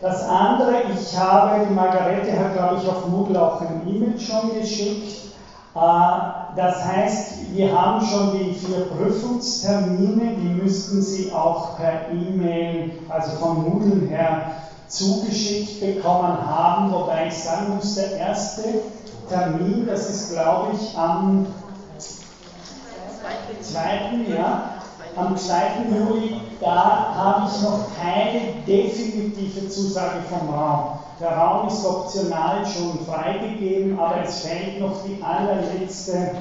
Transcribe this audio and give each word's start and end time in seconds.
Das 0.00 0.28
andere, 0.28 0.82
ich 0.92 1.16
habe, 1.16 1.66
die 1.66 1.74
Margarete 1.74 2.38
hat, 2.38 2.54
glaube 2.54 2.76
ich, 2.82 2.88
auf 2.88 3.06
Moodle 3.06 3.40
auch 3.40 3.60
ein 3.60 3.82
E-Mail 3.86 4.18
schon 4.18 4.54
geschickt. 4.58 5.12
Äh, 5.74 5.78
das 6.56 6.84
heißt, 6.84 7.52
wir 7.52 7.72
haben 7.72 8.04
schon 8.04 8.38
die 8.38 8.52
vier 8.54 8.86
Prüfungstermine, 8.86 10.36
die 10.36 10.48
müssten 10.48 11.00
Sie 11.00 11.32
auch 11.32 11.76
per 11.76 12.10
E-Mail, 12.10 12.92
also 13.08 13.36
von 13.38 13.62
Moodle 13.62 14.06
her, 14.08 14.52
zugeschickt 14.86 15.80
bekommen 15.80 16.46
haben, 16.46 16.92
wobei 16.92 17.26
ich 17.28 17.34
sagen 17.34 17.74
muss, 17.74 17.94
der 17.94 18.12
erste 18.16 18.62
Termin, 19.28 19.86
das 19.86 20.08
ist 20.08 20.32
glaube 20.32 20.74
ich 20.74 20.96
am 20.96 21.46
2. 23.60 24.34
Ja, 24.36 24.73
am 25.16 25.36
2. 25.36 25.56
Juli, 25.90 26.40
da 26.60 27.14
habe 27.14 27.48
ich 27.48 27.62
noch 27.62 27.80
keine 28.00 28.40
definitive 28.66 29.68
Zusage 29.68 30.22
vom 30.28 30.52
Raum. 30.52 30.98
Der 31.20 31.36
Raum 31.36 31.68
ist 31.68 31.86
optional 31.86 32.66
schon 32.66 32.98
freigegeben, 33.06 33.98
aber 33.98 34.22
es 34.24 34.40
fehlt 34.40 34.80
noch 34.80 35.04
die 35.06 35.22
allerletzte 35.22 36.32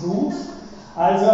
Proof. 0.00 0.34
Also 0.94 1.26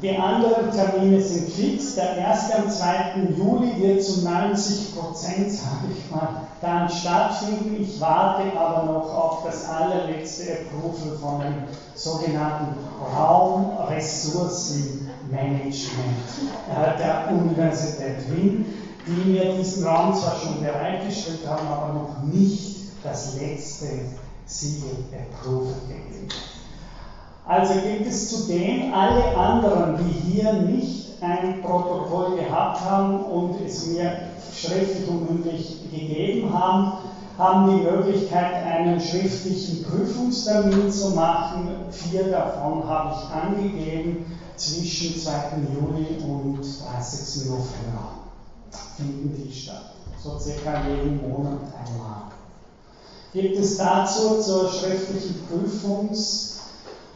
die 0.00 0.16
anderen 0.16 0.70
Termine 0.70 1.20
sind 1.20 1.50
fix. 1.50 1.96
Der 1.96 2.16
erste 2.16 2.56
am 2.56 2.70
2. 2.70 3.28
Juli 3.36 3.82
wird 3.82 4.02
zu 4.02 4.22
90 4.22 4.96
Prozent, 4.96 5.50
sage 5.50 5.88
ich 5.90 6.10
mal, 6.10 6.42
dann 6.60 6.88
stattfinden. 6.88 7.76
Ich 7.80 8.00
warte 8.00 8.44
aber 8.58 8.84
noch 8.84 9.12
auf 9.14 9.44
das 9.44 9.68
allerletzte 9.68 10.52
Approval 10.52 11.18
von 11.18 11.40
dem 11.40 11.64
sogenannten 11.94 12.76
Raumressourcenmanagement 15.32 16.98
der 16.98 17.28
Universität 17.32 18.30
Wien, 18.30 18.64
die 19.06 19.30
mir 19.30 19.54
diesen 19.54 19.86
Raum 19.86 20.14
zwar 20.14 20.36
schon 20.36 20.62
bereitgestellt 20.62 21.46
haben, 21.46 21.66
aber 21.66 21.94
noch 21.94 22.22
nicht 22.32 22.76
das 23.02 23.38
letzte 23.40 23.86
Siegel 24.46 25.04
Approval 25.12 25.74
gegeben. 25.88 26.28
Also 27.46 27.74
gibt 27.74 28.06
es 28.06 28.28
zudem 28.28 28.92
alle 28.92 29.36
anderen, 29.36 29.98
die 29.98 30.30
hier 30.30 30.52
nicht 30.52 31.22
ein 31.22 31.62
Protokoll 31.62 32.36
gehabt 32.36 32.84
haben 32.84 33.24
und 33.24 33.60
es 33.64 33.86
mir 33.86 34.12
schriftlich 34.54 35.08
und 35.08 35.30
mündlich 35.30 35.90
gegeben 35.90 36.52
haben, 36.52 36.92
haben 37.38 37.70
die 37.70 37.84
Möglichkeit, 37.84 38.52
einen 38.64 39.00
schriftlichen 39.00 39.84
Prüfungstermin 39.84 40.90
zu 40.90 41.10
machen. 41.10 41.68
Vier 41.90 42.24
davon 42.24 42.86
habe 42.86 43.14
ich 43.14 43.34
angegeben 43.34 44.26
zwischen 44.58 45.18
2. 45.18 45.58
Juli 45.74 46.22
und 46.22 46.60
30. 46.60 47.46
November 47.46 48.12
finden 48.96 49.34
die 49.36 49.52
statt. 49.52 49.92
So 50.22 50.38
circa 50.38 50.82
jeden 50.88 51.28
Monat 51.28 51.60
einmal. 51.74 52.32
Gibt 53.32 53.56
es 53.56 53.76
dazu 53.76 54.40
zur 54.40 54.68
schriftlichen 54.68 55.46
Prüfungs- 55.48 56.48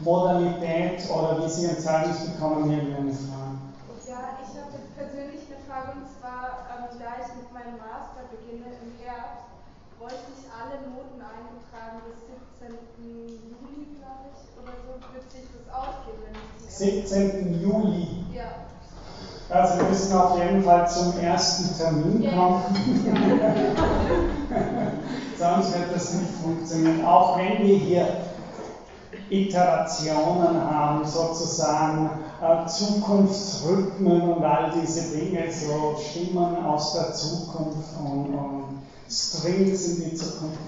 Modalität 0.03 1.09
oder 1.09 1.39
wie 1.43 1.49
Sie 1.49 1.67
ein 1.67 1.79
Zeugnis 1.79 2.19
bekommen, 2.27 2.69
hier 2.69 2.81
eine 2.81 3.13
Frage. 3.13 3.55
Ja, 4.03 4.35
ich 4.43 4.51
habe 4.59 4.75
jetzt 4.75 4.91
persönlich 4.97 5.41
eine 5.47 5.59
Frage 5.63 5.95
und 5.95 6.07
zwar, 6.19 6.67
ähm, 6.75 6.99
da 6.99 7.23
ich 7.23 7.31
mit 7.39 7.49
meinem 7.55 7.79
Master 7.79 8.27
beginne 8.27 8.67
im 8.83 8.91
Herbst, 8.99 9.47
wollte 9.99 10.27
ich 10.35 10.43
alle 10.51 10.83
Noten 10.91 11.23
eingetragen 11.23 12.03
bis 12.03 12.19
17. 12.27 12.42
Juli, 12.99 13.87
glaube 13.99 14.29
ich, 14.31 14.39
oder 14.61 14.73
so, 14.85 14.93
wird 15.13 15.31
sich 15.31 15.47
das 15.51 15.65
ausgehen, 15.73 16.19
wenn 16.23 16.35
ich 16.57 16.73
17. 16.73 17.61
Juli? 17.61 18.25
Ja. 18.33 18.49
Also 19.49 19.79
wir 19.79 19.89
müssen 19.89 20.13
auf 20.17 20.37
jeden 20.37 20.63
Fall 20.63 20.89
zum 20.89 21.19
ersten 21.19 21.77
Termin 21.77 22.31
kommen. 22.31 23.03
Ja. 23.05 23.53
Sonst 25.37 25.73
wird 25.73 25.93
das 25.93 26.13
nicht 26.13 26.31
funktionieren. 26.41 27.05
Auch 27.05 27.37
wenn 27.37 27.67
wir 27.67 27.77
hier 27.77 28.07
Iterationen 29.29 30.61
haben, 30.63 31.05
sozusagen 31.05 32.09
äh, 32.41 32.67
Zukunftsrhythmen 32.67 34.21
und 34.21 34.43
all 34.43 34.71
diese 34.81 35.17
Dinge, 35.17 35.51
so 35.51 35.95
Stimmen 35.97 36.63
aus 36.63 36.93
der 36.93 37.13
Zukunft 37.13 37.97
und, 37.99 38.33
und 38.33 38.81
Strings 39.09 39.87
in 39.87 40.09
die 40.09 40.15
Zukunft. 40.15 40.59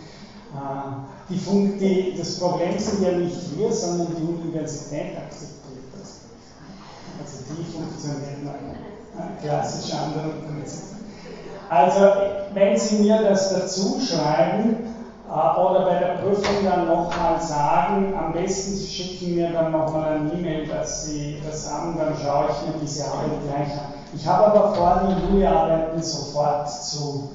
Die 1.27 1.37
die, 1.37 2.15
das 2.17 2.39
Problem 2.39 2.77
sind 2.77 3.01
ja 3.01 3.11
nicht 3.13 3.57
wir, 3.57 3.71
sondern 3.71 4.15
die 4.15 4.23
Universität 4.23 5.17
akzeptiert 5.17 5.85
das. 5.97 6.19
Also 7.19 7.37
die 7.49 7.63
funktioniert 7.63 8.43
nach 8.43 9.41
klassisch 9.41 9.91
anderen 9.93 10.43
Prinzipien. 10.45 10.95
Also 11.67 11.99
wenn 12.53 12.77
Sie 12.77 12.97
mir 12.97 13.23
das 13.23 13.49
dazu 13.49 13.99
schreiben, 13.99 14.85
äh, 15.27 15.59
oder 15.59 15.85
bei 15.85 15.97
der 15.97 16.17
Prüfung 16.17 16.63
dann 16.63 16.85
nochmal 16.85 17.41
sagen, 17.41 18.13
am 18.15 18.31
besten 18.31 18.75
Sie 18.75 18.85
schicken 18.85 19.35
mir 19.35 19.51
dann 19.51 19.71
nochmal 19.71 20.17
ein 20.17 20.31
E-Mail, 20.37 20.67
dass 20.67 21.05
Sie 21.05 21.37
das 21.43 21.71
haben, 21.71 21.97
dann 21.97 22.15
schaue 22.21 22.49
ich 22.51 22.67
mir 22.67 22.79
diese 22.81 23.05
Arbeit 23.05 23.41
gleich 23.43 23.71
an. 23.71 23.93
Ich 24.13 24.27
habe 24.27 24.45
aber 24.45 24.75
vor, 24.75 25.09
die 25.09 25.33
Juli-Arbeiten 25.33 26.01
sofort 26.01 26.69
zu 26.69 27.31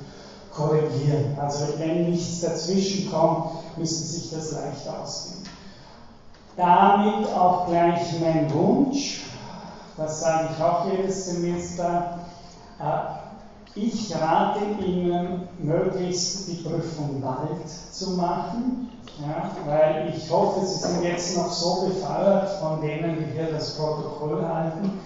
korrigieren. 0.54 1.36
Also 1.40 1.78
wenn 1.78 2.10
nichts 2.10 2.40
dazwischen 2.40 3.10
kommt, 3.10 3.76
müsste 3.76 4.04
sich 4.04 4.30
das 4.30 4.52
leicht 4.52 4.88
ausgehen. 4.88 5.44
Damit 6.56 7.32
auch 7.32 7.66
gleich 7.66 8.20
mein 8.20 8.52
Wunsch, 8.52 9.22
das 9.96 10.20
sage 10.20 10.48
ich 10.54 10.62
auch 10.62 10.90
jedes 10.90 11.26
Semester, 11.26 12.20
äh, 12.78 13.20
ich 13.76 14.14
rate 14.20 14.60
Ihnen, 14.84 15.48
möglichst 15.58 16.48
die 16.48 16.54
Prüfung 16.54 17.20
bald 17.20 17.68
zu 17.92 18.10
machen, 18.10 18.90
ja, 19.20 19.52
weil 19.64 20.12
ich 20.14 20.28
hoffe, 20.28 20.66
Sie 20.66 20.78
sind 20.80 21.04
jetzt 21.04 21.36
noch 21.36 21.52
so 21.52 21.86
befeuert 21.86 22.48
von 22.60 22.80
denen, 22.80 23.18
die 23.18 23.32
hier 23.32 23.52
das 23.52 23.76
Protokoll 23.76 24.44
halten, 24.44 24.98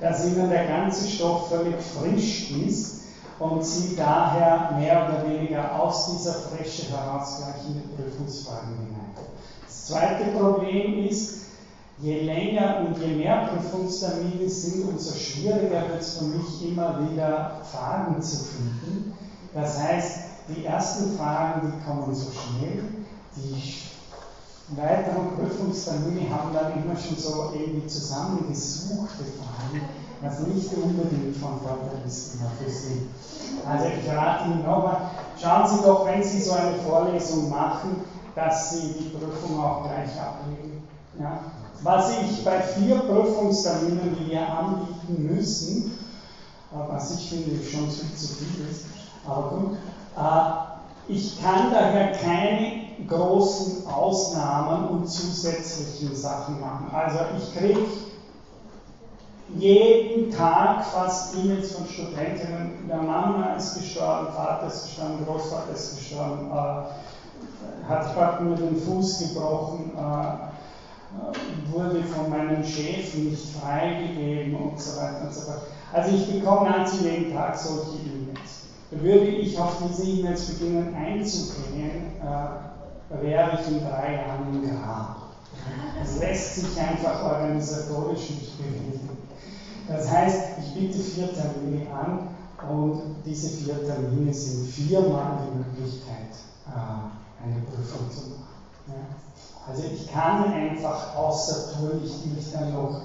dass 0.00 0.24
Ihnen 0.24 0.48
der 0.48 0.66
ganze 0.66 1.08
Stoff 1.08 1.48
völlig 1.48 1.76
frisch 1.82 2.52
ist 2.52 3.01
und 3.42 3.64
Sie 3.64 3.96
daher 3.96 4.70
mehr 4.78 5.08
oder 5.08 5.28
weniger 5.28 5.80
aus 5.80 6.12
dieser 6.12 6.34
Frische 6.34 6.90
heraus 6.90 7.38
gleich 7.38 7.66
in 7.66 7.74
die 7.74 8.02
Prüfungsfragen 8.02 8.76
hinein. 8.76 9.10
Das 9.64 9.86
zweite 9.86 10.24
Problem 10.30 11.04
ist, 11.08 11.40
je 11.98 12.22
länger 12.22 12.86
und 12.86 12.98
je 12.98 13.16
mehr 13.16 13.48
Prüfungstermine 13.48 14.48
sind, 14.48 14.88
umso 14.88 15.12
schwieriger 15.14 15.88
wird 15.88 16.00
es 16.00 16.18
für 16.18 16.24
mich 16.24 16.70
immer 16.70 17.10
wieder 17.10 17.62
Fragen 17.72 18.22
zu 18.22 18.36
finden. 18.44 19.12
Das 19.54 19.82
heißt, 19.82 20.18
die 20.48 20.64
ersten 20.64 21.16
Fragen, 21.16 21.72
die 21.72 21.84
kommen 21.84 22.14
so 22.14 22.30
schnell, 22.30 22.84
die 23.36 24.76
weiteren 24.76 25.36
Prüfungstermine 25.36 26.30
haben 26.30 26.54
dann 26.54 26.72
immer 26.82 26.96
schon 26.96 27.16
so 27.16 27.52
irgendwie 27.52 27.86
zusammengesuchte 27.88 29.24
Fragen, 29.24 29.82
was 30.22 30.38
nicht 30.40 30.72
unbedingt 30.74 31.36
von 31.36 31.58
Vorteil 31.60 32.00
ist 32.06 32.30
für 32.58 32.68
Sie. 32.68 33.02
Also 33.66 33.86
ich 33.86 34.08
rate 34.08 34.48
Ihnen 34.48 34.62
nochmal, 34.62 35.02
schauen 35.40 35.66
Sie 35.66 35.82
doch, 35.82 36.06
wenn 36.06 36.22
Sie 36.22 36.38
so 36.38 36.52
eine 36.52 36.74
Vorlesung 36.76 37.50
machen, 37.50 37.98
dass 38.34 38.70
Sie 38.70 38.92
die 38.92 39.18
Prüfung 39.18 39.58
auch 39.58 39.82
gleich 39.84 40.18
ablegen. 40.18 40.80
Ja? 41.18 41.38
Was 41.82 42.10
ich 42.10 42.44
bei 42.44 42.60
vier 42.60 42.96
Prüfungsterminen, 42.96 44.14
die 44.14 44.30
wir 44.30 44.48
anbieten 44.48 45.24
müssen, 45.24 45.90
äh, 46.72 46.88
was 46.88 47.10
ich 47.10 47.28
finde 47.28 47.62
schon 47.62 47.90
zu, 47.90 48.02
zu 48.14 48.28
viel 48.28 48.64
ist, 48.64 48.84
aber 49.26 49.50
gut, 49.50 49.72
äh, 50.16 51.12
ich 51.12 51.36
kann 51.36 51.70
daher 51.70 52.12
keine 52.12 52.72
großen 53.06 53.84
Ausnahmen 53.86 54.84
und 54.84 55.08
zusätzlichen 55.08 56.14
Sachen 56.14 56.60
machen. 56.60 56.88
Also 56.92 57.18
ich 57.34 57.52
kriege 57.52 57.80
jeden 59.56 60.30
Tag 60.30 60.84
fast 60.84 61.34
E-Mails 61.36 61.72
von 61.72 61.86
Studentinnen, 61.86 62.88
der 62.88 63.02
Mama 63.02 63.54
ist 63.56 63.74
gestorben, 63.74 64.28
Vater 64.34 64.66
ist 64.66 64.84
gestorben, 64.84 65.24
Großvater 65.26 65.72
ist 65.72 65.98
gestorben, 65.98 66.50
äh, 66.50 67.88
hat 67.88 68.14
gerade 68.14 68.44
mir 68.44 68.56
den 68.56 68.76
Fuß 68.76 69.18
gebrochen, 69.18 69.92
äh, 69.96 71.72
wurde 71.72 72.02
von 72.04 72.30
meinem 72.30 72.64
Chef 72.64 73.14
nicht 73.14 73.56
freigegeben 73.56 74.54
und 74.54 74.80
so 74.80 75.00
weiter 75.00 75.22
und 75.26 75.34
so 75.34 75.42
fort. 75.42 75.62
Also 75.92 76.16
ich 76.16 76.32
bekomme 76.32 76.70
nahezu 76.70 77.04
jeden 77.04 77.34
Tag 77.34 77.56
solche 77.56 77.98
E-Mails. 77.98 78.62
Würde 78.90 79.26
ich 79.26 79.58
auf 79.58 79.76
diese 79.86 80.10
E-Mails 80.10 80.46
beginnen 80.46 80.94
einzugehen, 80.94 82.12
äh, 82.22 83.22
wäre 83.22 83.58
ich 83.60 83.68
in 83.68 83.80
drei 83.80 84.14
Jahren 84.14 84.46
im 84.52 84.70
Grab. 84.70 85.16
Es 86.02 86.18
lässt 86.18 86.56
sich 86.56 86.80
einfach 86.80 87.22
organisatorisch 87.24 88.30
nicht 88.30 88.58
bewegen. 88.58 89.11
Das 89.88 90.08
heißt, 90.08 90.38
ich 90.60 90.74
biete 90.74 90.98
vier 90.98 91.28
Termine 91.34 91.86
an 91.92 92.28
und 92.70 93.16
diese 93.24 93.48
vier 93.48 93.84
Termine 93.84 94.32
sind 94.32 94.68
viermal 94.68 95.38
die 95.42 95.58
Möglichkeit, 95.58 96.30
äh, 96.68 97.44
eine 97.44 97.62
Prüfung 97.62 98.10
zu 98.10 98.30
machen. 98.30 98.42
Also 99.68 99.82
ich 99.94 100.10
kann 100.10 100.52
einfach 100.52 101.16
außertourlich 101.16 102.12
nicht 102.26 102.54
dann 102.54 102.72
noch 102.72 103.02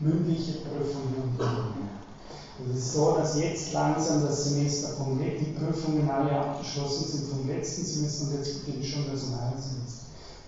mündliche 0.00 0.60
Prüfungen 0.60 1.34
machen. 1.38 1.88
Es 2.70 2.78
ist 2.78 2.92
so, 2.92 3.16
dass 3.16 3.38
jetzt 3.38 3.72
langsam 3.72 4.22
das 4.22 4.44
Semester 4.44 4.88
vom 4.96 5.18
die 5.18 5.56
Prüfungen 5.58 6.08
alle 6.08 6.30
abgeschlossen 6.30 7.08
sind 7.08 7.30
vom 7.30 7.48
letzten 7.48 7.84
Semester 7.84 8.26
und 8.26 8.38
jetzt 8.38 8.64
beginnt 8.64 8.84
schon 8.84 9.10
das 9.10 9.26
neue 9.28 9.60
Semester. 9.60 10.04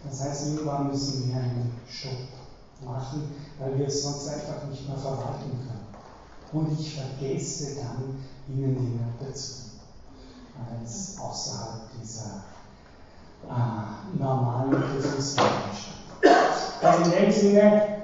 Das 0.09 0.21
heißt, 0.21 0.47
irgendwann 0.49 0.89
müssen 0.89 1.29
wir 1.29 1.37
einen 1.37 1.73
Stopp 1.89 2.46
machen, 2.85 3.35
weil 3.59 3.79
wir 3.79 3.87
es 3.87 4.03
sonst 4.03 4.29
einfach 4.29 4.65
nicht 4.69 4.89
mehr 4.89 4.99
verwalten 4.99 5.51
können. 5.51 5.87
Und 6.53 6.79
ich 6.79 6.95
vergesse 6.95 7.77
dann, 7.77 8.19
Ihnen 8.49 8.77
die 8.77 9.25
Note 9.25 9.35
zu 9.35 9.53
geben, 9.53 9.81
weil 10.55 10.85
es 10.85 11.19
außerhalb 11.19 11.91
dieser 12.01 12.45
äh, 13.49 14.19
normalen 14.19 14.71
Prüfungsregeln 14.71 15.53
steht. 15.73 15.97
Also 16.83 17.11
in 17.11 17.11
dem 17.11 17.33
Sinne, 17.33 17.97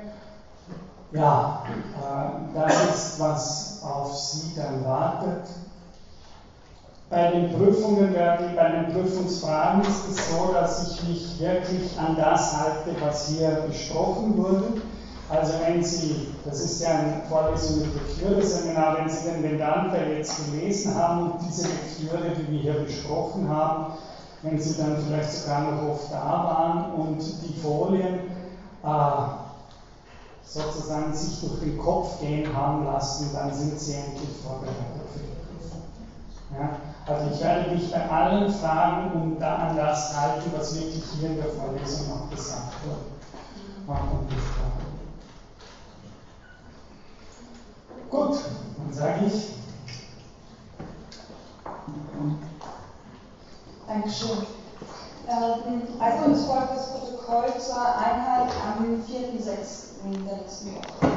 ja, 1.13 1.63
äh, 1.69 2.55
das 2.55 2.85
ist, 2.95 3.21
was 3.21 3.83
auf 3.83 4.17
Sie 4.17 4.55
dann 4.57 4.85
wartet. 4.85 5.49
Bei 7.13 7.31
den 7.31 7.53
Prüfungen, 7.53 8.15
bei 8.15 8.69
den 8.71 8.91
Prüfungsfragen 8.91 9.83
ist 9.83 10.09
es 10.09 10.31
so, 10.31 10.51
dass 10.51 10.93
ich 10.93 11.03
mich 11.07 11.39
wirklich 11.41 11.99
an 11.99 12.17
das 12.17 12.57
halte, 12.57 12.99
was 13.03 13.29
hier 13.29 13.51
besprochen 13.69 14.35
wurde. 14.39 14.81
Also 15.29 15.53
wenn 15.63 15.85
Sie, 15.85 16.29
das 16.47 16.61
ist 16.61 16.81
ja 16.81 16.89
ein 16.89 17.23
Vorlesung 17.29 17.81
mit 17.81 17.95
Lektüre-Seminar, 17.97 18.97
wenn 18.97 19.11
Sie 19.11 19.29
den 19.29 19.43
Vedanta 19.43 19.99
jetzt 19.99 20.39
gelesen 20.47 20.95
haben, 20.95 21.33
diese 21.47 21.69
Lektüre, 21.69 22.31
die 22.31 22.51
wir 22.51 22.61
hier 22.61 22.81
besprochen 22.81 23.47
haben, 23.47 23.93
wenn 24.41 24.59
Sie 24.59 24.79
dann 24.79 24.97
vielleicht 24.97 25.33
sogar 25.33 25.71
noch 25.71 25.91
oft 25.91 26.11
da 26.11 26.17
waren 26.17 26.93
und 26.95 27.19
die 27.21 27.61
Folien 27.61 28.21
äh, 28.83 29.23
sozusagen 30.47 31.13
sich 31.13 31.41
durch 31.43 31.61
den 31.61 31.77
Kopf 31.77 32.21
gehen 32.21 32.57
haben 32.57 32.87
lassen, 32.87 33.29
dann 33.35 33.53
sind 33.53 33.79
Sie 33.79 33.97
endlich 33.97 34.31
vorbereitet 34.43 35.03
für 35.13 35.19
die 35.19 35.59
Prüfung. 35.59 35.83
Ja? 36.59 36.92
Also 37.07 37.35
ich 37.35 37.41
werde 37.43 37.71
mich 37.73 37.91
bei 37.91 38.09
allen 38.09 38.53
Fragen 38.53 39.13
und 39.13 39.41
da 39.41 39.57
an 39.57 39.77
das 39.77 40.17
halten, 40.17 40.53
was 40.57 40.75
wirklich 40.77 41.03
hier 41.19 41.31
in 41.31 41.37
der 41.37 41.49
Vorlesung 41.49 42.09
noch 42.09 42.31
gesagt 42.31 42.75
wurde. 42.85 43.01
Machen 43.87 44.29
wir 44.29 44.37
Gut, 48.09 48.39
dann 48.77 48.93
sage 48.93 49.27
ich. 49.27 49.49
Dankeschön. 53.89 54.47
Ähm, 55.29 55.83
also 55.99 56.25
uns 56.27 56.45
folgt 56.45 56.77
das 56.77 56.93
Protokoll 56.93 57.59
zur 57.59 57.97
Einheit 57.97 58.51
am 58.67 58.85
4.6. 58.85 60.27
der 60.27 60.37
letzten 60.37 60.75
Woche. 60.77 61.13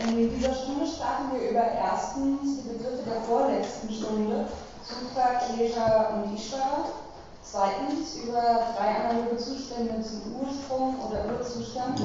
In 0.00 0.36
dieser 0.36 0.54
Stunde 0.54 0.86
sprachen 0.86 1.32
wir 1.32 1.50
über 1.50 1.62
erstens 1.62 2.62
die 2.62 2.68
Begriffe 2.68 3.08
der 3.08 3.22
vorletzten 3.22 3.92
Stunde, 3.92 4.48
Sutra, 4.84 5.38
Klesha 5.38 6.08
und 6.10 6.34
Ishvara. 6.34 6.84
Zweitens 7.42 8.16
über 8.16 8.74
drei 8.76 8.96
analoge 8.96 9.36
Zustände 9.36 10.02
zum 10.02 10.22
Ursprung 10.40 10.96
oder 11.00 11.24
Urzustand. 11.38 12.00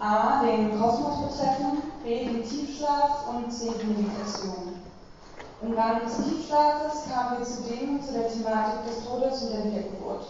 A. 0.00 0.42
Den 0.42 0.80
Kosmos 0.80 1.28
betreffen, 1.28 1.82
B. 2.04 2.24
den 2.24 2.42
Tiefschlaf 2.44 3.28
und 3.28 3.50
C. 3.52 3.70
die 3.80 3.86
Meditation. 3.86 4.80
Im 5.60 5.74
Rahmen 5.74 6.02
des 6.04 6.16
Tiefschlafes 6.24 7.04
kamen 7.12 7.38
wir 7.38 7.44
zudem 7.44 8.00
zu 8.00 8.12
der 8.12 8.28
Thematik 8.28 8.86
des 8.86 9.04
Todes 9.04 9.42
und 9.42 9.52
der 9.52 9.64
Wiedergeburt. 9.64 10.26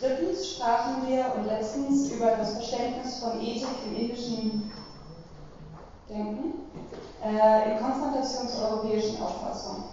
Drittens 0.00 0.50
sprachen 0.54 1.06
wir 1.06 1.32
und 1.36 1.46
letztens 1.46 2.10
über 2.10 2.32
das 2.32 2.54
Verständnis 2.54 3.20
von 3.20 3.40
Ethik 3.40 3.68
im 3.86 3.96
indischen 3.96 4.72
Denken 6.08 6.54
in 7.24 7.78
Konfrontation 7.78 8.48
zur 8.48 8.68
europäischen 8.68 9.22
Auffassung. 9.22 9.84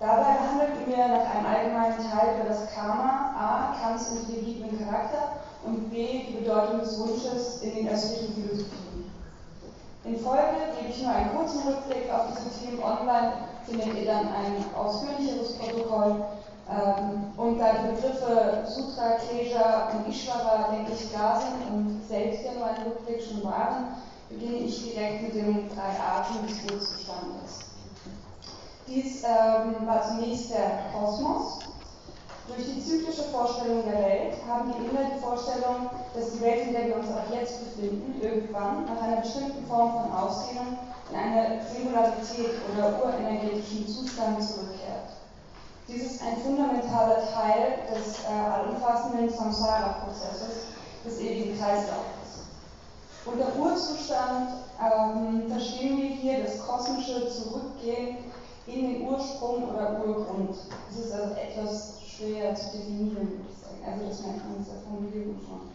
Dabei 0.00 0.34
behandelten 0.34 0.86
wir 0.86 1.06
nach 1.06 1.30
einem 1.30 1.46
allgemeinen 1.46 1.98
Teil 1.98 2.34
über 2.40 2.48
das 2.48 2.74
Karma, 2.74 3.32
A, 3.38 3.76
Kants 3.80 4.10
intelligiblen 4.10 4.84
Charakter 4.84 5.36
und 5.64 5.90
B, 5.90 6.24
die 6.26 6.38
Bedeutung 6.38 6.80
des 6.80 6.98
Wunsches 6.98 7.62
in 7.62 7.74
den 7.76 7.88
östlichen 7.88 8.34
Philosophien. 8.34 9.12
In 10.04 10.18
Folge 10.18 10.74
gebe 10.76 10.90
ich 10.90 11.00
nur 11.00 11.14
einen 11.14 11.36
kurzen 11.36 11.62
Rückblick 11.62 12.12
auf 12.12 12.22
diese 12.34 12.50
Themen 12.58 12.82
online, 12.82 13.32
findet 13.64 13.94
ihr 13.94 14.06
dann 14.06 14.26
ein 14.26 14.64
ausführlicheres 14.76 15.56
Protokoll. 15.58 16.24
Ähm, 16.68 17.30
und 17.36 17.58
da 17.60 17.72
die 17.72 17.94
Begriffe 17.94 18.64
Sutra, 18.66 19.18
Klesha 19.22 19.90
und 19.92 20.08
Ishvara, 20.08 20.72
denke 20.72 20.92
ich, 20.92 21.12
klar 21.12 21.40
sind 21.40 21.72
und 21.72 22.02
selbst 22.08 22.44
ja 22.44 22.52
nur 22.54 22.66
ein 22.66 22.82
Rückblick 22.82 23.22
schon 23.22 23.44
waren, 23.44 23.94
beginne 24.32 24.66
ich 24.66 24.92
direkt 24.92 25.22
mit 25.22 25.34
den 25.34 25.68
drei 25.68 25.98
Arten 26.00 26.46
des 26.46 26.72
Urzustandes. 26.72 27.72
Dies 28.86 29.22
ähm, 29.22 29.86
war 29.86 30.02
zunächst 30.08 30.50
der 30.50 30.90
Kosmos, 30.92 31.60
durch 32.48 32.66
die 32.66 32.82
zyklische 32.82 33.22
Vorstellung 33.30 33.84
der 33.84 34.02
Welt 34.02 34.34
haben 34.48 34.72
die 34.72 34.84
Inder 34.84 35.14
die 35.14 35.20
Vorstellung, 35.20 35.88
dass 36.12 36.32
die 36.32 36.40
Welt, 36.40 36.66
in 36.66 36.72
der 36.72 36.86
wir 36.88 36.96
uns 36.96 37.06
auch 37.08 37.32
jetzt 37.32 37.62
befinden, 37.64 38.20
irgendwann 38.20 38.84
nach 38.84 39.00
einer 39.00 39.22
bestimmten 39.22 39.64
Form 39.66 39.92
von 39.92 40.12
Ausdehnung 40.12 40.76
in 41.10 41.16
eine 41.16 41.62
Singularität 41.64 42.60
oder 42.74 42.98
urenergetischen 43.04 43.86
Zustand 43.86 44.42
zurückkehrt. 44.42 45.14
Dies 45.86 46.12
ist 46.12 46.22
ein 46.22 46.36
fundamentaler 46.38 47.22
Teil 47.32 47.78
des 47.94 48.24
äh, 48.24 48.32
allumfassenden 48.32 49.30
Samsara-Prozesses, 49.30 50.74
des 51.04 51.20
ewigen 51.20 51.58
Unter 53.24 53.54
Urzustand 53.56 54.50
ähm, 54.82 55.48
verstehen 55.48 55.96
wir 55.96 56.08
hier 56.08 56.42
das 56.42 56.66
kosmische 56.66 57.28
Zurückgehen 57.28 58.18
in 58.66 58.92
den 58.92 59.08
Ursprung 59.08 59.68
oder 59.70 60.02
Urgrund. 60.04 60.56
Es 60.90 61.04
ist 61.04 61.12
also 61.12 61.34
etwas 61.34 62.00
schwer 62.04 62.52
zu 62.56 62.76
definieren. 62.76 63.46
Also 63.86 64.06
das 64.08 64.22
merkt 64.22 64.44
man 64.48 64.58
dieser 64.58 64.80
Formulierung 64.82 65.36
schon. 65.46 65.70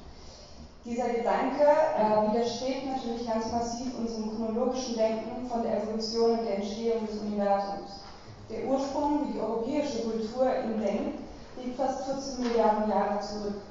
Dieser 0.83 1.09
Gedanke 1.09 1.63
äh, 1.63 2.31
widerstrebt 2.31 2.85
natürlich 2.85 3.25
ganz 3.25 3.51
massiv 3.51 3.97
unserem 3.97 4.35
chronologischen 4.35 4.97
Denken 4.97 5.47
von 5.47 5.63
der 5.63 5.83
Evolution 5.83 6.39
und 6.39 6.45
der 6.45 6.57
Entstehung 6.57 7.07
des 7.07 7.19
Universums. 7.19 8.03
Der 8.49 8.65
Ursprung, 8.65 9.27
wie 9.27 9.33
die 9.33 9.39
europäische 9.39 10.03
Kultur 10.03 10.47
ihn 10.63 10.81
denkt, 10.81 11.19
liegt 11.63 11.77
fast 11.77 12.05
14 12.05 12.43
Milliarden 12.43 12.89
Jahre 12.89 13.19
zurück. 13.19 13.61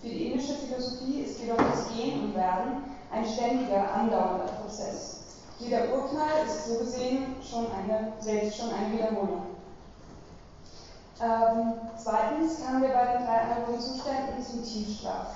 Für 0.00 0.08
die 0.08 0.32
indische 0.32 0.54
Philosophie 0.54 1.20
ist 1.20 1.40
jedoch 1.40 1.56
das 1.56 1.88
Gehen 1.94 2.24
und 2.24 2.34
Werden 2.34 2.93
ein 3.14 3.24
ständiger, 3.24 3.92
andauernder 3.94 4.52
Prozess. 4.60 5.20
Jeder 5.58 5.94
Urknall 5.94 6.44
ist 6.46 6.66
so 6.66 6.78
gesehen 6.78 7.36
schon 7.42 7.66
eine, 7.72 8.12
selbst 8.18 8.58
schon 8.58 8.70
eine 8.70 8.92
Wiederholung. 8.92 9.46
Ähm, 11.22 11.74
zweitens 11.96 12.64
kamen 12.64 12.82
wir 12.82 12.88
bei 12.88 13.06
den 13.06 13.24
drei 13.24 13.40
analogen 13.40 13.80
Zuständen 13.80 14.42
zum 14.42 14.64
Tiefschlaf. 14.64 15.28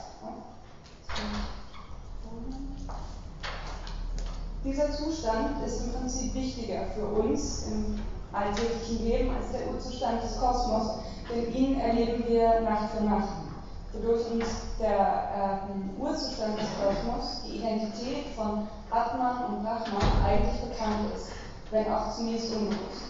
Dieser 4.65 4.91
Zustand 4.93 5.65
ist 5.65 5.85
im 5.85 5.93
Prinzip 5.93 6.35
wichtiger 6.35 6.87
für 6.95 7.07
uns 7.07 7.67
im 7.69 8.01
alltäglichen 8.33 9.05
Leben 9.07 9.35
als 9.35 9.53
der 9.53 9.73
Urzustand 9.73 10.23
des 10.23 10.39
Kosmos, 10.39 10.99
denn 11.31 11.55
ihn 11.55 11.79
erleben 11.81 12.25
wir 12.27 12.61
Nacht 12.61 12.91
für 12.91 13.05
Nacht, 13.05 13.48
wodurch 13.93 14.31
uns 14.31 14.47
der 14.79 15.69
ähm, 15.69 15.91
Urzustand 15.99 16.59
des 16.59 16.69
Kosmos, 16.79 17.43
die 17.47 17.59
Identität 17.59 18.27
von 18.37 18.69
Atman 18.91 19.45
und 19.47 19.63
Brahman 19.63 20.25
eigentlich 20.27 20.61
bekannt 20.63 21.13
ist, 21.15 21.29
wenn 21.71 21.93
auch 21.93 22.15
zunächst 22.15 22.55
unbewusst 22.55 23.09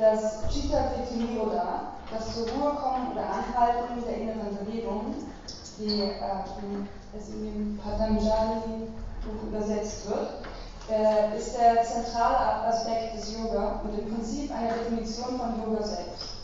das 0.00 0.48
Chitta 0.48 0.90
Vritti 0.90 1.24
Niroda, 1.24 1.92
das 2.10 2.34
zur 2.34 2.48
Ruhe 2.48 2.74
kommen 2.74 3.12
oder 3.12 3.22
Anhalten 3.22 4.02
der 4.06 4.16
inneren 4.16 4.56
Bewegung, 4.64 5.14
wie 5.78 6.02
äh, 6.02 6.12
es 7.16 7.28
in 7.28 7.44
dem 7.44 7.78
Patanjali-Buch 7.78 9.48
übersetzt 9.48 10.08
wird, 10.08 10.30
äh, 10.90 11.36
ist 11.36 11.56
der 11.56 11.82
zentrale 11.82 12.66
Aspekt 12.66 13.16
des 13.16 13.34
Yoga 13.34 13.80
und 13.84 13.98
im 13.98 14.14
Prinzip 14.14 14.50
eine 14.52 14.72
Definition 14.72 15.38
von 15.38 15.62
Yoga 15.62 15.84
selbst. 15.84 16.39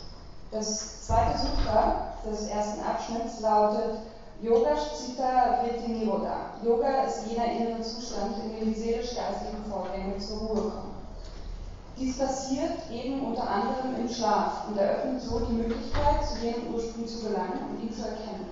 Das 0.51 1.05
zweite 1.05 1.37
Sutra 1.39 2.13
des 2.25 2.47
ersten 2.47 2.81
Abschnitts 2.81 3.41
lautet 3.41 3.99
Yoga 4.41 4.75
Chitta 4.75 5.61
Vritti 5.61 5.91
Niroda. 5.91 6.51
Yoga 6.63 7.03
ist 7.03 7.27
jener 7.27 7.51
innere 7.51 7.81
Zustand, 7.81 8.35
in 8.45 8.55
dem 8.55 8.73
die 8.73 8.79
seelisch-geistigen 8.79 9.65
Vorgänge 9.69 10.17
zur 10.19 10.37
Ruhe 10.37 10.61
kommen. 10.61 10.97
Dies 11.97 12.17
passiert 12.17 12.73
eben 12.91 13.25
unter 13.25 13.49
anderem 13.49 13.95
im 13.99 14.07
Schlaf 14.07 14.67
und 14.69 14.77
eröffnet 14.77 15.21
so 15.21 15.39
die 15.39 15.53
Möglichkeit, 15.53 16.25
zu 16.25 16.45
jenem 16.45 16.73
Ursprung 16.73 17.07
zu 17.07 17.27
gelangen 17.27 17.59
und 17.71 17.83
ihn 17.83 17.91
zu 17.91 18.03
erkennen. 18.03 18.51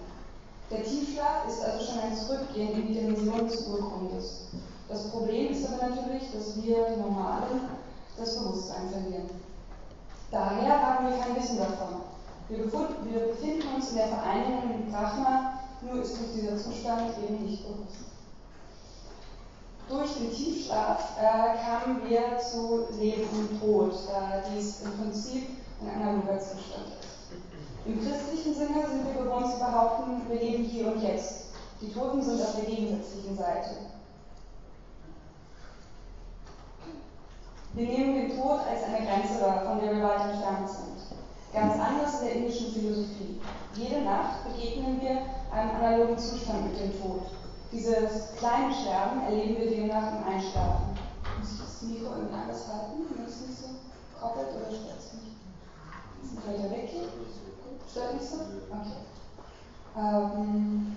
Der 0.71 0.83
Tiefschlaf 0.83 1.47
ist 1.47 1.63
also 1.63 1.85
schon 1.85 1.99
ein 1.99 2.15
Zurückgehen 2.17 2.73
in 2.73 2.87
die 2.87 2.93
Dimension 2.95 3.47
des 3.47 3.67
Urgrundes. 3.67 4.47
Das 4.89 5.09
Problem 5.11 5.51
ist 5.51 5.65
aber 5.67 5.89
natürlich, 5.89 6.31
dass 6.33 6.55
wir, 6.61 6.87
die 6.89 6.99
Normalen, 6.99 7.69
das 8.17 8.37
Bewusstsein 8.37 8.89
verlieren. 8.89 9.29
Daher 10.35 10.85
haben 10.85 11.07
wir 11.07 11.17
kein 11.17 11.33
Wissen 11.33 11.59
davon. 11.59 12.01
Wir, 12.49 12.57
befinden 12.57 13.73
uns 13.73 13.91
in 13.91 13.95
der 13.95 14.07
Vereinigung 14.09 14.67
mit 14.67 14.91
Brahma, 14.91 15.61
nur 15.81 16.01
ist 16.01 16.19
uns 16.19 16.33
dieser 16.35 16.57
Zustand 16.57 17.13
eben 17.23 17.45
nicht 17.45 17.63
bewusst. 17.63 18.03
Durch 19.87 20.13
den 20.15 20.33
Tiefschlaf 20.33 21.15
äh, 21.17 21.55
kamen 21.63 22.01
wir 22.09 22.37
zu 22.39 22.85
Leben 22.99 23.29
und 23.31 23.61
Tod, 23.61 23.93
da 24.11 24.43
dies 24.51 24.81
im 24.81 24.91
Prinzip 24.97 25.47
ein 25.81 26.01
analoger 26.01 26.37
Zustand 26.37 26.87
ist. 26.99 27.85
Im 27.85 28.01
christlichen 28.01 28.55
Sinne 28.55 28.89
sind 28.89 29.05
wir 29.05 29.23
gewohnt 29.23 29.53
zu 29.53 29.57
behaupten, 29.57 30.27
wir 30.27 30.37
leben 30.37 30.65
hier 30.65 30.87
und 30.87 31.01
jetzt. 31.01 31.45
Die 31.79 31.93
Toten 31.93 32.21
sind 32.21 32.41
auf 32.41 32.57
der 32.57 32.65
gegensätzlichen 32.65 33.37
Seite. 33.37 33.69
Wir 37.75 37.87
nehmen 37.87 38.15
den 38.15 38.37
Tod 38.37 38.61
als 38.63 38.83
eine 38.87 39.05
Grenze 39.05 39.41
wahr, 39.41 39.65
von 39.65 39.81
der 39.81 39.97
wir 39.97 40.03
weit 40.03 40.31
entfernt 40.31 40.69
sind. 40.69 40.95
Ganz 41.51 41.73
anders 41.73 42.21
in 42.21 42.27
der 42.27 42.35
indischen 42.35 42.71
Philosophie. 42.71 43.41
Jede 43.75 44.01
Nacht 44.01 44.47
begegnen 44.47 45.01
wir 45.01 45.27
einem 45.51 45.71
analogen 45.75 46.17
Zustand 46.17 46.71
mit 46.71 46.79
dem 46.79 47.01
Tod. 47.01 47.27
Dieses 47.73 48.31
kleine 48.39 48.71
Sterben 48.71 49.23
erleben 49.23 49.57
wir 49.57 49.69
demnach 49.69 50.07
im 50.07 50.23
Einschlafen. 50.23 50.95
Muss 51.37 51.51
ich 51.51 51.59
das 51.59 51.81
Mikro 51.81 52.15
irgendwie 52.15 52.39
anders 52.39 52.63
halten, 52.71 53.11
wenn 53.11 53.25
es 53.25 53.41
nicht 53.41 53.59
so 53.59 53.67
koppelt 54.21 54.55
oder 54.55 54.71
stört 54.71 54.99
es 54.99 55.11
mich? 55.19 55.35
Ist 56.23 56.31
nicht 56.31 56.47
weiter 56.47 56.71
weg? 56.71 56.89
Stört 57.91 58.13
nicht 58.13 58.29
so? 58.29 58.37
Okay. 58.71 59.03
Ähm, 59.99 60.95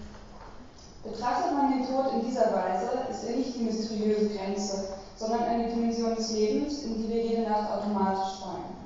betrachtet 1.02 1.52
man 1.54 1.72
den 1.72 1.86
Tod 1.88 2.12
in 2.14 2.24
dieser 2.24 2.54
Weise, 2.54 3.02
ist 3.10 3.24
er 3.24 3.36
nicht 3.36 3.56
die 3.56 3.64
mysteriöse 3.64 4.30
Grenze, 4.30 4.98
sondern 5.18 5.44
eine 5.44 5.68
Dimension 5.68 6.14
des 6.14 6.32
Lebens, 6.32 6.82
in 6.84 7.02
die 7.02 7.08
wir 7.08 7.26
jede 7.26 7.42
Nacht 7.42 7.70
automatisch 7.70 8.40
fallen. 8.40 8.78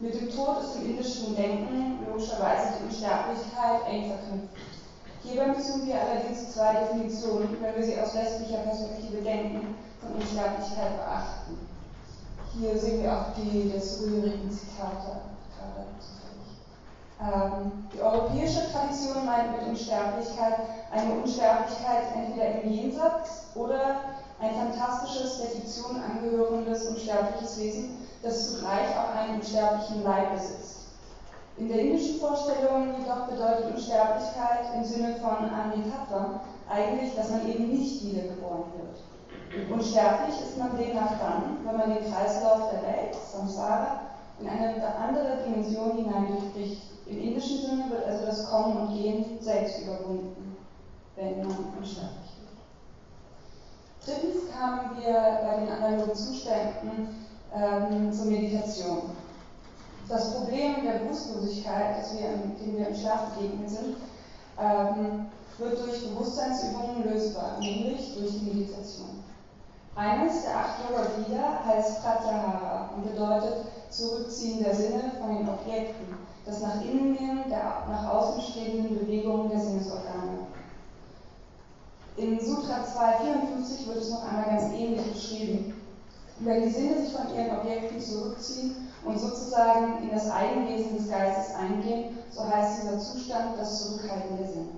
Mit 0.00 0.14
dem 0.14 0.30
Tod 0.30 0.62
ist 0.62 0.76
im 0.76 0.90
indischen 0.90 1.34
Denken 1.36 1.98
logischerweise 2.06 2.74
die 2.78 2.84
Unsterblichkeit 2.86 3.82
eng 3.88 4.08
verknüpft. 4.08 4.78
Hierbei 5.22 5.48
müssen 5.48 5.86
wir 5.86 6.00
allerdings 6.00 6.52
zwei 6.52 6.74
Definitionen, 6.74 7.56
wenn 7.60 7.76
wir 7.76 7.84
sie 7.84 8.00
aus 8.00 8.14
westlicher 8.14 8.58
Perspektive 8.58 9.22
denken, 9.22 9.74
von 10.00 10.12
Unsterblichkeit 10.14 10.96
beachten. 10.96 11.58
Hier 12.54 12.78
sehen 12.78 13.02
wir 13.02 13.12
auch 13.12 13.34
die 13.36 13.70
des 13.70 14.00
rührigen 14.00 14.50
Zitate. 14.50 15.20
Ähm, 15.60 15.84
die 17.92 18.00
europäische 18.00 18.70
Tradition 18.70 19.26
meint 19.26 19.50
mit 19.50 19.68
Unsterblichkeit 19.68 20.54
eine 20.92 21.14
Unsterblichkeit 21.14 22.14
entweder 22.14 22.62
im 22.62 22.70
Jenseits 22.70 23.46
oder 23.56 23.96
ein 24.40 24.54
fantastisches, 24.54 25.40
der 25.40 25.50
Fiktion 25.50 26.00
angehörendes 26.00 26.86
unsterbliches 26.86 27.58
Wesen, 27.58 28.06
das 28.22 28.52
zugleich 28.52 28.86
auch 28.96 29.14
einen 29.16 29.40
unsterblichen 29.40 30.04
Leib 30.04 30.32
besitzt. 30.32 30.78
In 31.56 31.66
der 31.66 31.80
indischen 31.80 32.20
Vorstellung 32.20 32.94
jedoch 33.00 33.26
bedeutet 33.26 33.74
Unsterblichkeit 33.74 34.74
im 34.76 34.84
Sinne 34.84 35.16
von 35.16 35.50
Amritattva 35.50 36.40
eigentlich, 36.70 37.16
dass 37.16 37.30
man 37.30 37.48
eben 37.48 37.68
nicht 37.68 38.04
wiedergeboren 38.04 38.64
wird. 38.76 39.68
Unsterblich 39.70 40.40
ist 40.40 40.56
man 40.56 40.76
demnach 40.76 41.18
dann, 41.18 41.58
wenn 41.64 41.76
man 41.76 41.94
den 41.94 42.12
Kreislauf 42.12 42.70
der 42.70 42.82
Welt, 42.82 43.16
Samsara, 43.32 44.02
in 44.38 44.48
eine 44.48 44.94
andere 44.96 45.38
Dimension 45.44 45.96
hinein 45.96 46.28
durchbricht. 46.28 46.97
Im 47.08 47.22
indischen 47.22 47.62
Sinne 47.62 47.90
wird 47.90 48.06
also 48.06 48.26
das 48.26 48.50
Kommen 48.50 48.76
und 48.76 48.94
Gehen 48.94 49.38
selbst 49.40 49.80
überwunden, 49.80 50.56
wenn 51.16 51.38
man 51.38 51.56
unsterblich 51.78 52.32
wird. 52.36 52.58
Drittens 54.04 54.52
kamen 54.52 54.90
wir 54.98 55.14
bei 55.14 55.60
den 55.60 55.68
analogen 55.70 56.14
Zuständen 56.14 57.26
ähm, 57.54 58.12
zur 58.12 58.26
Meditation. 58.26 59.02
Das 60.06 60.34
Problem 60.34 60.84
der 60.84 60.98
Bewusstlosigkeit, 61.00 61.98
das 61.98 62.14
wir, 62.14 62.28
dem 62.60 62.78
wir 62.78 62.88
im 62.88 62.94
Schlaf 62.94 63.34
begegnet 63.34 63.70
sind, 63.70 63.96
ähm, 64.60 65.26
wird 65.56 65.78
durch 65.78 66.08
Bewusstseinsübungen 66.08 67.04
lösbar, 67.04 67.58
nämlich 67.58 68.16
durch 68.18 68.32
die 68.32 68.44
Meditation. 68.44 69.24
Eines 69.96 70.42
der 70.42 70.56
acht 70.56 70.76
Yoga-Glieder 70.88 71.64
heißt 71.64 72.02
Pratyahara 72.02 72.90
und 72.94 73.10
bedeutet 73.10 73.64
Zurückziehen 73.90 74.62
der 74.62 74.74
Sinne 74.74 75.10
von 75.18 75.36
den 75.36 75.48
Objekten, 75.48 76.17
das 76.48 76.62
nach 76.62 76.80
innen 76.82 77.16
gehen 77.16 77.44
der 77.50 77.84
nach 77.88 78.08
außen 78.08 78.40
strebenden 78.40 78.98
Bewegungen 78.98 79.50
der 79.50 79.60
Sinnesorgane. 79.60 80.46
In 82.16 82.40
Sutra 82.40 82.84
254 82.84 83.86
wird 83.86 83.98
es 83.98 84.10
noch 84.10 84.24
einmal 84.24 84.46
ganz 84.46 84.72
ähnlich 84.72 85.12
beschrieben. 85.12 85.74
Wenn 86.40 86.62
die 86.62 86.70
Sinne 86.70 87.02
sich 87.02 87.12
von 87.12 87.34
ihren 87.34 87.58
Objekten 87.58 88.00
zurückziehen 88.00 88.88
und 89.04 89.18
sozusagen 89.18 90.02
in 90.02 90.10
das 90.10 90.30
Eigenwesen 90.30 90.96
des 90.96 91.10
Geistes 91.10 91.54
eingehen, 91.54 92.16
so 92.30 92.44
heißt 92.48 92.82
dieser 92.82 92.98
Zustand 92.98 93.58
das 93.58 93.84
Zurückhalten 93.84 94.38
der 94.38 94.48
Sinne. 94.48 94.68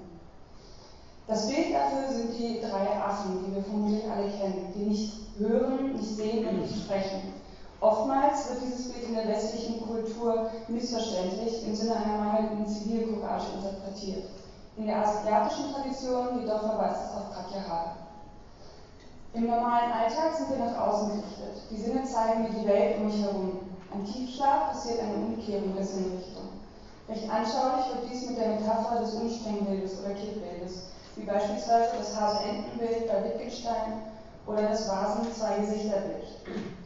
Das 1.28 1.46
Bild 1.48 1.72
dafür 1.72 2.12
sind 2.12 2.36
die 2.36 2.60
drei 2.60 3.00
Affen, 3.00 3.44
die 3.46 3.54
wir 3.54 3.62
vermutlich 3.62 4.04
alle 4.10 4.28
kennen, 4.30 4.72
die 4.74 4.84
nicht 4.86 5.12
hören, 5.38 5.92
nicht 5.92 6.16
sehen 6.16 6.48
und 6.48 6.62
nicht 6.62 6.76
sprechen. 6.76 7.39
Oftmals 7.80 8.50
wird 8.50 8.62
dieses 8.62 8.92
Bild 8.92 9.08
in 9.08 9.14
der 9.14 9.28
westlichen 9.28 9.80
Kultur 9.87 10.50
missverständlich 10.68 11.66
im 11.66 11.75
Sinne 11.75 11.96
einer 11.96 12.18
mangelnden 12.18 12.66
Zivilcourage 12.66 13.46
interpretiert. 13.56 14.25
In 14.76 14.87
der 14.87 14.99
asiatischen 14.99 15.72
Tradition 15.72 16.40
jedoch 16.40 16.60
verweist 16.60 17.06
es 17.06 17.16
auf 17.16 17.32
Pratyahara. 17.32 17.96
Im 19.32 19.46
normalen 19.46 19.92
Alltag 19.92 20.34
sind 20.37 20.50
wir 20.50 20.66
nach 20.66 20.76
außen 20.76 21.08
gerichtet. 21.08 21.70
Die 21.70 21.78
Sinne 21.78 22.04
zeigen 22.04 22.42
mir 22.42 22.50
die 22.50 22.66
Welt 22.66 22.99
um 22.99 23.06
mich 23.06 23.22
herum. 23.22 23.60
Im 23.94 24.04
Tiefschlaf 24.04 24.72
passiert 24.72 25.00
eine 25.00 25.14
Umkehrung 25.14 25.75
der 25.75 25.84
Sinnrichtung. 25.84 26.49
Recht 27.08 27.30
anschaulich 27.30 27.87
wird 27.94 28.10
dies 28.12 28.28
mit 28.28 28.38
der 28.38 28.49
Metapher 28.49 29.00
des 29.00 29.14
Umsprengbildes 29.14 30.00
oder 30.00 30.14
Kippbildes, 30.14 30.90
wie 31.16 31.25
beispielsweise 31.25 31.96
das 31.99 32.20
Hase-Entenbild 32.20 33.08
bei 33.08 33.25
Wittgenstein 33.25 34.02
oder 34.46 34.62
das 34.62 34.88
Vasen-Zwei-Gesichter-Bild. 34.88 36.79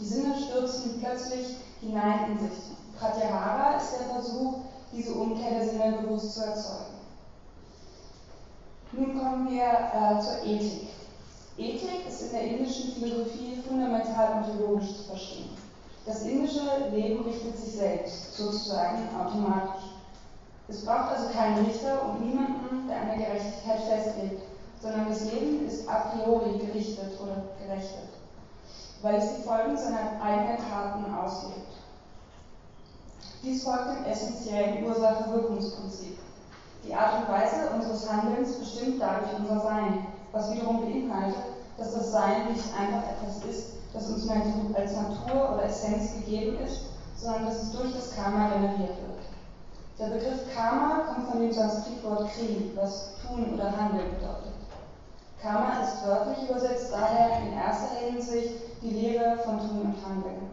Die 0.00 0.06
Sinne 0.06 0.34
stürzen 0.34 0.98
plötzlich 0.98 1.56
hinein 1.80 2.32
in 2.32 2.38
sich. 2.38 2.58
Pratyahara 2.98 3.76
ist 3.76 3.92
der 3.92 4.14
Versuch, 4.14 4.54
diese 4.92 5.12
Umkehr 5.14 5.50
der 5.50 5.68
Sinne 5.68 5.98
bewusst 6.00 6.34
zu 6.34 6.44
erzeugen. 6.44 7.00
Nun 8.92 9.20
kommen 9.20 9.50
wir 9.50 9.62
äh, 9.62 10.20
zur 10.20 10.42
Ethik. 10.44 10.88
Ethik 11.58 12.08
ist 12.08 12.22
in 12.22 12.32
der 12.32 12.42
indischen 12.42 12.92
Philosophie 12.92 13.62
fundamental 13.68 14.42
ontologisch 14.42 14.96
zu 14.96 15.02
verstehen. 15.04 15.50
Das 16.06 16.22
indische 16.22 16.88
Leben 16.92 17.22
richtet 17.22 17.58
sich 17.58 17.74
selbst, 17.74 18.34
sozusagen 18.36 19.08
automatisch. 19.14 19.84
Es 20.66 20.84
braucht 20.84 21.16
also 21.16 21.28
keinen 21.28 21.66
Richter 21.66 22.02
und 22.06 22.24
niemanden, 22.24 22.88
der 22.88 23.00
eine 23.02 23.22
Gerechtigkeit 23.22 23.80
festlegt, 23.80 24.42
sondern 24.80 25.08
das 25.08 25.30
Leben 25.30 25.66
ist 25.66 25.88
a 25.88 26.10
priori 26.10 26.58
gerichtet 26.58 27.20
oder 27.20 27.44
gerechtet, 27.58 28.09
weil 29.02 29.16
es 29.16 29.36
die 29.36 29.42
Folgen 29.42 29.76
seiner 29.76 30.20
eigenen 30.22 30.58
Taten 30.58 31.14
auslebt. 31.14 31.72
Dies 33.42 33.62
folgt 33.64 33.88
dem 33.88 34.04
essentiellen 34.04 34.84
Ursache-Wirkungsprinzip. 34.84 36.18
Die 36.84 36.94
Art 36.94 37.22
und 37.22 37.28
Weise 37.28 37.70
unseres 37.74 38.10
Handelns 38.10 38.56
bestimmt 38.56 39.00
dadurch 39.00 39.32
unser 39.38 39.60
Sein, 39.60 40.06
was 40.32 40.52
wiederum 40.52 40.80
beinhaltet, 40.80 41.44
dass 41.78 41.94
das 41.94 42.12
Sein 42.12 42.52
nicht 42.52 42.64
einfach 42.78 43.02
etwas 43.08 43.44
ist, 43.44 43.72
das 43.92 44.08
uns 44.10 44.28
als 44.74 44.96
Natur 44.96 45.54
oder 45.54 45.64
Essenz 45.64 46.14
gegeben 46.14 46.58
ist, 46.58 46.82
sondern 47.16 47.46
dass 47.46 47.62
es 47.62 47.72
durch 47.72 47.92
das 47.94 48.14
Karma 48.14 48.50
generiert 48.50 48.96
wird. 48.96 49.20
Der 49.98 50.06
Begriff 50.16 50.54
Karma 50.54 51.00
kommt 51.12 51.28
von 51.28 51.40
dem 51.40 51.52
Sanskritwort 51.52 52.30
Kri, 52.32 52.70
was 52.74 53.10
tun 53.22 53.54
oder 53.54 53.76
handeln 53.76 54.14
bedeutet. 54.14 54.54
Karma 55.42 55.80
ist 55.82 56.06
wörtlich 56.06 56.48
übersetzt 56.48 56.92
daher 56.92 57.40
in 57.40 57.52
erster 57.54 57.96
Hinsicht 57.96 58.54
die 58.82 58.90
Lehre 58.90 59.29
von 59.44 59.58
Tun 59.58 59.92
und 59.92 60.06
Handeln. 60.06 60.50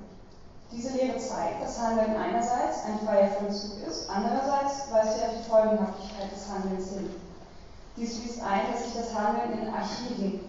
Diese 0.72 0.98
Lehre 0.98 1.18
zeigt, 1.18 1.62
dass 1.62 1.80
Handeln 1.80 2.16
einerseits 2.16 2.84
ein 2.86 3.00
freier 3.06 3.30
Vollzug 3.30 3.88
ist, 3.88 4.10
andererseits 4.10 4.92
weist 4.92 5.18
sie 5.18 5.24
auf 5.24 5.32
die 5.38 5.50
Folgenhaftigkeit 5.50 6.32
des 6.32 6.50
Handelns 6.50 6.90
hin. 6.92 7.10
Dies 7.96 8.18
schließt 8.18 8.44
ein, 8.44 8.72
dass 8.72 8.84
sich 8.84 8.94
das 8.94 9.16
Handeln 9.18 9.60
in 9.60 9.74
Archiven, 9.74 10.40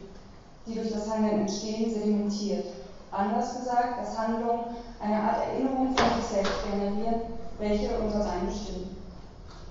die 0.67 0.75
durch 0.75 0.93
das 0.93 1.09
Handeln 1.11 1.41
entstehen, 1.41 1.93
sedimentiert. 1.93 2.67
Anders 3.11 3.57
gesagt, 3.57 4.01
dass 4.01 4.19
Handlungen 4.19 4.77
eine 5.01 5.23
Art 5.23 5.47
Erinnerung 5.47 5.97
von 5.97 6.21
sich 6.21 6.31
selbst 6.31 6.65
generieren, 6.71 7.23
welche 7.59 7.99
unser 7.99 8.23
Sein 8.23 8.47
bestimmen. 8.47 8.97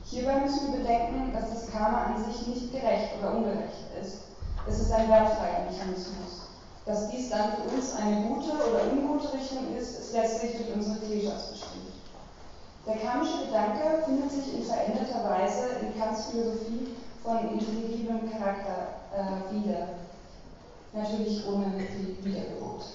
Hierbei 0.05 0.39
müssen 0.39 0.71
wir 0.71 0.79
bedenken, 0.79 1.33
dass 1.33 1.49
das 1.49 1.71
Karma 1.71 2.05
an 2.05 2.23
sich 2.23 2.47
nicht 2.47 2.71
gerecht 2.71 3.11
oder 3.19 3.35
ungerecht 3.35 3.91
ist. 4.01 4.21
Es 4.65 4.79
ist 4.79 4.91
ein 4.91 5.09
wertfreier 5.09 5.69
Mechanismus. 5.69 6.46
Dass 6.87 7.09
dies 7.09 7.29
dann 7.29 7.51
für 7.51 7.75
uns 7.75 7.93
eine 7.97 8.27
gute 8.27 8.53
oder 8.53 8.89
ungute 8.89 9.33
Richtung 9.33 9.75
ist, 9.77 9.99
ist 9.99 10.13
letztlich 10.13 10.55
durch 10.55 10.73
unsere 10.73 10.95
Kleshas 10.99 11.51
bestimmt. 11.51 11.91
Der 12.87 12.95
karmische 12.95 13.45
Gedanke 13.45 14.03
findet 14.05 14.31
sich 14.31 14.53
in 14.53 14.63
veränderter 14.63 15.29
Weise 15.29 15.67
in 15.81 15.99
Kants 15.99 16.27
Philosophie 16.27 16.95
von 17.21 17.51
intelligiblem 17.51 18.31
Charakter 18.31 18.87
äh, 19.13 19.53
wieder. 19.53 19.87
Natürlich 20.93 21.45
ohne 21.45 21.65
die 21.77 22.23
Wiedergeburt. 22.23 22.85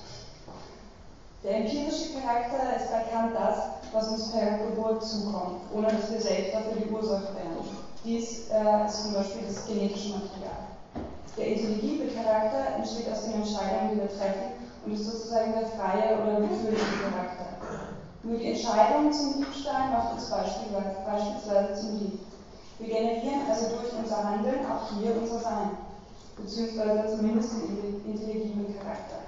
Der 1.45 1.57
empirische 1.57 2.15
Charakter 2.15 2.75
ist 2.75 2.91
bei 2.91 3.03
Kant 3.13 3.35
das, 3.35 3.59
was 3.93 4.09
uns 4.09 4.33
per 4.33 4.57
Geburt 4.69 5.05
zukommt, 5.05 5.61
ohne 5.75 5.89
dass 5.89 6.11
wir 6.11 6.21
selbst 6.21 6.55
dafür 6.55 6.81
die 6.81 6.91
Ursache 6.91 7.35
wären. 7.35 7.77
Dies 8.03 8.49
äh, 8.49 8.87
ist 8.87 9.03
zum 9.03 9.13
Beispiel 9.13 9.43
das 9.47 9.67
genetische 9.67 10.15
Material. 10.15 10.72
Der 11.37 11.47
intelligible 11.47 12.13
Charakter 12.13 12.77
entsteht 12.77 13.11
aus 13.11 13.25
den 13.25 13.41
Entscheidungen, 13.41 13.93
die 13.93 14.01
wir 14.01 14.09
treffen 14.09 14.53
und 14.85 14.93
ist 14.93 15.07
sozusagen 15.07 15.53
der 15.53 15.67
freie 15.67 16.21
oder 16.21 16.41
willkürliche 16.41 17.09
Charakter. 17.09 17.57
Nur 18.23 18.39
die 18.39 18.53
Entscheidung 18.53 19.11
zum 19.11 19.39
Diebstahl 19.39 19.91
macht 19.91 20.13
uns 20.13 20.31
beispielsweise 20.31 21.81
zum 21.81 21.99
Dieb. 21.99 22.21
Wir 22.79 22.89
generieren 22.89 23.43
also 23.49 23.77
durch 23.77 23.93
unser 23.99 24.23
Handeln 24.23 24.67
auch 24.67 24.93
hier 24.99 25.17
unser 25.17 25.39
Sein, 25.39 25.71
beziehungsweise 26.37 27.17
zumindest 27.17 27.53
den 27.53 28.03
intelligiblen 28.05 28.77
Charakter. 28.79 29.23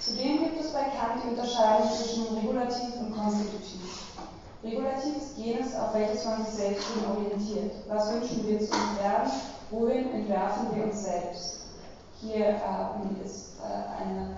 Zudem 0.00 0.40
gibt 0.40 0.60
es 0.60 0.72
bei 0.72 0.82
Kant 0.82 1.22
die 1.22 1.28
Unterscheidung 1.30 1.88
zwischen 1.88 2.36
regulativ 2.36 2.96
und 2.98 3.16
konstitutiv. 3.16 4.06
Regulativ 4.64 5.16
ist 5.16 5.38
jenes, 5.38 5.74
auf 5.76 5.94
welches 5.94 6.24
man 6.24 6.44
sich 6.44 6.54
selbst 6.54 6.86
orientiert. 7.08 7.72
Was 7.88 8.12
wünschen 8.12 8.46
wir 8.46 8.58
zu 8.58 8.72
uns 8.72 8.98
werden? 9.00 9.30
Wohin 9.72 10.12
entwerfen 10.12 10.68
wir 10.74 10.84
uns 10.84 11.02
selbst? 11.02 11.60
Hier 12.20 12.46
äh, 12.46 13.24
ist 13.24 13.54
äh, 13.58 14.02
eine, 14.02 14.36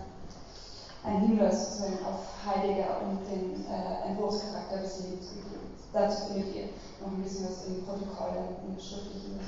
ein 1.02 1.20
Hinweis 1.22 1.70
sozusagen 1.70 1.98
auf 2.06 2.20
Heidegger 2.46 3.00
und 3.02 3.18
den 3.26 3.66
äh, 3.66 4.08
Entwurfscharakter 4.08 4.78
des 4.78 5.00
Lebens 5.00 5.30
gegeben. 5.30 5.74
Dazu 5.92 6.32
findet 6.32 6.54
ihr 6.54 6.64
noch 7.00 7.08
ein 7.08 7.22
bisschen 7.24 7.46
was 7.46 7.66
im 7.66 7.84
Protokoll, 7.84 8.30
der 8.32 8.80
schriftlichen. 8.80 9.40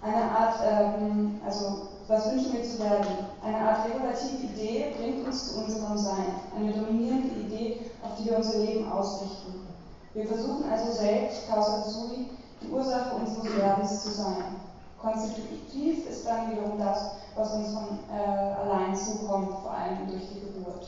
Eine 0.00 0.22
Art, 0.22 0.56
ähm, 0.64 1.38
also 1.44 1.88
was 2.08 2.32
wünschen 2.32 2.54
wir 2.54 2.64
zu 2.64 2.78
werden? 2.78 3.26
Eine 3.44 3.58
Art 3.58 3.86
regulative 3.86 4.42
Idee 4.42 4.94
bringt 4.98 5.26
uns 5.26 5.52
zu 5.52 5.60
unserem 5.60 5.98
Sein, 5.98 6.24
eine 6.56 6.72
dominierende 6.72 7.40
Idee, 7.40 7.80
auf 8.02 8.16
die 8.18 8.30
wir 8.30 8.38
unser 8.38 8.58
Leben 8.58 8.90
ausrichten. 8.90 9.68
Wir 10.14 10.26
versuchen 10.26 10.64
also 10.72 10.92
selbst, 10.92 11.46
causa 11.46 11.82
sui, 11.82 12.26
die 12.60 12.68
Ursache 12.68 13.14
unseres 13.14 13.56
Werdens 13.56 14.02
zu 14.02 14.10
sein. 14.10 14.44
Konstitutiv 15.00 16.06
ist 16.08 16.26
dann 16.26 16.50
wiederum 16.50 16.78
das, 16.78 17.12
was 17.34 17.52
uns 17.52 17.72
von 17.72 17.98
äh, 18.12 18.20
allein 18.20 18.94
zukommt, 18.94 19.50
vor 19.62 19.70
allem 19.70 20.06
durch 20.08 20.22
die 20.28 20.40
Geburt. 20.40 20.86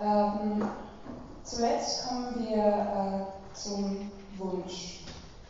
Ähm, 0.00 0.68
zuletzt 1.42 2.08
kommen 2.08 2.34
wir 2.38 2.64
äh, 2.64 3.56
zum 3.56 4.10
Wunsch. 4.36 5.00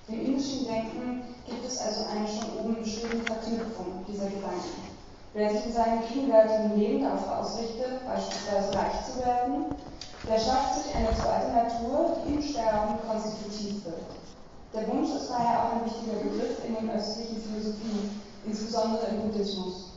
Im 0.08 0.24
indischen 0.24 0.64
Denken 0.66 1.22
gibt 1.44 1.66
es 1.66 1.78
also 1.80 2.06
eine 2.06 2.26
schon 2.26 2.58
oben 2.58 2.82
beschriebene 2.82 3.22
Verknüpfung 3.24 4.04
dieser 4.08 4.26
Gedanken. 4.26 4.88
Wer 5.34 5.50
sich 5.52 5.66
in 5.66 5.72
seinem 5.74 6.02
gegenwärtigen 6.08 6.78
Leben 6.78 7.02
darauf 7.02 7.28
ausrichtet, 7.28 8.00
beispielsweise 8.06 8.74
reich 8.74 9.04
zu 9.04 9.18
werden, 9.20 9.66
der 10.26 10.38
schafft 10.38 10.82
sich 10.82 10.94
eine 10.94 11.14
zweite 11.14 11.52
Natur, 11.52 12.16
die 12.24 12.34
im 12.34 12.42
Sterben 12.42 12.98
konstitutiv 13.06 13.84
wird. 13.84 14.18
Der 14.74 14.88
Wunsch 14.88 15.10
ist 15.10 15.30
daher 15.30 15.64
auch 15.64 15.72
ein 15.72 15.84
wichtiger 15.84 16.18
Begriff 16.18 16.64
in 16.66 16.74
den 16.74 16.90
östlichen 16.90 17.40
Philosophien, 17.40 18.20
insbesondere 18.44 19.06
im 19.06 19.22
Buddhismus. 19.22 19.88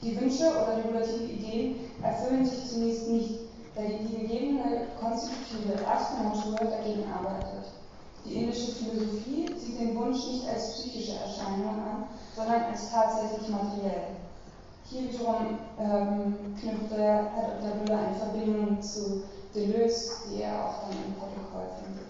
Die 0.00 0.18
Wünsche 0.18 0.48
oder 0.50 0.76
regulativen 0.76 1.28
Ideen 1.28 1.90
erfüllen 2.02 2.46
sich 2.46 2.70
zunächst 2.70 3.08
nicht, 3.08 3.40
da 3.74 3.82
die, 3.82 4.06
die 4.06 4.26
gegebene 4.26 4.86
konstitutive 5.00 5.82
erste 5.82 6.22
Natur 6.22 6.56
dagegen 6.58 7.04
arbeitet. 7.12 7.72
Die 8.24 8.34
indische 8.34 8.72
Philosophie 8.72 9.54
sieht 9.58 9.80
den 9.80 9.96
Wunsch 9.96 10.26
nicht 10.26 10.48
als 10.48 10.72
psychische 10.74 11.18
Erscheinung 11.18 11.68
an, 11.68 12.04
sondern 12.36 12.64
als 12.64 12.90
tatsächlich 12.90 13.48
materiell. 13.48 14.16
Hier 14.90 15.02
wiederum 15.02 15.58
ähm, 15.78 16.34
knüpft 16.58 16.90
der 16.96 17.30
Herr 17.34 17.60
Dr. 17.60 17.76
Müller 17.76 17.98
eine 17.98 18.16
Verbindung 18.16 18.80
zu 18.80 19.22
Deleuze, 19.54 20.12
die 20.24 20.40
er 20.40 20.64
auch 20.64 20.88
dann 20.88 20.96
im 21.04 21.12
Protokoll 21.12 21.68
findet. 21.84 22.08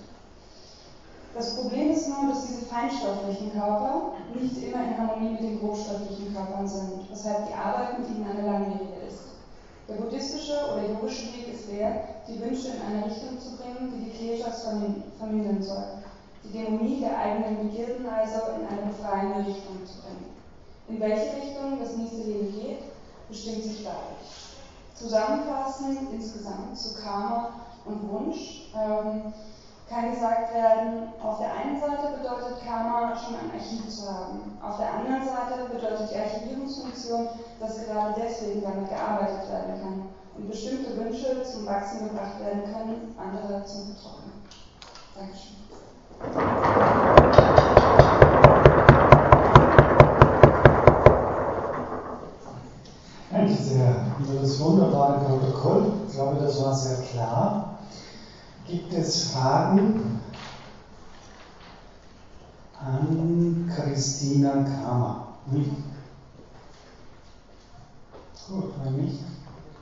Das 1.35 1.57
Problem 1.57 1.91
ist 1.91 2.09
nur, 2.09 2.29
dass 2.29 2.47
diese 2.47 2.67
feinstofflichen 2.67 3.53
Körper 3.53 4.13
nicht 4.33 4.63
immer 4.63 4.85
in 4.85 4.97
Harmonie 4.97 5.31
mit 5.31 5.41
den 5.41 5.59
grobstofflichen 5.59 6.33
Körpern 6.33 6.69
sind, 6.69 7.11
weshalb 7.11 7.49
die 7.49 7.55
Arbeit 7.55 7.99
mit 7.99 8.11
ihnen 8.11 8.31
eine 8.31 8.47
langwierige 8.47 9.07
ist. 9.09 9.23
Der 9.89 9.95
buddhistische 9.95 10.55
oder 10.73 10.89
yogische 10.89 11.33
Weg 11.35 11.53
ist 11.53 11.73
der, 11.73 12.05
die 12.29 12.39
Wünsche 12.41 12.69
in 12.69 12.83
eine 12.83 13.07
Richtung 13.07 13.41
zu 13.41 13.57
bringen, 13.57 13.91
die 13.91 14.05
die 14.05 14.17
Kleshas 14.17 14.69
vermindern 15.19 15.63
soll, 15.63 15.85
die 16.45 16.53
Dämonie 16.53 17.01
der 17.01 17.19
eigenen 17.19 17.69
Begierden 17.69 18.07
also 18.07 18.55
in 18.55 18.69
eine 18.69 18.87
befreiende 18.87 19.39
Richtung 19.39 19.85
zu 19.85 19.99
bringen. 20.03 20.38
In 20.89 21.01
welche 21.01 21.37
Richtung 21.37 21.79
das 21.79 21.97
nächste 21.97 22.23
Leben 22.23 22.53
geht, 22.53 22.81
bestimmt 23.29 23.63
sich 23.63 23.85
dadurch. 23.85 24.49
Zusammenfassend 24.95 26.13
insgesamt 26.13 26.77
zu 26.77 27.01
Karma 27.01 27.51
und 27.85 28.11
Wunsch 28.11 28.73
ähm, 28.75 29.33
kann 29.89 30.11
gesagt 30.11 30.55
werden, 30.55 31.13
auf 31.23 31.39
der 31.39 31.55
einen 31.55 31.81
Seite 31.81 32.19
bedeutet 32.19 32.65
Karma 32.67 33.17
schon 33.17 33.37
ein 33.37 33.53
Archiv 33.53 33.89
zu 33.89 34.09
haben. 34.09 34.59
Auf 34.63 34.79
der 34.79 34.93
anderen 34.93 35.25
Seite 35.25 35.69
bedeutet 35.73 36.11
die 36.11 36.17
Archivierungsfunktion, 36.17 37.29
dass 37.61 37.87
gerade 37.87 38.21
deswegen 38.21 38.63
damit 38.63 38.89
gearbeitet 38.89 39.49
werden 39.51 39.81
kann 39.81 40.03
und 40.37 40.49
bestimmte 40.49 40.97
Wünsche 40.97 41.43
zum 41.43 41.67
Wachsen 41.67 42.09
gebracht 42.09 42.41
werden 42.41 42.65
können, 42.65 43.15
andere 43.19 43.65
zum 43.65 43.95
Vertrocknen. 43.95 44.33
Dankeschön. 45.15 46.88
Sehr 53.79 53.95
für 54.27 54.41
das 54.41 54.59
wunderbare 54.59 55.21
Protokoll. 55.21 55.93
Ich 56.09 56.15
glaube, 56.15 56.41
das 56.41 56.61
war 56.61 56.75
sehr 56.75 57.01
klar. 57.07 57.79
Gibt 58.67 58.93
es 58.93 59.31
Fragen 59.31 60.21
an 62.81 63.73
Christina 63.73 64.65
Kramer? 64.65 65.29
Nicht? 65.47 65.71
Gut, 68.49 68.73
wenn 68.83 68.97
nicht, 68.97 69.21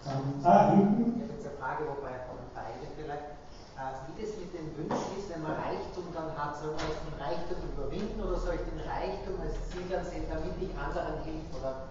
dann. 0.05 0.45
Ah, 0.45 0.73
hinten. 0.73 1.17
Ich 1.17 1.23
habe 1.23 1.33
jetzt 1.33 1.47
eine 1.47 1.57
Frage, 1.57 1.85
wobei 1.89 2.21
von 2.29 2.37
beide 2.53 2.85
vielleicht. 3.01 3.33
Äh, 3.81 3.97
wie 4.09 4.21
das 4.21 4.37
mit 4.37 4.53
den 4.53 4.77
Wünschen 4.77 5.13
ist, 5.17 5.33
wenn 5.33 5.41
man 5.41 5.53
Reichtum 5.53 6.05
dann 6.13 6.37
hat, 6.37 6.53
soll 6.61 6.77
man 6.77 6.85
den 6.85 7.17
Reichtum 7.17 7.65
überwinden 7.65 8.21
oder 8.21 8.37
soll 8.37 8.61
ich 8.61 8.65
den 8.69 8.81
Reichtum 8.85 9.41
als 9.41 9.57
Ziel 9.73 9.89
ansehen, 9.89 10.29
damit 10.29 10.53
ich 10.61 10.73
anderen 10.77 11.25
helfe? 11.25 11.57
Oder 11.57 11.89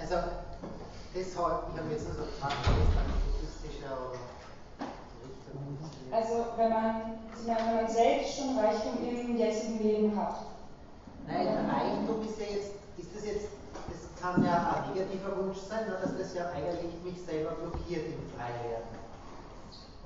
also 0.00 0.16
deshalb, 1.14 1.70
ich 1.72 1.80
habe 1.80 1.90
jetzt 1.90 2.06
nur 2.06 2.16
so 2.16 2.24
gefragt, 2.24 2.54
ist 2.60 2.96
dann 2.96 3.10
buddhistischer 3.24 3.92
oder 3.98 4.18
also 6.10 6.46
wenn 6.56 6.70
man, 6.70 7.18
wenn 7.46 7.76
man 7.76 7.88
selbst 7.88 8.36
schon 8.36 8.58
Reichtum 8.58 8.98
im 8.98 9.36
jetzigen 9.36 9.78
Leben 9.78 10.16
hat. 10.16 10.42
Nein, 11.26 11.46
Reichtum 11.70 12.26
ist 12.26 12.38
ja 12.40 12.46
jetzt, 12.46 12.72
ist 12.98 13.14
das 13.14 13.24
jetzt, 13.24 13.46
das 13.88 14.20
kann 14.20 14.44
ja 14.44 14.74
ein 14.74 14.92
negativer 14.92 15.36
Wunsch 15.36 15.58
sein, 15.58 15.86
ne, 15.86 15.98
dass 16.02 16.18
das 16.18 16.34
ja 16.34 16.50
eigentlich 16.50 16.92
mich 17.04 17.22
selber 17.24 17.52
blockiert 17.52 18.06
im 18.06 18.26
Freiwerden. 18.34 18.98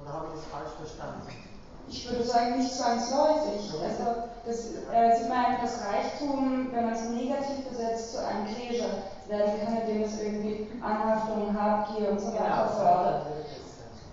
Oder 0.02 0.12
habe 0.12 0.26
ich 0.34 0.40
das 0.40 0.50
falsch 0.50 0.74
verstanden? 0.76 1.53
Ich 1.88 2.10
würde 2.10 2.24
sagen, 2.24 2.58
nicht 2.58 2.72
zwangsläufig. 2.72 3.70
Also 3.82 4.22
das, 4.46 4.58
äh, 4.92 5.16
Sie 5.16 5.28
meinen, 5.28 5.60
dass 5.60 5.80
Reichtum, 5.84 6.68
wenn 6.72 6.84
man 6.84 6.94
es 6.94 7.08
negativ 7.10 7.68
besetzt, 7.68 8.12
zu 8.12 8.26
einem 8.26 8.46
Pleasure 8.46 9.02
werden 9.28 9.52
kann, 9.64 9.78
indem 9.78 10.02
es 10.02 10.20
irgendwie 10.20 10.66
Anhaftung, 10.82 11.54
Habgier 11.58 12.10
und 12.10 12.20
so 12.20 12.28
weiter 12.28 12.68
genau. 12.68 12.84
fördert. 12.84 13.26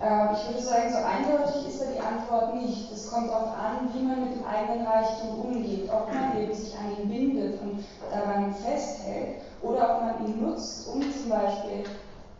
Äh, 0.00 0.32
ich 0.34 0.48
würde 0.48 0.62
sagen, 0.62 0.90
so 0.90 0.98
eindeutig 0.98 1.68
ist 1.68 1.80
da 1.80 1.86
die 1.86 2.00
Antwort 2.00 2.54
nicht. 2.56 2.90
Es 2.92 3.10
kommt 3.10 3.30
darauf 3.30 3.56
an, 3.56 3.88
wie 3.94 4.02
man 4.02 4.24
mit 4.24 4.34
dem 4.34 4.44
eigenen 4.44 4.86
Reichtum 4.86 5.40
umgeht. 5.40 5.88
Ob 5.92 6.12
man 6.12 6.40
eben 6.40 6.54
sich 6.54 6.76
an 6.76 6.96
ihn 6.98 7.08
bindet 7.08 7.60
und 7.62 7.84
daran 8.10 8.54
festhält 8.54 9.42
oder 9.62 9.96
ob 9.96 10.02
man 10.02 10.26
ihn 10.26 10.42
nutzt, 10.42 10.88
um 10.88 11.02
zum 11.02 11.30
Beispiel 11.30 11.84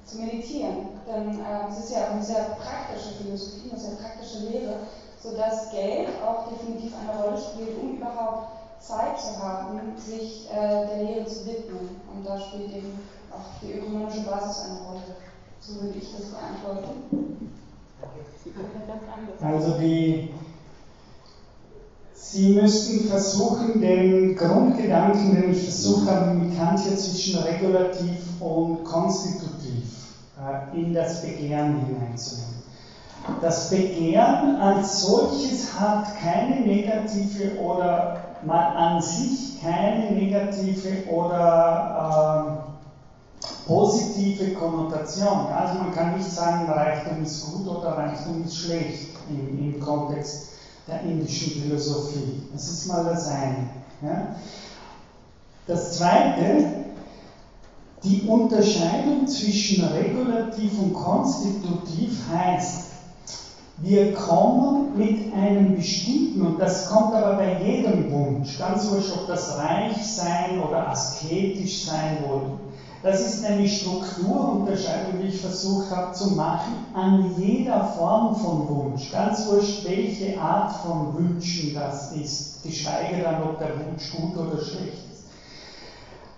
zu 0.04 0.18
meditieren. 0.18 0.88
Denn 1.06 1.40
äh, 1.40 1.68
es 1.70 1.84
ist 1.84 1.92
ja 1.92 2.04
auch 2.04 2.10
eine 2.10 2.22
sehr 2.22 2.56
praktische 2.58 3.14
Philosophie, 3.22 3.70
eine 3.70 3.80
sehr 3.80 3.96
praktische 3.96 4.38
Lehre, 4.50 4.76
sodass 5.22 5.70
Geld 5.70 6.08
auch 6.26 6.48
definitiv 6.48 6.92
eine 7.00 7.22
Rolle 7.22 7.38
spielt, 7.38 7.78
um 7.80 7.96
überhaupt 7.96 8.48
Zeit 8.80 9.20
zu 9.20 9.40
haben, 9.40 9.80
sich 9.96 10.48
äh, 10.50 10.86
der 10.86 11.04
Lehre 11.04 11.26
zu 11.26 11.46
widmen. 11.46 12.00
Und 12.12 12.26
da 12.26 12.38
spielt 12.38 12.74
eben 12.74 12.98
auch 13.30 13.60
die 13.62 13.72
ökonomische 13.74 14.22
Basis 14.22 14.64
eine 14.64 14.78
Rolle. 14.80 15.02
So 15.60 15.80
würde 15.80 15.98
ich 15.98 16.10
das 16.10 16.26
beantworten. 16.26 17.52
Also 19.40 19.78
die, 19.78 20.30
Sie 22.14 22.54
müssten 22.54 23.08
versuchen, 23.08 23.80
den 23.80 24.34
Grundgedanken, 24.36 25.34
den 25.34 25.52
ich 25.52 25.62
versucht 25.64 26.08
habe, 26.08 26.34
mit 26.34 26.56
Kant 26.56 26.80
hier 26.80 26.96
zwischen 26.96 27.38
regulativ 27.40 28.40
und 28.40 28.82
konstitutiv 28.84 30.16
äh, 30.40 30.80
in 30.80 30.92
das 30.92 31.22
Begehren 31.22 31.84
hineinzunehmen. 31.86 32.61
Das 33.40 33.70
Begehren 33.70 34.56
als 34.56 35.02
solches 35.02 35.78
hat 35.78 36.16
keine 36.18 36.60
negative 36.60 37.58
oder 37.60 38.20
mal 38.44 38.76
an 38.76 39.00
sich 39.00 39.60
keine 39.62 40.10
negative 40.10 41.08
oder 41.08 42.66
äh, 43.38 43.52
positive 43.66 44.54
Konnotation. 44.54 45.46
Also 45.46 45.78
man 45.78 45.92
kann 45.92 46.16
nicht 46.16 46.28
sagen, 46.28 46.68
Reichtum 46.68 47.22
ist 47.22 47.46
gut 47.52 47.68
oder 47.68 47.96
Reichtum 47.96 48.44
ist 48.44 48.56
schlecht 48.56 49.10
im, 49.28 49.74
im 49.74 49.80
Kontext 49.80 50.48
der 50.88 51.02
indischen 51.02 51.62
Philosophie. 51.62 52.42
Das 52.52 52.68
ist 52.68 52.86
mal 52.86 53.04
das 53.04 53.28
eine. 53.28 53.68
Ja? 54.02 54.34
Das 55.66 55.96
Zweite, 55.96 56.82
die 58.02 58.22
Unterscheidung 58.22 59.28
zwischen 59.28 59.84
regulativ 59.84 60.76
und 60.80 60.92
konstitutiv 60.92 62.20
heißt, 62.28 62.91
wir 63.78 64.12
kommen 64.14 64.96
mit 64.96 65.32
einem 65.34 65.76
bestimmten, 65.76 66.46
und 66.46 66.60
das 66.60 66.88
kommt 66.88 67.14
aber 67.14 67.36
bei 67.36 67.62
jedem 67.64 68.12
Wunsch, 68.12 68.58
ganz 68.58 68.90
wurscht, 68.90 69.12
ob 69.12 69.28
das 69.28 69.58
reich 69.58 70.04
sein 70.04 70.60
oder 70.60 70.88
asketisch 70.88 71.86
sein 71.86 72.18
will. 72.28 72.58
Das 73.02 73.20
ist 73.20 73.44
eine 73.44 73.66
Strukturunterscheidung, 73.66 75.20
die 75.20 75.28
ich 75.28 75.40
versucht 75.40 75.90
habe 75.90 76.12
zu 76.14 76.30
machen, 76.30 76.74
an 76.94 77.34
jeder 77.36 77.82
Form 77.86 78.36
von 78.36 78.68
Wunsch. 78.68 79.10
Ganz 79.10 79.48
wurscht, 79.48 79.84
welche 79.84 80.40
Art 80.40 80.72
von 80.76 81.16
Wünschen 81.16 81.74
das 81.74 82.12
ist, 82.12 82.62
geschweige 82.62 83.20
dann, 83.20 83.42
ob 83.42 83.58
der 83.58 83.70
Wunsch 83.84 84.08
gut 84.12 84.36
oder 84.36 84.60
schlecht 84.60 85.02
ist. 85.10 85.24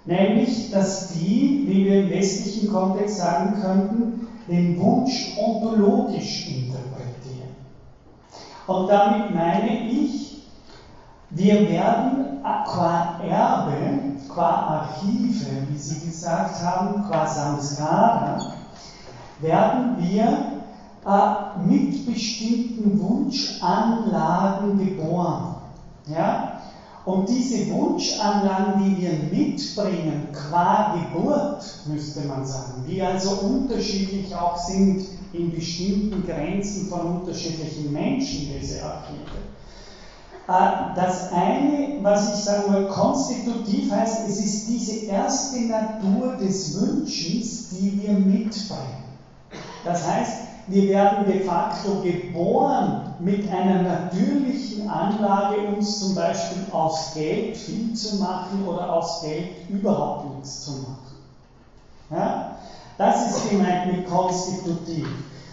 Nämlich, 0.06 0.70
dass 0.70 1.08
die, 1.08 1.64
wie 1.66 1.84
wir 1.84 2.00
im 2.00 2.10
westlichen 2.10 2.70
Kontext 2.70 3.18
sagen 3.18 3.60
könnten, 3.60 4.26
den 4.48 4.78
Wunsch 4.78 5.36
ontologisch 5.36 6.46
interpretieren. 6.46 6.93
Und 8.66 8.88
damit 8.88 9.34
meine 9.34 9.90
ich, 9.90 10.42
wir 11.30 11.68
werden 11.68 12.42
qua 12.64 13.20
Erbe, 13.22 14.16
qua 14.28 14.88
Archive, 14.94 15.46
wie 15.68 15.76
Sie 15.76 16.06
gesagt 16.06 16.62
haben, 16.62 17.04
qua 17.04 17.26
Samskara, 17.26 18.54
werden 19.40 19.96
wir 19.98 20.62
äh, 21.06 21.58
mit 21.66 22.06
bestimmten 22.06 22.98
Wunschanlagen 23.00 24.78
geboren. 24.78 25.56
Ja? 26.06 26.60
Und 27.04 27.28
diese 27.28 27.70
Wunschanlagen, 27.70 28.82
die 28.82 29.02
wir 29.02 29.12
mitbringen, 29.30 30.28
qua 30.32 30.94
Geburt, 30.94 31.62
müsste 31.86 32.20
man 32.26 32.46
sagen, 32.46 32.84
die 32.88 33.02
also 33.02 33.32
unterschiedlich 33.46 34.34
auch 34.34 34.56
sind 34.56 35.04
in 35.34 35.52
bestimmten 35.52 36.26
Grenzen 36.26 36.88
von 36.88 37.18
unterschiedlichen 37.18 37.92
Menschen, 37.92 38.48
diese 38.58 38.82
Archive. 38.82 39.38
Äh, 40.46 40.94
das 40.94 41.32
eine, 41.32 41.98
was 42.02 42.32
ich 42.34 42.44
sagen 42.44 42.72
will, 42.72 42.88
konstitutiv 42.88 43.90
heißt, 43.90 44.24
es 44.26 44.38
ist 44.38 44.68
diese 44.68 45.06
erste 45.06 45.56
Natur 45.60 46.36
des 46.36 46.74
Wünschens, 46.74 47.70
die 47.70 48.00
wir 48.02 48.12
mitbringen. 48.12 49.04
Das 49.84 50.06
heißt, 50.06 50.44
wir 50.66 50.88
werden 50.88 51.26
de 51.26 51.40
facto 51.40 52.00
geboren 52.00 53.14
mit 53.18 53.50
einer 53.50 53.82
natürlichen 53.82 54.88
Anlage, 54.88 55.68
uns 55.68 56.00
zum 56.00 56.14
Beispiel 56.14 56.64
aus 56.72 57.12
Geld 57.14 57.56
viel 57.56 57.92
zu 57.92 58.16
machen 58.16 58.66
oder 58.66 58.90
aus 58.90 59.20
Geld 59.22 59.68
überhaupt 59.68 60.34
nichts 60.34 60.64
zu 60.64 60.72
machen. 60.72 61.16
Ja? 62.10 62.53
Das 62.98 63.30
ist 63.30 63.50
gemeint 63.50 63.92
mit 63.92 64.08
konstitutiv. 64.08 65.08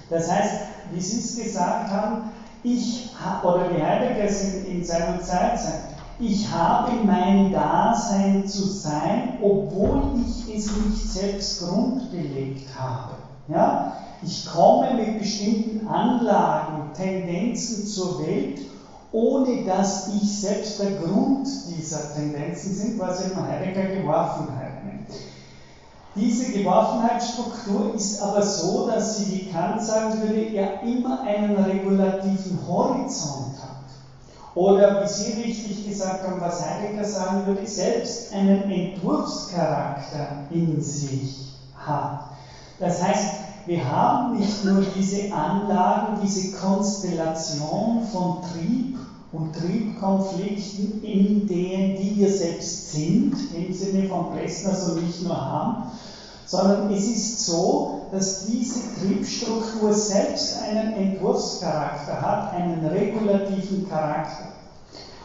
Das 0.10 0.32
heißt, 0.32 0.54
wie 0.92 1.02
Sie 1.02 1.20
es 1.20 1.36
gesagt 1.36 1.92
haben, 1.92 2.30
ich, 2.64 3.10
oder 3.44 3.72
wie 3.74 3.82
Heidegger 3.82 4.26
es 4.26 4.44
in, 4.44 4.66
in 4.66 4.86
seiner 4.86 5.20
Zeit 5.22 5.60
sagt, 5.60 5.96
ich 6.20 6.52
habe 6.52 6.92
mein 7.04 7.52
Dasein 7.52 8.46
zu 8.46 8.68
sein, 8.68 9.40
obwohl 9.42 10.12
ich 10.24 10.56
es 10.56 10.72
nicht 10.76 11.10
selbst 11.10 11.64
grundgelegt 11.64 12.68
habe. 12.78 13.14
Ja? 13.48 13.94
Ich 14.22 14.46
komme 14.46 14.94
mit 14.94 15.18
bestimmten 15.18 15.88
Anlagen, 15.88 16.94
Tendenzen 16.94 17.88
zur 17.88 18.20
Welt, 18.20 18.62
ohne 19.12 19.64
dass 19.66 20.10
ich 20.10 20.40
selbst 20.40 20.80
der 20.80 20.92
Grund 20.92 21.48
dieser 21.68 22.14
Tendenzen 22.14 22.72
sind, 22.72 23.00
was 23.00 23.26
eben 23.26 23.42
Heidegger 23.42 23.96
Geworfenheit 23.96 24.62
nennt. 24.62 24.71
Diese 26.16 26.52
Geworfenheitsstruktur 26.52 27.96
ist 27.96 28.22
aber 28.22 28.42
so, 28.42 28.90
dass 28.90 29.18
sie, 29.18 29.32
wie 29.32 29.52
Kant 29.52 29.82
sagen 29.82 30.22
würde, 30.22 30.50
ja 30.50 30.66
immer 30.84 31.22
einen 31.22 31.56
regulativen 31.56 32.68
Horizont 32.68 33.56
hat. 33.62 33.72
Oder 34.56 35.02
wie 35.02 35.08
Sie 35.08 35.42
richtig 35.42 35.88
gesagt 35.88 36.28
haben, 36.28 36.42
was 36.42 36.62
Heidegger 36.62 37.06
sagen 37.06 37.46
würde, 37.46 37.66
selbst 37.66 38.34
einen 38.34 38.70
Entwurfscharakter 38.70 40.28
in 40.50 40.82
sich 40.82 41.54
hat. 41.76 42.20
Das 42.78 43.02
heißt, 43.02 43.30
wir 43.66 43.90
haben 43.90 44.38
nicht 44.38 44.66
nur 44.66 44.82
diese 44.82 45.32
Anlagen, 45.32 46.20
diese 46.22 46.52
Konstellation 46.52 48.02
von 48.12 48.42
Trieb 48.42 48.98
und 49.32 49.54
Triebkonflikten, 49.56 51.04
in 51.04 51.48
denen 51.48 51.96
die 51.96 52.18
wir 52.18 52.30
selbst 52.30 52.92
sind, 52.92 53.36
im 53.56 53.74
Sinne 53.74 54.10
von 54.10 54.34
Plessner 54.34 54.76
so 54.76 54.96
nicht 54.96 55.24
nur 55.24 55.40
haben, 55.40 55.84
sondern 56.46 56.92
es 56.92 57.08
ist 57.08 57.46
so, 57.46 58.08
dass 58.12 58.46
diese 58.46 58.82
Triebstruktur 59.00 59.94
selbst 59.94 60.58
einen 60.58 60.94
Entwurfscharakter 60.94 62.22
hat, 62.22 62.54
einen 62.54 62.86
regulativen 62.86 63.88
Charakter. 63.88 64.52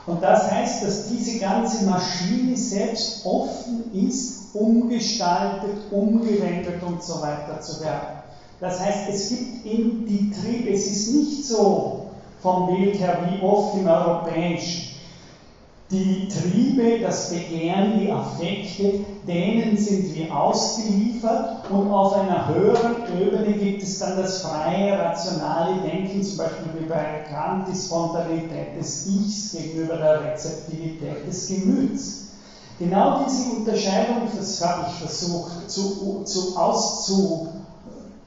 Und 0.07 0.23
das 0.23 0.53
heißt, 0.53 0.85
dass 0.85 1.09
diese 1.09 1.41
ganze 1.41 1.85
Maschine 1.85 2.57
selbst 2.57 3.27
offen 3.27 3.93
ist, 3.93 4.55
umgestaltet, 4.55 5.91
umgewendet 5.91 6.81
und 6.81 7.03
so 7.03 7.21
weiter 7.21 7.61
zu 7.61 7.81
werden. 7.81 8.21
Das 8.61 8.79
heißt, 8.79 9.09
es 9.09 9.29
gibt 9.29 9.67
in 9.67 10.07
die 10.07 10.31
Triebe, 10.31 10.71
es 10.71 10.87
ist 10.87 11.13
nicht 11.13 11.45
so 11.45 11.96
vom 12.47 12.67
Bild 12.67 13.01
her 13.01 13.27
wie 13.29 13.45
oft 13.45 13.77
im 13.77 13.89
Europäischen. 13.89 14.95
Die 15.91 16.29
Triebe, 16.29 17.01
das 17.01 17.31
Begehren, 17.31 17.99
die 17.99 18.11
Affekte, 18.11 19.01
denen 19.27 19.77
sind 19.77 20.15
wir 20.15 20.37
ausgeliefert 20.37 21.71
und 21.71 21.91
auf 21.91 22.15
einer 22.15 22.47
höheren 22.47 22.97
Ebene 23.21 23.55
gibt 23.55 23.83
es 23.83 23.99
dann 23.99 24.17
das 24.17 24.39
freie, 24.39 24.97
rationale 24.97 25.81
Denken, 25.81 26.23
zum 26.23 26.39
Beispiel 26.39 26.73
wie 26.83 26.87
bei 26.87 27.25
Kant 27.29 27.69
die 27.69 27.75
Spontanität 27.75 28.77
des 28.77 29.07
Ichs 29.07 29.53
gegenüber 29.53 29.97
der 29.97 30.21
Rezeptivität 30.21 31.27
des 31.27 31.49
Gemüts. 31.49 32.27
Genau 32.79 33.25
diese 33.25 33.51
Unterscheidung, 33.51 34.29
habe 34.61 34.85
ich 34.87 34.95
versucht 34.95 35.69
zu, 35.69 36.23
zu 36.25 36.57
auszu, 36.57 37.49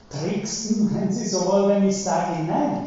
tricksen, 0.09 0.89
wenn 0.99 1.11
Sie 1.11 1.25
so 1.25 1.45
wollen, 1.45 1.69
wenn 1.69 1.87
ich 1.87 2.03
sage, 2.03 2.33
nein, 2.45 2.79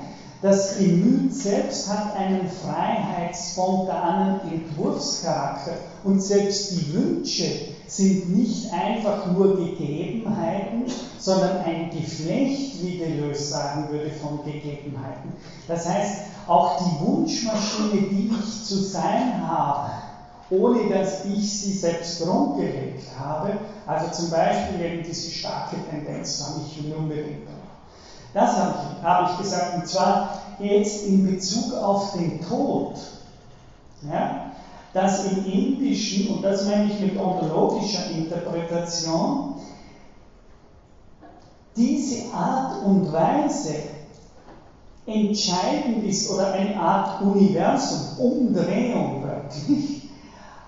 das 0.42 0.76
Gemüt 0.76 1.32
selbst 1.32 1.88
hat 1.88 2.16
einen 2.16 2.48
freiheitsspontanen 2.48 4.40
Entwurfscharakter 4.50 5.74
und 6.02 6.20
selbst 6.20 6.72
die 6.72 6.92
Wünsche 6.92 7.44
sind 7.86 8.36
nicht 8.36 8.72
einfach 8.72 9.30
nur 9.32 9.56
Gegebenheiten, 9.56 10.86
sondern 11.18 11.58
ein 11.58 11.90
Geflecht, 11.90 12.82
wie 12.82 12.98
Deleuze 12.98 13.44
sagen 13.44 13.88
würde, 13.90 14.10
von 14.10 14.44
Gegebenheiten. 14.44 15.32
Das 15.68 15.88
heißt, 15.88 16.22
auch 16.48 16.76
die 16.78 17.06
Wunschmaschine, 17.06 18.00
die 18.10 18.32
ich 18.36 18.64
zu 18.64 18.82
sein 18.82 19.46
habe, 19.46 19.90
ohne 20.50 20.88
dass 20.88 21.24
ich 21.24 21.60
sie 21.60 21.72
selbst 21.72 22.20
grundgelegt 22.20 23.04
habe. 23.16 23.58
Also 23.86 24.10
zum 24.10 24.30
Beispiel 24.30 24.80
eben 24.84 25.04
diese 25.04 25.30
starke 25.30 25.76
Tendenz 25.88 26.44
ich 26.66 26.84
will 26.84 26.94
unbedingt. 26.94 27.51
Das 28.34 28.56
habe 28.58 28.74
ich, 28.76 29.04
habe 29.04 29.24
ich 29.24 29.38
gesagt, 29.38 29.76
und 29.76 29.86
zwar 29.86 30.28
jetzt 30.58 31.04
in 31.06 31.22
Bezug 31.22 31.74
auf 31.74 32.12
den 32.12 32.40
Tod. 32.40 32.92
Ja, 34.02 34.42
dass 34.92 35.24
im 35.24 35.44
Indischen, 35.44 36.28
und 36.28 36.44
das 36.44 36.66
meine 36.66 36.86
ich 36.86 36.98
mit 36.98 37.18
ontologischer 37.18 38.06
Interpretation, 38.08 39.54
diese 41.76 42.34
Art 42.34 42.82
und 42.82 43.10
Weise 43.12 43.76
entscheidend 45.06 46.02
ist 46.04 46.28
oder 46.30 46.52
eine 46.52 46.76
Art 46.78 47.20
Universum, 47.20 48.06
Umdrehung 48.18 49.22
wirklich, 49.22 50.02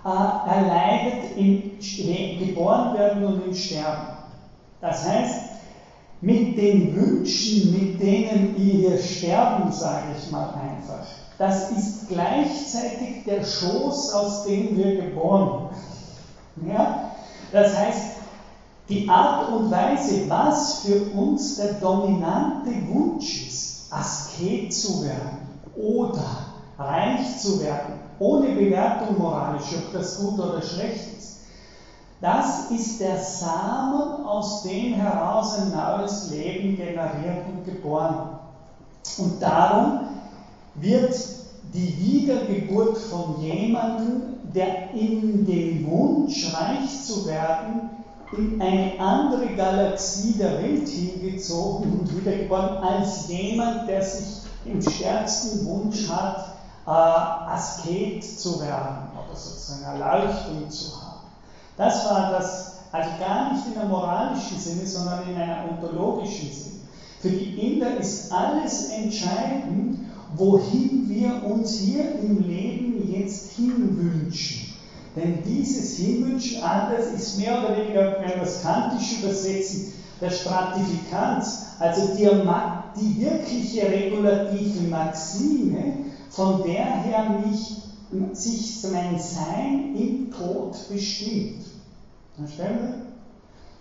äh, 0.04 0.48
erleidet 0.48 1.36
im 1.36 1.64
geboren 2.38 2.94
werden 2.94 3.24
und 3.24 3.40
im 3.40 3.54
Sterben. 3.54 4.08
Das 4.80 5.04
heißt, 5.04 5.53
mit 6.24 6.56
den 6.56 6.96
Wünschen, 6.96 7.70
mit 7.72 8.00
denen 8.00 8.54
wir 8.56 8.96
sterben, 8.98 9.70
sage 9.70 10.14
ich 10.18 10.30
mal 10.30 10.54
einfach, 10.54 11.04
das 11.36 11.70
ist 11.70 12.08
gleichzeitig 12.08 13.24
der 13.26 13.44
Schoß, 13.44 14.14
aus 14.14 14.44
dem 14.44 14.76
wir 14.76 15.02
geboren 15.02 15.68
werden. 16.56 16.70
Ja? 16.70 17.10
Das 17.52 17.76
heißt, 17.76 18.06
die 18.88 19.08
Art 19.08 19.50
und 19.50 19.70
Weise, 19.70 20.28
was 20.28 20.80
für 20.80 21.12
uns 21.14 21.56
der 21.56 21.74
dominante 21.74 22.70
Wunsch 22.88 23.46
ist, 23.46 23.92
Asket 23.92 24.72
zu 24.72 25.04
werden 25.04 25.38
oder 25.76 26.24
reich 26.78 27.38
zu 27.38 27.60
werden, 27.60 27.94
ohne 28.18 28.54
Bewertung 28.54 29.18
moralisch, 29.18 29.74
ob 29.76 29.92
das 29.92 30.18
gut 30.18 30.38
oder 30.38 30.62
schlecht 30.62 31.06
ist. 31.18 31.33
Das 32.20 32.70
ist 32.70 33.00
der 33.00 33.18
Samen, 33.18 34.24
aus 34.24 34.62
dem 34.62 34.94
heraus 34.94 35.58
ein 35.58 35.72
neues 35.72 36.30
Leben 36.30 36.76
generiert 36.76 37.46
und 37.46 37.64
geboren. 37.64 38.38
Und 39.18 39.42
darum 39.42 40.08
wird 40.74 41.14
die 41.72 41.98
Wiedergeburt 41.98 42.98
von 42.98 43.40
jemandem, 43.40 44.38
der 44.54 44.92
in 44.94 45.44
den 45.44 45.86
Wunsch, 45.90 46.54
reich 46.54 47.02
zu 47.04 47.26
werden, 47.26 47.90
in 48.36 48.60
eine 48.60 48.98
andere 48.98 49.54
Galaxie 49.54 50.34
der 50.34 50.62
Welt 50.62 50.88
hingezogen 50.88 52.00
und 52.00 52.16
wiedergeboren, 52.16 52.78
als 52.78 53.28
jemand, 53.28 53.88
der 53.88 54.02
sich 54.02 54.42
im 54.64 54.80
stärksten 54.80 55.66
Wunsch 55.66 56.08
hat, 56.08 56.54
äh, 56.86 56.90
Asket 56.90 58.24
zu 58.24 58.60
werden 58.60 59.08
oder 59.12 59.36
sozusagen 59.36 59.84
Erleuchtung 59.84 60.70
zu 60.70 60.96
haben. 60.96 61.03
Das 61.76 62.04
war 62.08 62.30
das, 62.32 62.76
also 62.92 63.10
gar 63.18 63.52
nicht 63.52 63.66
in 63.72 63.80
einem 63.80 63.90
moralischen 63.90 64.58
Sinne, 64.58 64.86
sondern 64.86 65.28
in 65.28 65.36
einem 65.36 65.70
ontologischen 65.70 66.50
Sinne. 66.52 66.80
Für 67.20 67.30
die 67.30 67.74
Inder 67.74 67.96
ist 67.96 68.32
alles 68.32 68.90
entscheidend, 68.90 69.98
wohin 70.36 71.08
wir 71.08 71.44
uns 71.44 71.78
hier 71.78 72.20
im 72.20 72.46
Leben 72.46 73.10
jetzt 73.10 73.52
hinwünschen. 73.52 74.74
Denn 75.16 75.42
dieses 75.44 75.96
Hinwünschen, 75.96 76.62
anders 76.62 77.12
ist 77.12 77.38
mehr 77.38 77.58
oder 77.60 77.76
weniger, 77.76 78.16
wenn 78.20 78.36
wir 78.36 78.42
es 78.42 78.62
kantisch 78.62 79.20
übersetzen, 79.20 79.92
der 80.20 80.30
Stratifikanz, 80.30 81.66
also 81.78 82.14
die, 82.16 82.28
die 83.00 83.20
wirkliche 83.20 83.86
regulative 83.88 84.88
Maxime, 84.88 85.94
von 86.30 86.62
der 86.64 86.84
her 87.02 87.40
mich, 87.44 87.76
sich 88.34 88.84
mein 88.90 89.18
Sein 89.18 89.94
im 89.94 90.30
Tod 90.30 90.88
bestimmt. 90.88 91.62
Verstehen 92.36 92.78
wir? 92.78 92.94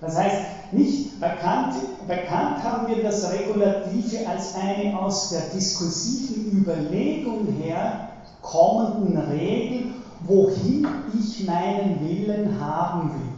Das 0.02 0.17
heißt, 0.17 0.74
nicht 0.74 1.19
bekannt, 1.19 1.76
bekannt 2.08 2.63
haben 2.63 2.88
wir 2.88 3.04
das 3.04 3.32
Regulative 3.32 4.28
als 4.28 4.54
eine 4.56 5.00
aus 5.02 5.30
der 5.30 5.41
diskursiven 5.50 6.60
Überlegung 6.60 7.48
her 7.54 8.10
kommenden 8.41 9.17
Regel, 9.17 9.93
wohin 10.26 10.88
ich 11.17 11.46
meinen 11.46 12.02
Willen 12.02 12.60
haben 12.60 13.13
will. 13.13 13.32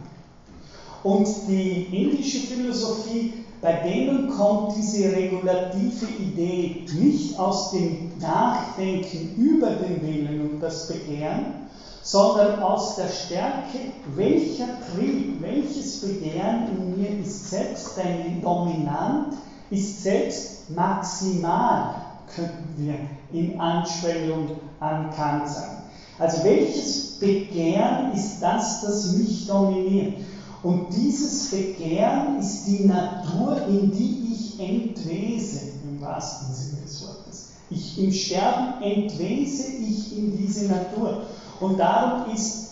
Und 1.04 1.28
die 1.46 1.84
indische 1.92 2.40
Philosophie, 2.40 3.32
bei 3.62 3.72
denen 3.72 4.30
kommt 4.30 4.76
diese 4.76 5.12
regulative 5.12 6.06
Idee 6.06 6.86
nicht 6.98 7.38
aus 7.38 7.72
dem 7.72 8.12
Nachdenken 8.20 9.34
über 9.36 9.70
den 9.70 10.02
Willen 10.02 10.50
und 10.50 10.60
das 10.60 10.88
Begehren, 10.88 11.66
sondern 12.02 12.62
aus 12.62 12.96
der 12.96 13.08
Stärke, 13.08 13.78
welcher 14.14 14.68
Trieb, 14.94 15.40
welches 15.40 16.00
Begehren 16.00 16.68
in 16.68 17.00
mir 17.00 17.18
ist 17.20 17.50
selbst 17.50 17.98
ein 17.98 18.40
dominant, 18.42 19.34
ist 19.70 20.02
selbst 20.02 20.70
maximal, 20.70 21.94
könnten 22.34 22.74
wir 22.76 22.94
in 23.32 23.58
Anspielung 23.58 24.50
an 24.78 25.10
Kant 25.10 25.48
sagen. 25.48 25.78
Also 26.18 26.44
welches 26.44 27.18
Begehren 27.18 28.12
ist 28.12 28.40
das, 28.40 28.82
das 28.82 29.12
mich 29.12 29.46
dominiert? 29.46 30.14
Und 30.62 30.86
dieses 30.94 31.50
Begehren 31.50 32.38
ist 32.38 32.66
die 32.66 32.84
Natur, 32.84 33.66
in 33.68 33.90
die 33.90 34.32
ich 34.32 34.60
entwese, 34.60 35.72
im 35.84 36.00
wahrsten 36.00 36.52
Sinne 36.54 36.82
des 36.82 37.06
Wortes. 37.06 37.50
Ich, 37.68 38.02
Im 38.02 38.12
Sterben 38.12 38.82
entwese 38.82 39.72
ich 39.76 40.16
in 40.16 40.36
diese 40.36 40.66
Natur. 40.66 41.22
Und 41.60 41.78
darum 41.78 42.32
ist, 42.34 42.70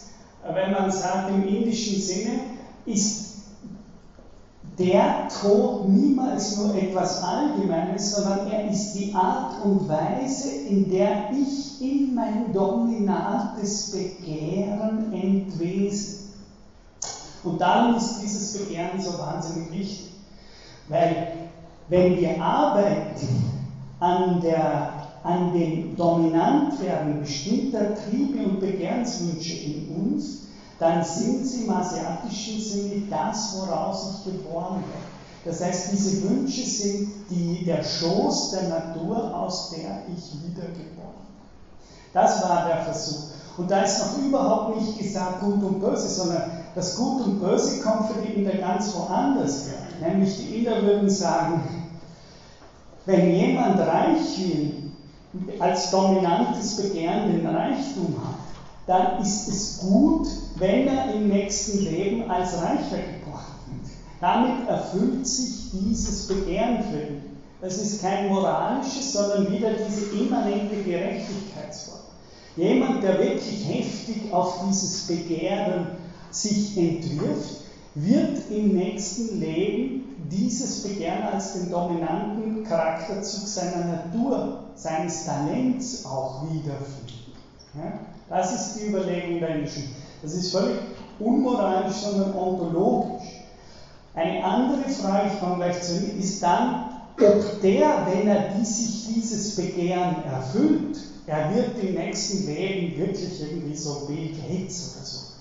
wenn 0.53 0.73
man 0.73 0.90
sagt 0.90 1.31
im 1.31 1.47
indischen 1.47 2.01
Sinne, 2.01 2.40
ist 2.87 3.25
der 4.79 5.29
Tod 5.29 5.88
niemals 5.88 6.57
nur 6.57 6.75
etwas 6.75 7.23
Allgemeines, 7.23 8.14
sondern 8.14 8.49
er 8.49 8.68
ist 8.70 8.92
die 8.94 9.14
Art 9.14 9.64
und 9.64 9.88
Weise, 9.88 10.51
in 10.51 10.88
der 10.90 11.31
ich 11.33 11.81
in 11.81 12.14
mein 12.14 12.53
dominates 12.53 13.92
Begehren 13.92 15.12
entwese. 15.12 16.24
Und 17.45 17.61
darum 17.61 17.97
ist 17.97 18.23
dieses 18.23 18.59
Begehren 18.59 19.01
so 19.01 19.19
wahnsinnig 19.19 19.71
wichtig, 19.71 20.11
weil 20.89 21.33
wenn 21.89 22.17
wir 22.17 22.43
arbeiten 22.43 23.65
an 24.01 24.41
der 24.41 25.05
an 25.25 25.55
dem 25.55 25.97
Dominantwerden 25.97 27.21
bestimmter 27.21 27.95
Triebe 27.95 28.47
und 28.47 28.61
Begehrenswünsche 28.61 29.55
in 29.55 29.97
uns, 29.97 30.43
dann 30.79 31.03
sind 31.03 31.47
sie 31.47 31.65
im 31.65 31.71
asiatischen 31.71 32.61
Sinne 32.61 33.03
das, 33.09 33.57
woraus 33.57 34.19
ich 34.19 34.33
geboren 34.33 34.77
werde. 34.77 35.15
Das 35.47 35.63
heißt, 35.63 35.93
diese 35.93 36.23
Wünsche 36.29 36.65
sind 36.65 37.09
die, 37.31 37.65
der 37.65 37.83
Schoß 37.83 38.51
der 38.51 38.69
Natur, 38.69 39.35
aus 39.35 39.71
der 39.71 40.03
ich 40.09 40.31
wiedergeboren 40.43 40.85
bin. 40.93 41.35
Das 42.13 42.43
war 42.43 42.67
der 42.67 42.83
Versuch. 42.83 43.25
Und 43.57 43.71
da 43.71 43.83
ist 43.83 43.99
noch 44.01 44.19
überhaupt 44.19 44.77
nicht 44.77 44.99
gesagt 44.99 45.41
Gut 45.41 45.63
und 45.63 45.81
Böse, 45.81 46.09
sondern 46.09 46.51
das 46.75 46.97
Gut 46.97 47.25
und 47.25 47.41
Böse 47.41 47.81
kommt 47.81 48.11
für 48.11 48.21
die 48.21 48.35
Inder 48.35 48.57
ganz 48.59 48.95
woanders 48.95 49.69
her. 49.69 50.09
Nämlich 50.09 50.37
die 50.37 50.59
Inder 50.59 50.83
würden 50.83 51.09
sagen, 51.09 51.63
wenn 53.07 53.35
jemand 53.35 53.79
reich 53.81 54.39
will, 54.39 54.85
als 55.59 55.91
dominantes 55.91 56.77
Begehren 56.77 57.33
den 57.33 57.47
Reichtum 57.47 58.15
hat, 58.23 58.35
dann 58.87 59.23
ist 59.23 59.49
es 59.49 59.79
gut, 59.79 60.29
wenn 60.57 60.87
er 60.87 61.15
im 61.15 61.29
nächsten 61.29 61.79
Leben 61.81 62.31
als 62.31 62.55
Reicher 62.55 62.99
geboren 62.99 63.55
wird. 63.67 63.91
Damit 64.21 64.69
erfüllt 64.69 65.27
sich 65.27 65.71
dieses 65.73 66.29
Begehren 66.29 66.83
für 66.85 67.01
ihn. 67.01 67.23
Das 67.61 67.79
ist 67.79 68.03
kein 68.03 68.29
moralisches, 68.29 69.13
sondern 69.13 69.51
wieder 69.51 69.71
diese 69.73 70.15
immanente 70.15 70.77
Gerechtigkeitsform. 70.77 71.99
Jemand, 72.57 73.03
der 73.03 73.19
wirklich 73.19 73.67
heftig 73.67 74.33
auf 74.33 74.61
dieses 74.69 75.07
Begehren 75.07 75.87
sich 76.35 76.77
entwirft, 76.77 77.57
wird 77.94 78.51
im 78.51 78.75
nächsten 78.75 79.40
Leben 79.40 80.16
dieses 80.31 80.83
Begehren 80.83 81.23
als 81.23 81.53
den 81.55 81.70
dominanten 81.70 82.64
Charakterzug 82.64 83.47
seiner 83.47 83.85
Natur, 83.85 84.64
seines 84.75 85.25
Talents 85.25 86.05
auch 86.05 86.42
wiederfinden. 86.51 87.33
Ja? 87.77 88.01
Das 88.29 88.53
ist 88.53 88.75
die 88.77 88.88
Überlegung 88.88 89.40
der 89.40 89.57
Indischen. 89.57 89.94
Das 90.23 90.35
ist 90.35 90.51
völlig 90.51 90.79
unmoralisch, 91.18 91.97
sondern 91.97 92.35
ontologisch. 92.35 93.44
Eine 94.14 94.44
andere 94.44 94.88
Frage, 94.88 95.31
ich 95.33 95.40
komme 95.40 95.57
gleich 95.57 95.83
zu 95.83 95.99
Ihnen, 95.99 96.18
ist 96.18 96.42
dann, 96.42 96.90
ob 97.20 97.61
der, 97.61 98.07
wenn 98.11 98.27
er 98.27 98.55
die, 98.55 98.64
sich 98.64 99.07
dieses 99.14 99.57
Begehren 99.57 100.25
erfüllt, 100.25 100.99
er 101.27 101.55
wird 101.55 101.79
im 101.83 101.94
nächsten 101.94 102.47
Leben 102.47 102.99
wirklich 102.99 103.40
irgendwie 103.40 103.77
so 103.77 104.07
Bill 104.07 104.29
Gates 104.29 104.94
oder 104.94 105.05
sowas, 105.05 105.34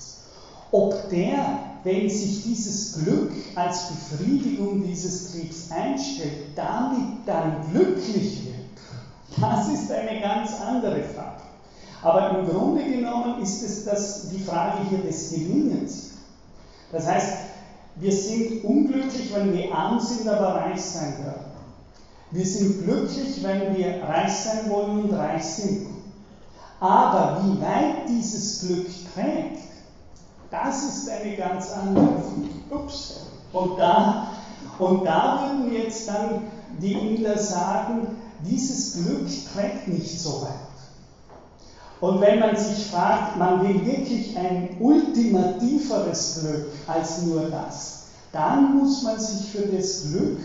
ob 0.73 1.09
der 1.09 1.59
wenn 1.83 2.09
sich 2.09 2.43
dieses 2.43 3.03
Glück 3.03 3.31
als 3.55 3.89
Befriedigung 3.89 4.83
dieses 4.83 5.31
Triebs 5.31 5.69
einstellt, 5.69 6.55
damit 6.55 7.25
dann 7.25 7.57
glücklich 7.71 8.45
wird, 8.45 9.41
das 9.41 9.67
ist 9.69 9.91
eine 9.91 10.21
ganz 10.21 10.51
andere 10.61 11.03
Frage. 11.03 11.41
Aber 12.01 12.39
im 12.39 12.47
Grunde 12.47 12.83
genommen 12.83 13.41
ist 13.41 13.63
es 13.63 13.85
das, 13.85 14.29
die 14.29 14.39
Frage 14.39 14.77
hier 14.89 14.99
des 14.99 15.31
Gelingens. 15.31 16.11
Das 16.91 17.07
heißt, 17.07 17.33
wir 17.95 18.11
sind 18.11 18.63
unglücklich, 18.63 19.33
wenn 19.33 19.53
wir 19.53 19.73
arm 19.73 19.99
sind, 19.99 20.27
aber 20.27 20.55
reich 20.55 20.81
sein 20.81 21.17
werden. 21.25 21.51
Wir 22.31 22.45
sind 22.45 22.83
glücklich, 22.83 23.43
wenn 23.43 23.75
wir 23.75 24.03
reich 24.03 24.33
sein 24.33 24.69
wollen 24.69 25.03
und 25.03 25.13
reich 25.13 25.43
sind. 25.43 25.87
Aber 26.79 27.41
wie 27.43 27.61
weit 27.61 28.09
dieses 28.09 28.61
Glück 28.61 28.87
trägt, 29.13 29.72
das 30.53 30.83
ist 30.83 31.09
eine 31.09 31.35
ganz 31.35 31.71
andere. 31.71 32.23
Ups. 32.69 33.21
Und 33.51 33.77
da, 33.77 34.27
und 34.77 35.03
da 35.03 35.51
würden 35.57 35.73
jetzt 35.73 36.07
dann 36.07 36.43
die 36.79 36.93
Inder 36.93 37.37
sagen, 37.37 38.07
dieses 38.45 38.93
Glück 38.93 39.27
trägt 39.53 39.87
nicht 39.87 40.19
so 40.19 40.43
weit. 40.43 40.49
Und 42.01 42.21
wenn 42.21 42.39
man 42.39 42.55
sich 42.55 42.87
fragt, 42.87 43.37
man 43.37 43.61
will 43.61 43.85
wirklich 43.85 44.37
ein 44.37 44.77
ultimativeres 44.79 46.41
Glück 46.41 46.67
als 46.87 47.23
nur 47.23 47.49
das, 47.49 48.07
dann 48.31 48.77
muss 48.77 49.03
man 49.03 49.19
sich 49.19 49.51
für 49.51 49.67
das 49.67 50.09
Glück 50.09 50.39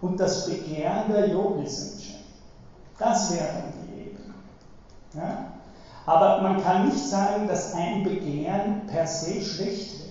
und 0.00 0.18
das 0.18 0.46
Begehren 0.46 1.12
der 1.12 1.28
Yogis 1.28 1.92
entscheiden. 1.92 2.24
Das 2.98 3.32
wäre 3.32 3.46
dann 3.46 3.72
die 3.86 4.00
Ebene. 4.00 4.34
Ja? 5.14 5.53
Aber 6.06 6.42
man 6.42 6.62
kann 6.62 6.88
nicht 6.88 6.98
sagen, 6.98 7.48
dass 7.48 7.72
ein 7.72 8.02
Begehren 8.02 8.86
per 8.86 9.06
se 9.06 9.40
schlecht 9.40 10.00
wäre. 10.00 10.10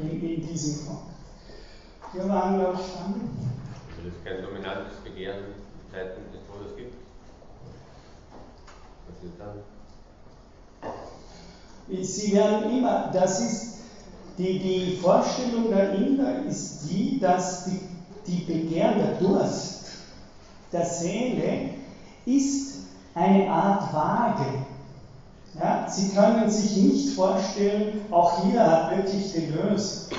In, 0.00 0.22
in 0.22 0.46
diesem 0.46 0.86
Fall. 0.86 0.98
Wir 2.12 2.28
waren, 2.28 2.58
glaube 2.58 2.78
ich, 2.80 2.92
dran. 2.92 3.30
Dass 3.96 4.06
es 4.06 4.24
kein 4.24 4.42
dominantes 4.42 4.98
Begehren 5.02 5.44
in 5.44 5.92
Zeiten 5.92 6.20
des 6.32 6.40
Todes 6.46 6.76
gibt. 6.76 6.94
Was 9.08 9.24
ist 9.24 9.38
dann? 9.38 9.58
Sie 12.02 12.32
werden 12.32 12.78
immer, 12.78 13.10
das 13.12 13.40
ist 13.40 13.78
die, 14.36 14.58
die 14.60 14.96
Vorstellung 14.98 15.68
der 15.70 15.94
Inder 15.94 16.44
ist 16.44 16.88
die, 16.88 17.18
dass 17.18 17.64
die, 17.64 17.80
die 18.26 18.44
Begehren, 18.44 18.98
der 18.98 19.14
Durst 19.14 19.86
der 20.70 20.84
Seele 20.84 21.70
ist 22.24 22.77
eine 23.18 23.50
Art 23.50 23.92
Waage. 23.92 24.46
Ja, 25.58 25.88
Sie 25.88 26.10
können 26.10 26.48
sich 26.48 26.76
nicht 26.76 27.14
vorstellen, 27.14 28.00
auch 28.10 28.44
hier 28.44 28.64
hat 28.64 28.96
wirklich 28.96 29.32
Deleuze, 29.32 30.10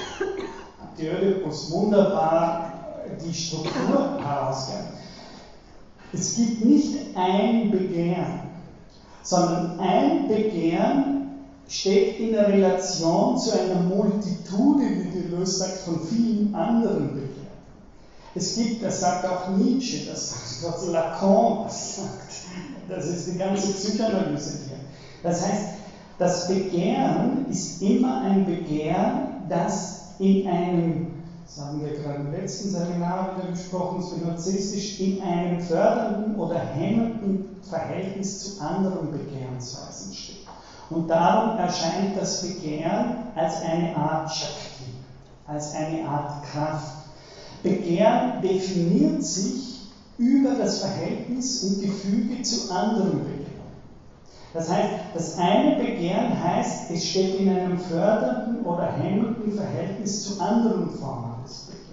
Oedipus 0.97 1.71
wunderbar 1.71 2.73
die 3.23 3.33
Struktur 3.33 4.19
herausgearbeitet. 4.21 4.97
Es 6.11 6.35
gibt 6.35 6.65
nicht 6.65 7.15
ein 7.15 7.71
Begehren, 7.71 8.41
sondern 9.23 9.79
ein 9.79 10.27
Begehren 10.27 11.19
steht 11.67 12.19
in 12.19 12.31
der 12.31 12.47
Relation 12.47 13.37
zu 13.37 13.57
einer 13.57 13.81
Multitude, 13.81 14.83
wie 14.83 15.21
Deleuze 15.21 15.51
sagt, 15.51 15.77
von 15.79 16.01
vielen 16.01 16.53
anderen 16.55 17.13
Begehren. 17.13 17.39
Es 18.35 18.55
gibt, 18.55 18.83
das 18.83 18.99
sagt 19.01 19.25
auch 19.25 19.49
Nietzsche, 19.49 20.05
das 20.07 20.61
sagt 20.61 20.87
Lacan, 20.87 21.63
das 21.63 21.95
sagt, 21.97 22.31
das 22.89 23.05
ist 23.07 23.33
die 23.33 23.37
ganze 23.37 23.73
Psychoanalyse 23.73 24.59
hier. 24.67 24.77
Das 25.23 25.45
heißt, 25.45 25.67
das 26.17 26.47
Begehren 26.47 27.45
ist 27.49 27.81
immer 27.81 28.21
ein 28.21 28.45
Begehren, 28.45 29.45
das 29.47 30.15
in 30.19 30.47
einem, 30.47 31.07
das 31.45 31.65
haben 31.65 31.81
wir 31.81 31.93
gerade 31.93 32.19
im 32.19 32.31
letzten 32.33 32.69
Seminar 32.69 33.37
wieder 33.37 33.51
gesprochen, 33.51 34.01
so 34.01 34.17
narzisstisch, 34.17 34.99
in 34.99 35.21
einem 35.21 35.61
fördernden 35.61 36.35
oder 36.35 36.59
hemmenden 36.59 37.61
Verhältnis 37.69 38.55
zu 38.57 38.61
anderen 38.61 39.11
Begehrensweisen 39.11 40.13
steht. 40.13 40.35
Und 40.89 41.09
darum 41.09 41.57
erscheint 41.57 42.17
das 42.17 42.41
Begehren 42.41 43.15
als 43.35 43.61
eine 43.61 43.95
Art 43.95 44.29
Shakti, 44.31 44.91
als 45.47 45.73
eine 45.73 46.07
Art 46.07 46.43
Kraft. 46.43 46.95
Begehren 47.63 48.41
definiert 48.41 49.23
sich 49.23 49.78
über 50.19 50.55
das 50.55 50.79
Verhältnis 50.79 51.63
und 51.63 51.81
Gefüge 51.81 52.43
zu 52.43 52.69
anderen 52.69 53.23
Begehren. 53.23 53.49
Das 54.53 54.69
heißt, 54.69 54.89
das 55.13 55.37
eine 55.37 55.77
Begehren 55.77 56.43
heißt, 56.43 56.91
es 56.91 57.07
steht 57.07 57.35
in 57.35 57.49
einem 57.49 57.77
fördernden 57.77 58.65
oder 58.65 58.91
hemmenden 58.91 59.53
Verhältnis 59.53 60.23
zu 60.23 60.41
anderen 60.41 60.91
Formen 60.91 61.35
des 61.43 61.59
Begehrens. 61.59 61.89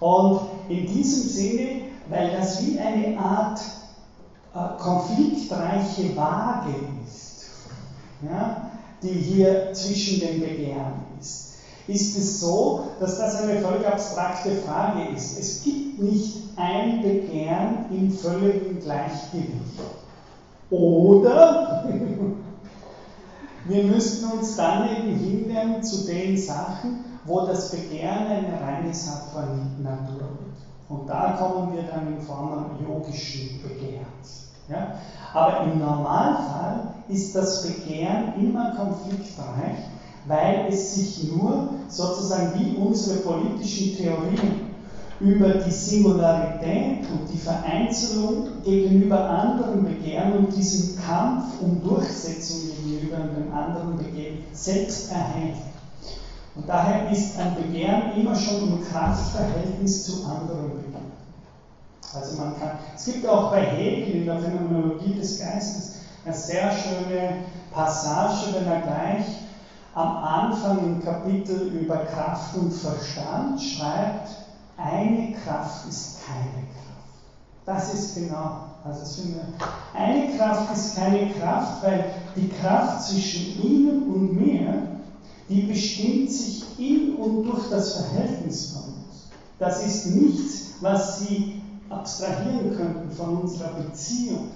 Und 0.00 0.40
in 0.68 0.86
diesem 0.86 1.28
Sinne, 1.28 1.82
weil 2.08 2.32
das 2.32 2.64
wie 2.64 2.78
eine 2.78 3.18
Art 3.18 3.60
äh, 4.54 4.80
konfliktreiche 4.80 6.16
Waage 6.16 6.74
ist, 7.04 7.46
ja, 8.22 8.70
die 9.02 9.12
hier 9.12 9.72
zwischen 9.72 10.20
den 10.20 10.40
Begehren 10.40 11.04
ist, 11.20 11.53
ist 11.86 12.16
es 12.16 12.40
so, 12.40 12.86
dass 12.98 13.18
das 13.18 13.42
eine 13.42 13.60
völlig 13.60 13.86
abstrakte 13.86 14.50
Frage 14.66 15.08
ist. 15.14 15.38
Es 15.38 15.62
gibt 15.62 16.00
nicht 16.00 16.36
ein 16.56 17.02
Begehren 17.02 17.86
im 17.90 18.10
völligen 18.10 18.80
Gleichgewicht. 18.80 19.80
Oder 20.70 21.84
wir 23.66 23.84
müssten 23.84 24.30
uns 24.30 24.56
dann 24.56 24.88
eben 24.88 25.18
hinwenden 25.18 25.82
zu 25.82 26.06
den 26.06 26.38
Sachen, 26.38 27.04
wo 27.26 27.46
das 27.46 27.70
Begehren 27.70 28.26
eine 28.26 28.60
reine 28.60 28.92
Sattva-Natur 28.92 30.20
wird. 30.20 30.54
Und 30.88 31.08
da 31.08 31.32
kommen 31.38 31.74
wir 31.74 31.82
dann 31.84 32.14
in 32.14 32.20
Form 32.20 32.78
yogischen 32.86 33.62
Begehrens. 33.62 34.48
Ja? 34.68 34.94
Aber 35.32 35.64
im 35.64 35.78
Normalfall 35.78 36.94
ist 37.08 37.34
das 37.34 37.62
Begehren 37.62 38.34
immer 38.38 38.74
konfliktreich, 38.76 39.78
weil 40.26 40.66
es 40.68 40.94
sich 40.94 41.32
nur 41.32 41.68
sozusagen 41.88 42.52
wie 42.54 42.76
unsere 42.76 43.18
politischen 43.18 43.96
Theorien 43.96 44.74
über 45.20 45.50
die 45.50 45.70
Singularität 45.70 47.08
und 47.10 47.30
die 47.30 47.38
Vereinzelung 47.38 48.62
gegenüber 48.64 49.30
anderen 49.30 49.84
Begehren 49.84 50.32
und 50.32 50.56
diesen 50.56 50.96
Kampf 50.96 51.60
um 51.60 51.82
Durchsetzung 51.82 52.60
gegenüber 52.84 53.18
den 53.18 53.52
anderen 53.52 53.96
Begehren 53.96 54.38
selbst 54.52 55.10
erhält. 55.10 55.56
Und 56.56 56.68
daher 56.68 57.10
ist 57.10 57.38
ein 57.38 57.54
Begehren 57.54 58.12
immer 58.16 58.34
schon 58.34 58.62
im 58.68 58.84
Kraftverhältnis 58.84 60.04
zu 60.04 60.24
anderen 60.24 60.70
Begehren. 60.70 61.14
Also 62.12 62.36
man 62.36 62.56
kann, 62.58 62.78
es 62.94 63.04
gibt 63.04 63.26
auch 63.26 63.50
bei 63.50 63.62
Hegel 63.62 64.16
in 64.16 64.26
der 64.26 64.38
Phänomenologie 64.38 65.14
des 65.14 65.38
Geistes 65.38 65.94
eine 66.24 66.34
sehr 66.34 66.70
schöne 66.70 67.38
Passage, 67.72 68.54
wenn 68.54 68.66
er 68.66 68.80
gleich 68.82 69.24
am 69.94 70.16
Anfang 70.16 70.78
im 70.78 71.04
Kapitel 71.04 71.68
über 71.68 71.98
Kraft 71.98 72.56
und 72.56 72.72
Verstand 72.72 73.60
schreibt, 73.62 74.28
eine 74.76 75.32
Kraft 75.32 75.88
ist 75.88 76.18
keine 76.26 76.66
Kraft. 76.66 77.64
Das 77.64 77.94
ist 77.94 78.14
genau, 78.16 78.56
also 78.84 79.00
das 79.00 79.16
finde 79.16 79.40
ich, 79.40 79.98
eine 79.98 80.36
Kraft 80.36 80.72
ist 80.72 80.96
keine 80.96 81.30
Kraft, 81.30 81.82
weil 81.84 82.04
die 82.34 82.48
Kraft 82.48 83.04
zwischen 83.04 83.62
Ihnen 83.62 84.02
und 84.12 84.34
mir, 84.34 84.82
die 85.48 85.62
bestimmt 85.62 86.30
sich 86.30 86.78
in 86.78 87.14
und 87.14 87.44
durch 87.44 87.70
das 87.70 87.94
Verhältnis 87.94 88.72
von 88.72 88.82
uns. 88.82 89.28
Das 89.58 89.86
ist 89.86 90.06
nichts, 90.06 90.72
was 90.80 91.20
Sie 91.20 91.62
abstrahieren 91.88 92.76
könnten 92.76 93.10
von 93.12 93.38
unserer 93.38 93.74
Beziehung, 93.74 94.48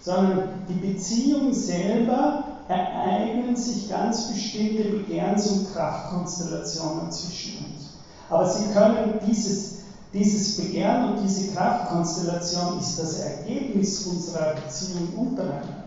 sondern 0.00 0.48
die 0.68 0.86
Beziehung 0.86 1.52
selber 1.52 2.44
ereignen 2.68 3.56
sich 3.56 3.88
ganz 3.88 4.28
bestimmte 4.28 4.84
Begehrens- 4.84 5.46
und 5.48 5.72
Kraftkonstellationen 5.72 7.10
zwischen 7.10 7.66
uns. 7.66 7.98
Aber 8.30 8.48
Sie 8.48 8.72
können 8.72 9.20
dieses, 9.26 9.82
dieses 10.12 10.56
Begehren 10.56 11.10
und 11.14 11.22
diese 11.22 11.54
Kraftkonstellation 11.54 12.78
ist 12.78 12.98
das 12.98 13.18
Ergebnis 13.18 14.06
unserer 14.06 14.54
Beziehung 14.54 15.08
untereinander. 15.16 15.84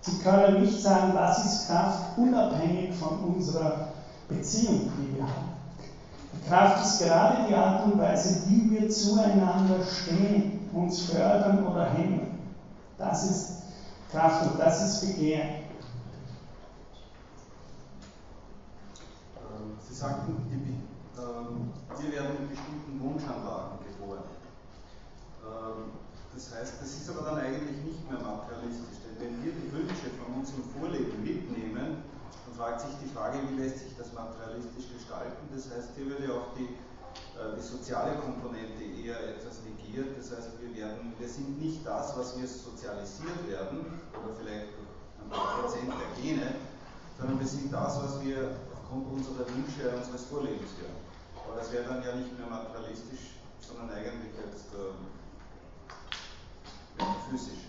Sie 0.00 0.18
können 0.18 0.62
nicht 0.62 0.80
sagen, 0.80 1.12
was 1.14 1.44
ist 1.44 1.66
Kraft 1.66 2.16
unabhängig 2.16 2.94
von 2.94 3.34
unserer 3.34 3.88
Beziehung, 4.28 4.90
die 4.96 5.16
wir 5.16 5.24
haben. 5.24 5.48
Die 6.32 6.48
Kraft 6.48 6.84
ist 6.86 6.98
gerade 7.00 7.48
die 7.48 7.54
Art 7.54 7.84
und 7.84 7.98
Weise, 7.98 8.42
wie 8.46 8.70
wir 8.70 8.88
zueinander 8.88 9.84
stehen, 9.84 10.68
uns 10.72 11.02
fördern 11.02 11.66
oder 11.66 11.90
hemmen. 11.90 12.38
Das 12.96 13.24
ist 13.24 13.52
Kraft 14.10 14.50
und 14.50 14.58
das 14.58 14.82
ist 14.82 15.00
Begehren. 15.00 15.48
Ähm, 19.36 19.78
Sie 19.87 19.87
sagten, 19.98 20.38
die 20.46 20.78
ähm, 21.18 21.74
wir 21.98 22.12
werden 22.12 22.38
mit 22.38 22.54
bestimmten 22.54 22.94
Wunschanlagen 23.02 23.82
geboren. 23.82 24.22
Ähm, 25.42 25.90
das 26.30 26.54
heißt, 26.54 26.78
das 26.78 26.90
ist 26.94 27.10
aber 27.10 27.26
dann 27.26 27.38
eigentlich 27.42 27.82
nicht 27.82 28.06
mehr 28.06 28.22
materialistisch, 28.22 29.02
denn 29.02 29.18
wenn 29.18 29.34
wir 29.42 29.50
die 29.50 29.66
Wünsche 29.74 30.14
von 30.22 30.38
unserem 30.38 30.62
Vorleben 30.78 31.18
mitnehmen, 31.26 32.06
dann 32.06 32.54
fragt 32.54 32.86
sich 32.86 32.94
die 33.02 33.10
Frage, 33.10 33.42
wie 33.50 33.58
lässt 33.58 33.82
sich 33.82 33.98
das 33.98 34.14
materialistisch 34.14 34.86
gestalten. 34.94 35.42
Das 35.50 35.66
heißt, 35.66 35.98
hier 35.98 36.06
würde 36.06 36.30
auch 36.30 36.54
die, 36.54 36.78
äh, 37.34 37.58
die 37.58 37.66
soziale 37.66 38.14
Komponente 38.22 38.86
eher 39.02 39.18
etwas 39.34 39.66
negiert. 39.66 40.14
Das 40.14 40.30
heißt, 40.30 40.62
wir, 40.62 40.70
werden, 40.78 41.10
wir 41.18 41.28
sind 41.28 41.58
nicht 41.58 41.82
das, 41.82 42.14
was 42.14 42.38
wir 42.38 42.46
sozialisiert 42.46 43.50
werden, 43.50 43.98
oder 44.14 44.30
vielleicht 44.38 44.78
ein 44.78 45.30
paar 45.34 45.58
Prozent 45.58 45.90
der 45.90 46.10
Gene, 46.22 46.54
sondern 47.18 47.40
wir 47.40 47.50
sind 47.50 47.74
das, 47.74 47.98
was 47.98 48.22
wir 48.22 48.54
aufgrund 48.88 49.18
unserer 49.18 49.46
Wünsche 49.48 49.96
unseres 49.96 50.24
Vorlebens 50.24 50.72
werden. 50.80 50.96
Aber 51.44 51.60
das 51.60 51.72
wäre 51.72 51.84
dann 51.84 52.02
ja 52.02 52.16
nicht 52.16 52.38
mehr 52.38 52.48
materialistisch, 52.48 53.36
sondern 53.60 53.90
eigentlich 53.90 54.32
jetzt 54.32 54.72
ähm, 54.72 55.08
physisch. 57.30 57.68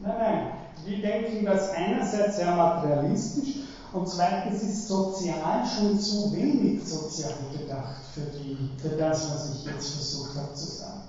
Nein, 0.00 0.14
nein. 0.18 0.52
Wir 0.84 1.02
denken 1.02 1.44
das 1.44 1.70
einerseits 1.70 2.36
sehr 2.36 2.52
materialistisch 2.52 3.56
und 3.92 4.08
zweitens 4.08 4.62
ist 4.62 4.88
sozial 4.88 5.62
schon 5.66 6.00
zu 6.00 6.32
wenig 6.32 6.82
sozial 6.84 7.34
gedacht 7.52 8.00
für, 8.14 8.22
die, 8.22 8.70
für 8.80 8.96
das, 8.96 9.30
was 9.30 9.54
ich 9.54 9.64
jetzt 9.66 9.92
versucht 9.92 10.36
habe 10.36 10.54
zu 10.54 10.66
sagen. 10.66 11.02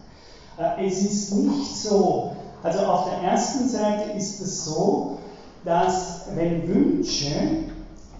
Äh, 0.57 0.87
es 0.87 1.01
ist 1.01 1.33
nicht 1.33 1.77
so, 1.77 2.35
also 2.63 2.79
auf 2.79 3.05
der 3.05 3.29
ersten 3.29 3.67
Seite 3.69 4.11
ist 4.11 4.41
es 4.41 4.65
so, 4.65 5.17
dass 5.63 6.25
wenn 6.35 6.67
Wünsche 6.67 7.70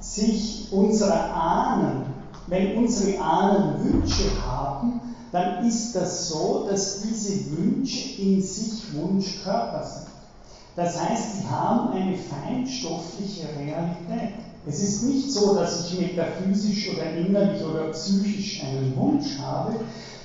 sich 0.01 0.67
unserer 0.71 1.33
Ahnen 1.33 2.11
wenn 2.51 2.75
unsere 2.77 3.17
Ahnen 3.21 3.81
Wünsche 3.81 4.25
haben, 4.45 4.99
dann 5.31 5.65
ist 5.65 5.95
das 5.95 6.27
so, 6.27 6.67
dass 6.69 7.01
diese 7.01 7.57
Wünsche 7.57 8.21
in 8.21 8.41
sich 8.41 8.93
Wunschkörper 8.93 9.83
sind. 9.83 10.07
Das 10.75 11.01
heißt, 11.01 11.37
sie 11.37 11.47
haben 11.49 11.93
eine 11.93 12.17
feinstoffliche 12.17 13.47
Realität. 13.57 14.33
Es 14.67 14.81
ist 14.81 15.03
nicht 15.03 15.31
so, 15.31 15.55
dass 15.55 15.85
ich 15.85 15.99
metaphysisch 15.99 16.89
oder 16.93 17.13
innerlich 17.13 17.63
oder 17.63 17.87
psychisch 17.91 18.61
einen 18.63 18.95
Wunsch 18.97 19.37
habe, 19.39 19.75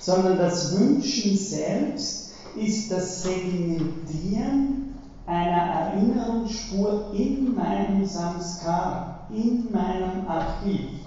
sondern 0.00 0.36
das 0.36 0.76
Wünschen 0.76 1.36
selbst 1.36 2.30
ist 2.56 2.90
das 2.90 3.22
Sedimentieren 3.22 4.94
einer 5.26 5.62
Erinnerungsspur 5.62 7.12
in 7.12 7.54
meinem 7.54 8.04
Samskara, 8.04 9.15
in 9.30 9.68
meinem 9.72 10.26
Archiv 10.28 11.06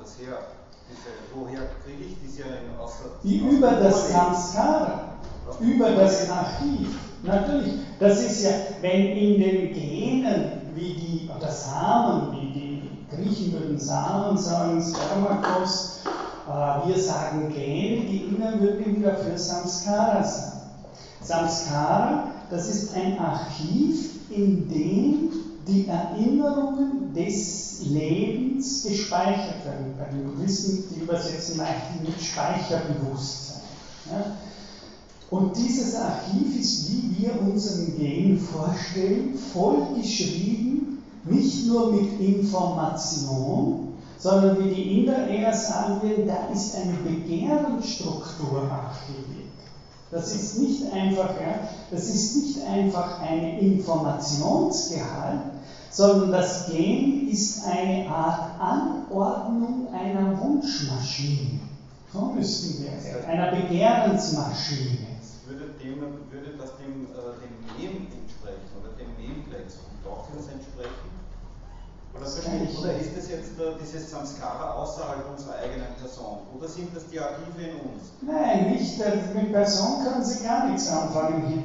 das 0.00 0.18
her? 0.18 0.38
Diese, 0.88 1.10
woher 1.34 1.68
kriege 1.84 2.04
ich 2.04 2.16
diese 2.22 2.44
außer. 2.80 3.20
Die 3.22 3.38
über 3.38 3.70
das 3.72 4.10
Samskara, 4.10 5.14
über 5.60 5.90
das 5.90 6.28
Archiv. 6.28 6.98
Natürlich, 7.22 7.74
das 7.98 8.22
ist 8.22 8.42
ja, 8.44 8.50
wenn 8.80 9.06
in 9.08 9.40
den 9.40 9.72
Genen 9.74 10.72
wie 10.74 10.94
die, 10.94 11.30
oder 11.36 11.50
Samen, 11.50 12.32
wie 12.32 12.52
die 12.52 12.82
Griechen 13.14 13.52
würden 13.52 13.78
Samen 13.78 14.36
sagen, 14.36 14.82
Spermakos, 14.82 16.00
äh, 16.48 16.88
wir 16.88 16.98
sagen 16.98 17.52
Gene, 17.52 18.06
die 18.06 18.24
Inder 18.24 18.58
würden 18.58 18.96
wieder 18.96 19.14
für 19.14 19.36
Samskara 19.36 20.24
sagen. 20.24 20.60
Samskara, 21.20 22.30
das 22.50 22.68
ist 22.68 22.96
ein 22.96 23.18
Archiv, 23.18 24.30
in 24.30 24.68
dem 24.68 25.49
die 25.70 25.86
Erinnerungen 25.86 27.14
des 27.14 27.82
Lebens 27.84 28.82
gespeichert 28.82 29.64
werden. 29.64 29.94
Bei 29.96 30.04
den 30.06 30.24
Buddhisten, 30.24 30.84
die 30.90 31.00
übersetzen 31.00 31.58
leicht 31.58 32.02
mit 32.02 32.20
Speicherbewusstsein. 32.20 33.62
Ja? 34.10 34.36
Und 35.30 35.56
dieses 35.56 35.94
Archiv 35.94 36.58
ist, 36.58 36.90
wie 36.90 37.22
wir 37.22 37.40
unseren 37.40 37.96
Gen 37.96 38.36
vorstellen, 38.36 39.38
vollgeschrieben, 39.52 40.98
nicht 41.24 41.66
nur 41.66 41.92
mit 41.92 42.18
Information, 42.18 43.94
sondern 44.18 44.58
wie 44.58 44.74
die 44.74 45.00
Inder 45.00 45.28
eher 45.28 45.54
sagen 45.54 46.02
würden, 46.02 46.26
da 46.26 46.48
ist 46.52 46.74
eine 46.76 46.94
Begehrensstruktur 46.94 48.70
archiviert. 48.70 49.40
Das 50.10 50.34
ist 50.34 50.58
nicht 50.58 50.92
einfach, 50.92 51.30
ja, 51.40 51.60
das 51.90 52.08
ist 52.08 52.36
nicht 52.36 52.66
einfach 52.66 53.20
eine 53.20 53.60
Informationsgehalt, 53.60 55.42
sondern 55.90 56.32
das 56.32 56.66
Gen 56.66 57.28
ist 57.28 57.64
eine 57.66 58.08
Art 58.08 58.60
Anordnung 58.60 59.92
einer 59.92 60.40
Wunschmaschine. 60.40 61.60
So 62.12 62.32
müssten 62.32 62.84
wir 62.84 63.28
einer 63.28 63.50
Begehrensmaschine. 63.50 65.10
Würde, 65.46 65.74
dem, 65.82 66.00
würde 66.30 66.56
das 66.58 66.70
dem, 66.78 67.06
äh, 67.10 67.34
dem 67.42 67.54
Mem 67.74 68.06
entsprechen 68.06 68.70
oder 68.78 68.94
dem 68.94 69.10
Memplex 69.18 69.78
doch 70.04 70.26
entsprechen? 70.30 71.10
Oder, 72.14 72.26
oder 72.26 72.96
ist 72.98 73.16
das 73.16 73.30
jetzt 73.30 73.58
äh, 73.58 73.74
dieses 73.80 74.10
Samskara 74.10 74.74
außerhalb 74.74 75.30
unserer 75.30 75.54
eigenen 75.56 75.94
Person? 76.00 76.38
Oder 76.56 76.68
sind 76.68 76.94
das 76.94 77.06
die 77.08 77.18
Archive 77.18 77.62
in 77.62 77.74
uns? 77.76 78.10
Nein, 78.22 78.72
nicht. 78.72 78.98
Mit 79.34 79.52
Person 79.52 80.04
können 80.04 80.24
Sie 80.24 80.44
gar 80.44 80.68
nichts 80.68 80.88
anfangen. 80.88 81.64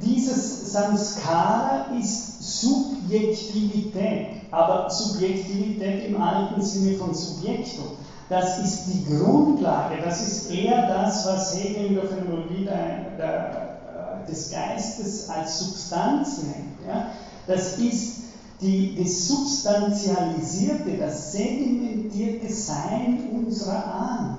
Dieses 0.00 0.72
Samskara 0.72 1.86
ist 1.98 2.60
Subjektivität, 2.60 4.42
aber 4.50 4.88
Subjektivität 4.90 6.08
im 6.08 6.20
alten 6.20 6.62
Sinne 6.62 6.96
von 6.96 7.12
Subjektum. 7.14 7.96
Das 8.28 8.58
ist 8.58 8.86
die 8.86 9.04
Grundlage, 9.06 10.02
das 10.04 10.20
ist 10.20 10.50
eher 10.50 10.86
das, 10.86 11.26
was 11.26 11.56
Hegel 11.56 11.86
in 11.86 11.94
der 11.94 12.04
Phänomenologie 12.04 12.64
der, 12.64 13.16
der, 13.16 14.24
des 14.28 14.50
Geistes 14.50 15.28
als 15.28 15.60
Substanz 15.60 16.42
nennt. 16.42 16.86
Ja? 16.86 17.06
Das 17.46 17.78
ist 17.78 18.24
die, 18.60 18.96
das 19.02 19.28
substantialisierte, 19.28 20.96
das 20.98 21.32
sedimentierte 21.32 22.52
Sein 22.52 23.30
unserer 23.32 23.84
Ahnen. 23.84 24.36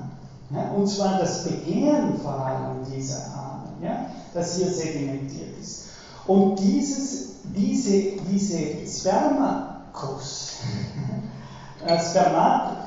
Ja? 0.51 0.71
Und 0.71 0.87
zwar 0.87 1.19
das 1.19 1.45
Begehren 1.45 2.17
vor 2.21 2.33
allem 2.33 2.83
dieser 2.93 3.25
Ahnen, 3.33 3.81
ja? 3.81 4.07
Das 4.33 4.55
hier 4.55 4.71
sedimentiert 4.71 5.57
ist. 5.61 5.85
Und 6.25 6.59
dieses, 6.59 7.35
diese, 7.55 8.21
diese 8.29 8.85
Spermakus, 8.85 10.57
äh, 11.85 11.99
Spermat, 11.99 12.77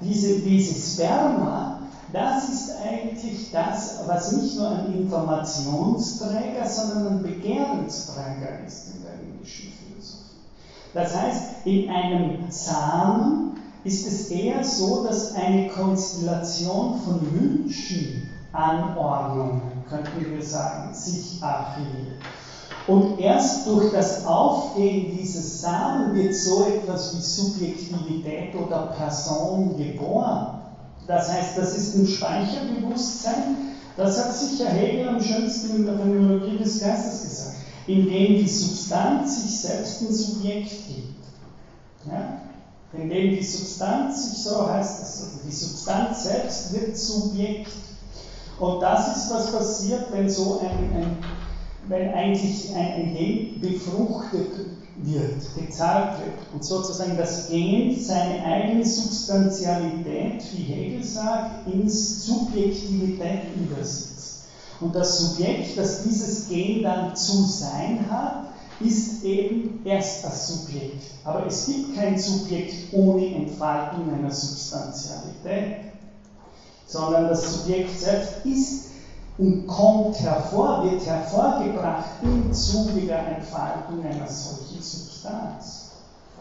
diese, 0.00 0.40
diese 0.40 0.74
Sperma, 0.74 1.80
das 2.12 2.48
ist 2.48 2.70
eigentlich 2.82 3.50
das, 3.52 4.00
was 4.06 4.32
nicht 4.32 4.56
nur 4.56 4.70
ein 4.70 4.94
Informationsträger, 4.94 6.66
sondern 6.66 7.18
ein 7.18 7.22
Begehrensträger 7.22 8.64
ist 8.66 8.94
in 8.94 9.02
der 9.02 9.14
indischen 9.20 9.72
Philosophie. 9.72 10.38
Das 10.94 11.14
heißt, 11.14 11.66
in 11.66 11.90
einem 11.90 12.50
Samen 12.50 13.60
ist 13.84 14.06
es 14.06 14.30
eher 14.30 14.64
so, 14.64 15.04
dass 15.04 15.34
eine 15.34 15.68
Konstellation 15.68 16.98
von 17.00 17.20
Wünschen, 17.32 18.30
Anordnungen, 18.52 19.77
könnten 19.88 20.34
wir 20.34 20.42
sagen, 20.42 20.94
sich 20.94 21.42
archiviert. 21.42 22.18
Und 22.86 23.20
erst 23.20 23.66
durch 23.66 23.92
das 23.92 24.24
Aufgehen 24.24 25.18
dieses 25.18 25.60
Samen 25.60 26.14
wird 26.14 26.34
so 26.34 26.66
etwas 26.66 27.14
wie 27.14 27.20
Subjektivität 27.20 28.54
oder 28.54 28.94
Person 28.96 29.76
geboren. 29.76 30.62
Das 31.06 31.30
heißt, 31.30 31.56
das 31.56 31.76
ist 31.76 31.96
ein 31.96 32.06
Speicherbewusstsein, 32.06 33.56
das 33.98 34.16
hat 34.16 34.32
sicher 34.32 34.68
Hegel 34.68 35.08
am 35.08 35.20
schönsten 35.20 35.76
in 35.76 35.86
der 35.86 35.98
Phänomenologie 35.98 36.56
des 36.56 36.80
Geistes 36.80 37.22
gesagt, 37.22 37.56
in 37.88 38.04
dem 38.04 38.38
die 38.38 38.48
Substanz 38.48 39.42
sich 39.42 39.60
selbst 39.60 40.02
ein 40.02 40.12
Subjekt 40.12 40.70
gibt. 40.86 41.24
Ja? 42.06 42.42
In 42.92 43.08
dem 43.08 43.36
die 43.36 43.42
Substanz 43.42 44.30
sich, 44.30 44.44
so 44.44 44.70
heißt 44.70 45.00
das, 45.00 45.30
die 45.44 45.52
Substanz 45.52 46.22
selbst 46.22 46.72
wird 46.72 46.96
Subjekt. 46.96 47.72
Und 48.58 48.80
das 48.80 49.16
ist, 49.16 49.30
was 49.30 49.52
passiert, 49.52 50.06
wenn 50.12 50.28
so 50.28 50.60
ein, 50.60 50.96
ein 50.96 51.16
wenn 51.88 52.10
eigentlich 52.10 52.74
ein 52.74 53.14
Gen 53.14 53.60
befruchtet 53.60 54.50
wird, 54.96 55.54
gezahlt 55.54 56.18
wird 56.18 56.34
und 56.52 56.64
sozusagen 56.64 57.16
das 57.16 57.48
Gen 57.48 57.98
seine 57.98 58.44
eigene 58.44 58.84
Substantialität, 58.84 60.42
wie 60.52 60.62
Hegel 60.62 61.04
sagt, 61.04 61.66
ins 61.66 62.26
Subjektivität 62.26 63.42
übersetzt. 63.56 64.42
Und 64.80 64.94
das 64.94 65.18
Subjekt, 65.18 65.76
das 65.78 66.02
dieses 66.02 66.48
Gen 66.48 66.82
dann 66.82 67.14
zu 67.16 67.44
sein 67.44 68.08
hat, 68.10 68.44
ist 68.80 69.24
eben 69.24 69.80
erst 69.84 70.24
das 70.24 70.48
Subjekt. 70.48 71.02
Aber 71.24 71.46
es 71.46 71.66
gibt 71.66 71.94
kein 71.94 72.18
Subjekt 72.18 72.92
ohne 72.92 73.34
Entfaltung 73.34 74.12
einer 74.12 74.30
Substantialität, 74.30 75.78
sondern 76.88 77.28
das 77.28 77.54
Subjekt 77.54 77.98
selbst 77.98 78.44
ist 78.44 78.90
und 79.36 79.66
kommt 79.66 80.18
hervor, 80.20 80.82
wird 80.84 81.06
hervorgebracht 81.06 82.08
im 82.22 82.52
Zuge 82.52 83.02
der 83.02 83.36
Entfaltung 83.36 84.04
einer 84.04 84.26
solchen 84.26 84.82
Substanz. 84.82 85.90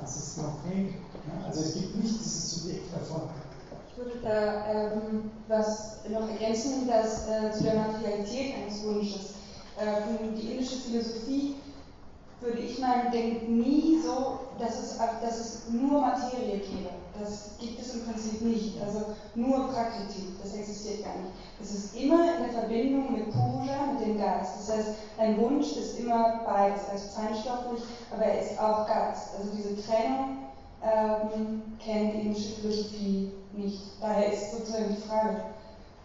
Das 0.02 0.16
ist 0.16 0.38
noch 0.38 0.56
Hegel. 0.68 0.93
Also 1.45 1.62
es 1.62 1.74
gibt 1.74 1.95
nicht 2.02 2.20
dieses 2.20 2.52
Subjekt 2.52 2.91
hervor. 2.95 3.30
Ich 3.91 3.98
würde 3.98 4.20
da 4.24 4.66
ähm, 4.68 5.32
was 5.48 5.98
noch 6.10 6.30
ergänzen, 6.30 6.88
dass 6.88 7.28
äh, 7.28 7.52
zu 7.52 7.64
der 7.64 7.76
Materialität 7.76 8.54
eines 8.56 8.84
Wunsches. 8.84 9.34
Äh, 9.80 10.36
die 10.39 10.52
indische 10.52 10.78
Philosophie 10.78 11.56
würde 12.39 12.60
ich 12.60 12.80
meinen, 12.80 13.12
denkt 13.12 13.50
nie 13.50 14.00
so, 14.04 14.39
dass 14.60 14.80
es, 14.80 14.98
dass 14.98 15.39
es 15.39 15.62
nur 15.70 16.02
Materie 16.02 16.60
gäbe. 16.60 16.89
Das 17.20 17.57
gibt 17.59 17.80
es 17.80 17.93
im 17.95 18.05
Prinzip 18.05 18.41
nicht. 18.41 18.82
Also 18.82 19.15
nur 19.36 19.68
Prakriti, 19.68 20.36
das 20.41 20.53
existiert 20.55 21.03
gar 21.03 21.15
nicht. 21.15 21.34
Es 21.61 21.72
ist 21.72 21.95
immer 21.95 22.38
in 22.38 22.43
der 22.43 22.53
Verbindung 22.53 23.13
mit 23.13 23.32
Puja, 23.32 23.93
mit 23.93 24.05
dem 24.05 24.18
Geist. 24.18 24.53
Das 24.59 24.78
heißt, 24.78 24.89
ein 25.18 25.38
Wunsch 25.39 25.76
ist 25.76 25.99
immer 25.99 26.41
beides. 26.45 26.82
Ist 26.93 27.15
feinstofflich, 27.15 27.82
aber 28.11 28.24
er 28.24 28.41
ist 28.41 28.59
auch 28.59 28.88
Geist. 28.88 29.30
Also 29.38 29.51
diese 29.55 29.76
Trennung 29.86 30.38
ähm, 30.84 31.63
kennt 31.80 32.13
die 32.13 32.28
indische 32.28 32.55
Philosophie 32.55 33.32
nicht. 33.53 33.82
Daher 33.99 34.32
ist 34.32 34.51
sozusagen 34.51 34.95
die 34.95 35.01
Frage 35.07 35.38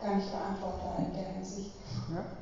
gar 0.01 0.17
nicht 0.17 0.31
beantwortbar 0.31 0.97
in 0.99 1.13
der 1.15 1.33
Hinsicht. 1.35 1.73
Ja. 2.13 2.42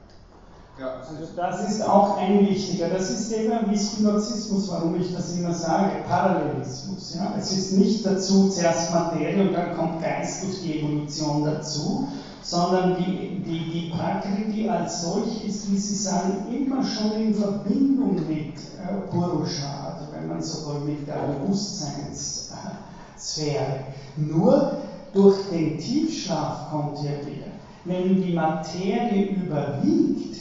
Also 0.82 1.28
das 1.36 1.70
ist 1.70 1.86
auch 1.86 2.16
ein 2.16 2.40
wichtiger, 2.40 2.88
das 2.88 3.10
ist 3.10 3.30
eben 3.32 3.70
wie 3.70 3.78
Spinozismus, 3.78 4.70
warum 4.70 4.98
ich 4.98 5.14
das 5.14 5.36
immer 5.36 5.52
sage, 5.52 5.90
Parallelismus. 6.08 7.16
Ja? 7.16 7.34
Es 7.38 7.52
ist 7.52 7.72
nicht 7.72 8.06
dazu 8.06 8.48
zuerst 8.48 8.94
Materie 8.94 9.48
und 9.48 9.52
dann 9.52 9.76
kommt 9.76 10.02
Geist 10.02 10.44
durch 10.44 10.62
die 10.62 10.80
Evolution 10.80 11.44
dazu, 11.44 12.08
sondern 12.42 12.96
die, 12.96 13.42
die, 13.44 13.70
die 13.70 13.92
Prakriti 13.94 14.70
als 14.70 15.02
solch 15.02 15.44
ist, 15.44 15.70
wie 15.70 15.76
Sie 15.76 15.96
sagen, 15.96 16.46
immer 16.50 16.82
schon 16.82 17.12
in 17.12 17.34
Verbindung 17.34 18.14
mit 18.14 18.54
äh, 18.54 19.00
Purusha, 19.10 19.92
also 19.92 20.06
wenn 20.14 20.28
man 20.28 20.42
so 20.42 20.72
will, 20.72 20.80
mit 20.92 21.06
der 21.06 21.14
Bewusstseinssphäre. 21.14 23.80
Nur 24.16 24.78
durch 25.12 25.36
den 25.50 25.78
Tiefschlaf 25.78 26.70
kommt 26.70 27.00
hier 27.00 27.20
wieder. 27.26 27.48
Wenn 27.84 28.22
die 28.22 28.32
Materie 28.32 29.32
überwiegt, 29.32 30.40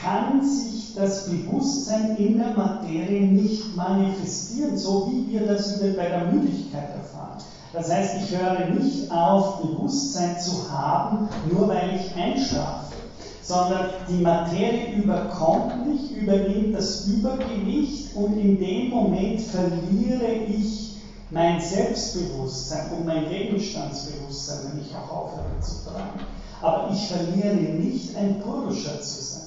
kann 0.00 0.44
sich 0.44 0.94
das 0.94 1.26
Bewusstsein 1.26 2.16
in 2.16 2.38
der 2.38 2.54
Materie 2.56 3.26
nicht 3.26 3.76
manifestieren, 3.76 4.76
so 4.76 5.10
wie 5.10 5.32
wir 5.32 5.46
das 5.46 5.78
bei 5.78 6.08
der 6.08 6.26
Müdigkeit 6.32 6.90
erfahren. 6.94 7.38
Das 7.72 7.92
heißt, 7.92 8.16
ich 8.22 8.38
höre 8.38 8.70
nicht 8.70 9.10
auf, 9.10 9.60
Bewusstsein 9.60 10.38
zu 10.40 10.70
haben, 10.70 11.28
nur 11.50 11.68
weil 11.68 12.00
ich 12.00 12.14
einschlafe, 12.16 12.94
sondern 13.42 13.90
die 14.08 14.22
Materie 14.22 14.94
überkommt 14.94 15.86
mich, 15.86 16.16
übernimmt 16.16 16.74
das 16.74 17.06
Übergewicht 17.06 18.16
und 18.16 18.38
in 18.38 18.58
dem 18.58 18.90
Moment 18.90 19.40
verliere 19.40 20.32
ich 20.48 20.96
mein 21.30 21.60
Selbstbewusstsein 21.60 22.92
und 22.92 23.04
mein 23.04 23.28
Gegenstandsbewusstsein, 23.28 24.72
wenn 24.72 24.80
ich 24.80 24.94
auch 24.96 25.10
aufhöre 25.14 25.60
zu 25.60 25.84
tragen. 25.84 26.20
Aber 26.62 26.90
ich 26.90 27.06
verliere 27.08 27.56
nicht 27.56 28.16
ein 28.16 28.40
Purusha 28.40 29.00
zu 29.00 29.22
sein 29.22 29.45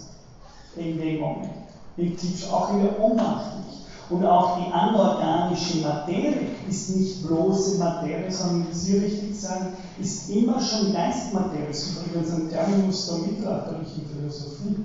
in 0.79 0.97
dem 0.97 1.19
Moment. 1.19 1.51
Im 1.97 2.15
Tief, 2.15 2.49
auch 2.51 2.73
in 2.73 2.83
der 2.83 2.99
Ohnmacht 2.99 3.57
nicht. 3.65 3.79
Und 4.09 4.25
auch 4.25 4.57
die 4.57 4.71
anorganische 4.71 5.79
Materie 5.79 6.49
ist 6.67 6.95
nicht 6.95 7.27
bloße 7.27 7.77
Materie, 7.77 8.31
sondern, 8.31 8.67
wie 8.69 8.75
Sie 8.75 8.97
richtig 8.97 9.39
sagen, 9.39 9.73
ist 9.99 10.29
immer 10.29 10.59
schon 10.59 10.93
Geistmaterie. 10.93 11.67
Das 11.67 11.83
ist 11.83 11.97
übrigens 12.07 12.31
ein 12.33 12.49
Terminus 12.49 13.07
der 13.07 13.17
mittelalterlichen 13.17 14.05
Philosophie. 14.07 14.83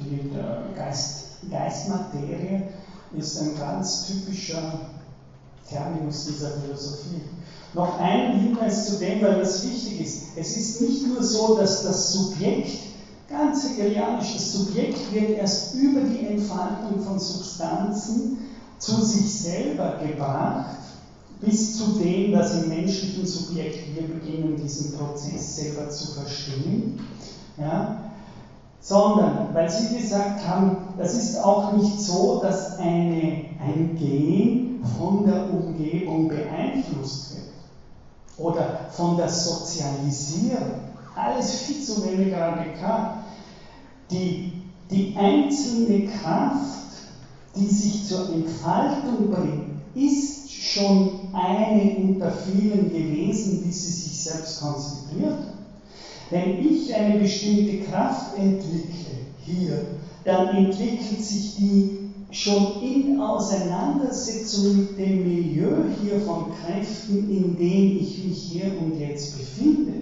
Die 0.00 0.30
Geist, 0.74 1.24
Geistmaterie 1.50 2.64
ist 3.16 3.40
ein 3.40 3.56
ganz 3.56 4.06
typischer 4.06 4.80
Terminus 5.68 6.26
dieser 6.26 6.50
Philosophie. 6.52 7.22
Noch 7.74 8.00
ein 8.00 8.40
Hinweis 8.40 8.88
zu 8.88 8.98
dem, 8.98 9.22
weil 9.22 9.38
das 9.38 9.62
wichtig 9.64 10.00
ist. 10.00 10.22
Es 10.36 10.56
ist 10.56 10.80
nicht 10.80 11.06
nur 11.06 11.22
so, 11.22 11.56
dass 11.56 11.82
das 11.82 12.12
Subjekt, 12.12 12.87
ganz 13.28 13.68
hegelianisch, 13.68 14.34
das 14.34 14.52
Subjekt 14.52 15.12
wird 15.12 15.30
erst 15.30 15.74
über 15.74 16.00
die 16.00 16.26
Entfaltung 16.26 17.00
von 17.00 17.18
Substanzen 17.18 18.38
zu 18.78 19.02
sich 19.02 19.32
selber 19.32 19.98
gebracht, 19.98 20.76
bis 21.40 21.76
zu 21.78 21.98
dem, 21.98 22.32
dass 22.32 22.62
im 22.62 22.68
menschlichen 22.68 23.26
Subjekt 23.26 23.94
wir 23.94 24.08
beginnen, 24.08 24.56
diesen 24.56 24.96
Prozess 24.96 25.56
selber 25.56 25.88
zu 25.90 26.12
verstehen. 26.12 27.00
Ja? 27.58 28.04
Sondern, 28.80 29.52
weil 29.52 29.68
Sie 29.68 29.96
gesagt 29.96 30.46
haben, 30.46 30.76
das 30.96 31.14
ist 31.14 31.38
auch 31.38 31.72
nicht 31.74 32.00
so, 32.00 32.40
dass 32.42 32.78
eine, 32.78 33.44
ein 33.60 33.96
Gen 33.98 34.84
von 34.96 35.26
der 35.26 35.52
Umgebung 35.52 36.28
beeinflusst 36.28 37.34
wird 37.34 37.48
oder 38.38 38.86
von 38.92 39.16
der 39.16 39.28
Sozialisierung. 39.28 40.80
Alles 41.14 41.62
viel 41.62 41.82
zu 41.82 42.04
wenig 42.06 42.32
radikal. 42.34 43.17
Die, 44.10 44.52
die 44.90 45.14
einzelne 45.16 46.06
Kraft, 46.06 46.78
die 47.56 47.66
sich 47.66 48.06
zur 48.06 48.32
Entfaltung 48.32 49.30
bringt, 49.30 49.68
ist 49.94 50.50
schon 50.50 51.10
eine 51.32 51.96
unter 51.96 52.30
vielen 52.30 52.90
gewesen, 52.90 53.64
wie 53.64 53.72
sie 53.72 53.90
sich 53.90 54.22
selbst 54.22 54.60
konstituiert 54.60 55.32
hat. 55.32 55.58
Wenn 56.30 56.58
ich 56.66 56.94
eine 56.94 57.18
bestimmte 57.18 57.80
Kraft 57.80 58.36
entwickle 58.36 59.18
hier, 59.44 59.86
dann 60.24 60.48
entwickelt 60.48 61.22
sich 61.22 61.56
die 61.56 61.98
schon 62.30 62.82
in 62.82 63.20
Auseinandersetzung 63.20 64.76
mit 64.76 64.98
dem 64.98 65.24
Milieu 65.26 65.84
hier 66.02 66.20
von 66.20 66.52
Kräften, 66.52 67.30
in 67.30 67.56
dem 67.56 67.98
ich 67.98 68.24
mich 68.24 68.42
hier 68.42 68.72
und 68.80 68.98
jetzt 68.98 69.38
befinde. 69.38 69.92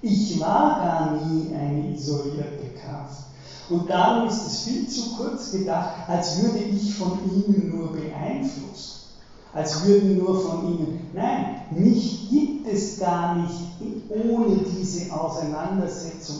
Ich 0.00 0.38
war 0.38 0.80
gar 0.80 1.26
nie 1.26 1.52
eine 1.54 1.94
isolierte 1.94 2.68
Kraft. 2.80 3.24
Und 3.70 3.88
darum 3.88 4.28
ist 4.28 4.46
es 4.46 4.60
viel 4.62 4.88
zu 4.88 5.16
kurz 5.16 5.52
gedacht, 5.52 6.08
als 6.08 6.42
würde 6.42 6.58
ich 6.58 6.94
von 6.94 7.18
ihnen 7.24 7.76
nur 7.76 7.92
beeinflusst. 7.92 9.06
Als 9.54 9.84
würden 9.86 10.18
nur 10.18 10.40
von 10.40 10.66
ihnen. 10.66 11.10
Nein, 11.12 11.56
mich 11.70 12.30
gibt 12.30 12.66
es 12.66 12.98
gar 12.98 13.36
nicht 13.36 13.60
ohne 14.08 14.56
diese 14.56 15.12
Auseinandersetzung 15.12 16.38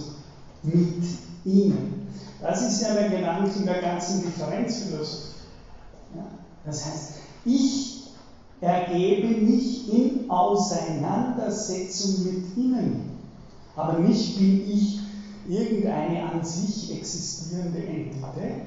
mit 0.63 1.05
ihnen. 1.45 2.07
Das 2.41 2.63
ist 2.63 2.81
ja 2.81 2.95
der 2.95 3.11
Gedanke 3.11 3.61
der 3.61 3.81
ganzen 3.81 4.23
Differenzphilosophie. 4.23 5.35
Ja? 6.15 6.25
Das 6.65 6.85
heißt, 6.85 7.13
ich 7.45 8.05
ergebe 8.61 9.29
mich 9.29 9.93
in 9.93 10.29
Auseinandersetzung 10.31 12.25
mit 12.25 12.57
ihnen. 12.57 13.11
Aber 13.77 13.99
nicht 13.99 14.39
bin 14.39 14.69
ich 14.69 15.01
irgendeine 15.49 16.31
an 16.31 16.45
sich 16.45 16.97
existierende 16.97 17.79
Entität. 17.79 18.63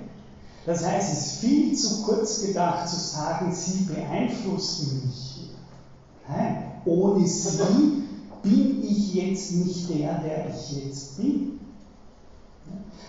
Das 0.66 0.86
heißt, 0.86 1.14
es 1.14 1.26
ist 1.26 1.40
viel 1.40 1.76
zu 1.76 2.04
kurz 2.04 2.42
gedacht 2.42 2.90
zu 2.90 2.96
sagen, 2.96 3.54
sie 3.54 3.84
beeinflussen 3.84 5.04
mich. 5.06 5.50
Nein, 6.28 6.72
ohne 6.86 7.28
sie 7.28 8.04
bin 8.42 8.84
ich 8.84 9.14
jetzt 9.14 9.52
nicht 9.52 9.90
der, 9.90 10.20
der 10.20 10.48
ich 10.50 10.84
jetzt 10.84 11.18
bin. 11.18 11.60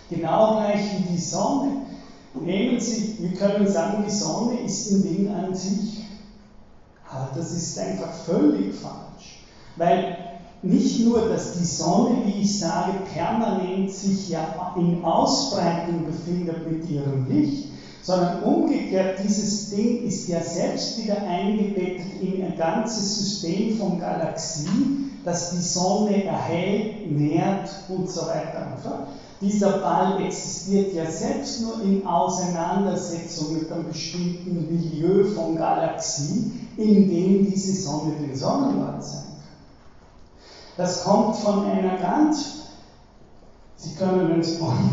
Genau 0.09 0.57
gleich 0.57 0.81
wie 0.97 1.13
die 1.13 1.17
Sonne. 1.17 1.81
Nehmen 2.33 2.79
Sie, 2.79 3.17
wir 3.19 3.33
können 3.33 3.67
sagen, 3.67 4.03
die 4.05 4.11
Sonne 4.11 4.59
ist 4.59 4.91
ein 4.91 5.01
Ding 5.01 5.27
an 5.27 5.53
sich. 5.53 6.05
Aber 7.09 7.29
das 7.35 7.51
ist 7.51 7.77
einfach 7.79 8.13
völlig 8.13 8.73
falsch. 8.75 9.43
Weil 9.75 10.26
nicht 10.67 11.05
nur, 11.05 11.29
dass 11.29 11.57
die 11.57 11.65
Sonne, 11.65 12.21
wie 12.25 12.41
ich 12.41 12.59
sage, 12.59 12.99
permanent 13.13 13.91
sich 13.91 14.29
ja 14.29 14.73
in 14.75 15.03
Ausbreitung 15.03 16.05
befindet 16.05 16.69
mit 16.69 16.89
ihrem 16.89 17.27
Licht, 17.29 17.69
sondern 18.01 18.43
umgekehrt, 18.43 19.19
dieses 19.23 19.69
Ding 19.69 20.03
ist 20.03 20.27
ja 20.29 20.41
selbst 20.41 20.97
wieder 20.97 21.21
eingebettet 21.23 22.21
in 22.21 22.43
ein 22.43 22.57
ganzes 22.57 23.17
System 23.17 23.77
von 23.77 23.99
Galaxien, 23.99 25.19
das 25.25 25.51
die 25.51 25.61
Sonne 25.61 26.23
erhält, 26.23 27.11
nährt 27.11 27.69
und 27.89 28.09
so 28.09 28.21
weiter 28.21 28.71
und 28.71 28.79
fort. 28.79 29.07
Dieser 29.41 29.79
Ball 29.79 30.23
existiert 30.23 30.93
ja 30.93 31.05
selbst 31.11 31.61
nur 31.61 31.83
in 31.83 32.07
Auseinandersetzung 32.07 33.55
mit 33.55 33.71
einem 33.71 33.87
bestimmten 33.87 34.67
Milieu 34.69 35.25
von 35.25 35.55
Galaxien, 35.55 36.67
in 36.77 37.09
dem 37.09 37.51
diese 37.51 37.73
Sonne 37.73 38.13
den 38.21 38.35
Sonnenwald 38.35 39.03
sein 39.03 39.21
kann. 39.21 39.26
Das 40.77 41.03
kommt 41.03 41.35
von 41.37 41.65
einer 41.65 41.97
ganz, 41.97 42.53
Sie 43.77 43.95
können, 43.95 44.43
Sie 44.43 44.59
wollen, 44.61 44.91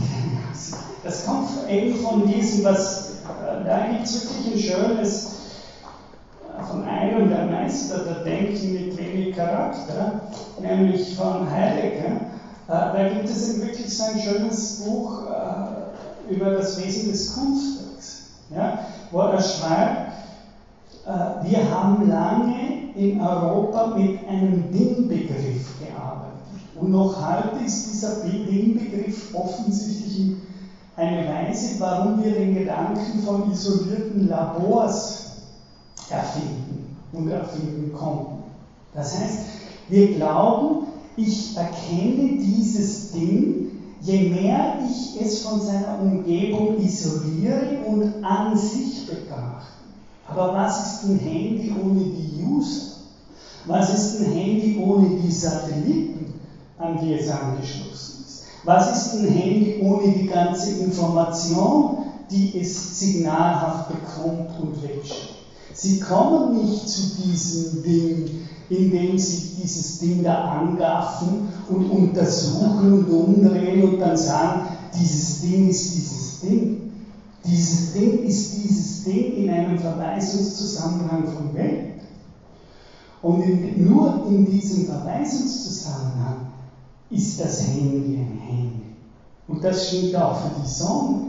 das 1.03 1.27
kommt 1.27 1.51
eben 1.69 1.95
von 1.97 2.27
diesem, 2.27 2.65
was, 2.65 3.11
äh, 3.11 3.65
da 3.65 3.87
gibt 3.89 4.05
es 4.05 4.25
wirklich 4.25 4.55
ein 4.55 4.59
schönes, 4.59 5.27
äh, 6.59 6.63
von 6.65 6.85
einem 6.85 7.29
der 7.29 7.47
Meister 7.47 7.99
der 7.99 8.25
Denken 8.25 8.73
mit 8.73 8.97
wenig 8.97 9.37
Charakter, 9.37 10.23
nämlich 10.59 11.15
von 11.17 11.51
Heidegger. 11.51 12.17
Äh, 12.17 12.19
da 12.69 13.09
gibt 13.13 13.29
es 13.29 13.61
wirklich 13.61 13.95
so 13.95 14.05
ein 14.05 14.19
schönes 14.19 14.83
Buch 14.85 15.25
über 16.31 16.53
das 16.53 16.83
Wesen 16.83 17.13
des 17.13 17.35
Kunstwerks, 17.35 18.23
ja, 18.49 18.79
wo 19.11 19.21
er 19.21 19.43
schreibt, 19.43 20.14
wir 21.07 21.71
haben 21.71 22.09
lange 22.09 22.95
in 22.95 23.21
Europa 23.21 23.95
mit 23.97 24.27
einem 24.27 24.71
Ding-Begriff 24.73 25.79
gearbeitet. 25.79 26.35
Und 26.77 26.91
noch 26.93 27.15
heute 27.21 27.65
ist 27.65 27.93
dieser 27.93 28.23
Ding-Begriff 28.25 29.35
offensichtlich 29.35 30.33
eine 30.97 31.29
Weise, 31.29 31.79
warum 31.79 32.23
wir 32.23 32.33
den 32.33 32.55
Gedanken 32.55 33.21
von 33.21 33.51
isolierten 33.51 34.29
Labors 34.29 35.33
erfinden 36.09 36.97
und 37.13 37.29
erfinden 37.29 37.93
konnten. 37.93 38.43
Das 38.95 39.19
heißt, 39.19 39.41
wir 39.89 40.15
glauben, 40.15 40.87
ich 41.17 41.57
erkenne 41.57 42.39
dieses 42.39 43.13
Ding, 43.13 43.71
je 44.01 44.31
mehr 44.31 44.79
ich 44.89 45.21
es 45.21 45.43
von 45.43 45.61
seiner 45.61 45.99
Umgebung 46.01 46.79
isoliere 46.79 47.79
und 47.87 48.25
an 48.25 48.57
sich 48.57 49.07
betrachte. 49.07 49.74
Aber 50.29 50.55
was 50.55 50.81
ist 50.81 51.05
ein 51.05 51.19
Handy 51.19 51.73
ohne 51.73 52.05
die 52.05 52.43
User? 52.43 52.83
Was 53.67 53.95
ist 53.95 54.21
ein 54.21 54.33
Handy 54.33 54.77
ohne 54.79 55.09
die 55.17 55.31
Satelliten, 55.31 56.33
an 56.79 56.99
die 57.01 57.15
es 57.15 57.29
angeschlossen 57.29 58.25
ist? 58.27 58.43
Was 58.65 58.91
ist 58.93 59.15
ein 59.15 59.29
Handy 59.29 59.79
ohne 59.81 60.13
die 60.13 60.27
ganze 60.27 60.71
Information, 60.83 61.99
die 62.31 62.59
es 62.59 62.99
signalhaft 62.99 63.89
bekommt 63.89 64.59
und 64.59 64.83
wegschickt? 64.83 65.31
Sie 65.73 66.01
kommen 66.01 66.53
nicht 66.53 66.89
zu 66.89 67.03
diesem 67.17 67.83
Ding 67.83 68.31
indem 68.69 69.19
sie 69.19 69.51
dieses 69.57 69.99
Ding 69.99 70.23
da 70.23 70.45
angaffen 70.45 71.47
und 71.69 71.85
untersuchen 71.91 72.93
und 72.93 73.11
umdrehen 73.11 73.83
und 73.83 74.01
dann 74.01 74.17
sagen, 74.17 74.67
dieses 74.95 75.41
Ding 75.41 75.69
ist 75.69 75.93
dieses 75.95 76.39
Ding. 76.41 76.94
Dieses 77.45 77.93
Ding 77.93 78.25
ist 78.25 78.55
dieses 78.55 79.05
Ding 79.05 79.37
in 79.37 79.51
einem 79.51 79.79
Verweisungszusammenhang 79.79 81.27
von 81.27 81.55
Welt. 81.55 82.01
Und 83.21 83.43
in, 83.43 83.89
nur 83.89 84.27
in 84.29 84.51
diesem 84.51 84.87
Verweisungszusammenhang 84.87 86.47
ist 87.11 87.41
das 87.41 87.67
Handy 87.67 88.17
ein 88.17 88.39
Handy. 88.39 88.85
Und 89.47 89.63
das 89.63 89.89
stimmt 89.89 90.17
auch 90.17 90.37
für 90.37 90.61
die 90.61 90.69
Sonne. 90.69 91.29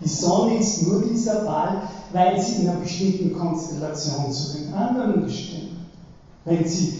Die 0.00 0.08
Sonne 0.08 0.58
ist 0.58 0.82
nur 0.82 1.02
dieser 1.02 1.44
Ball, 1.44 1.82
weil 2.12 2.40
sie 2.40 2.62
in 2.62 2.68
einer 2.68 2.80
bestimmten 2.80 3.32
Konstellation 3.32 4.32
zu 4.32 4.58
den 4.58 4.74
anderen 4.74 5.22
bestimmt. 5.22 5.70
Wenn 6.44 6.66
Sie 6.66 6.98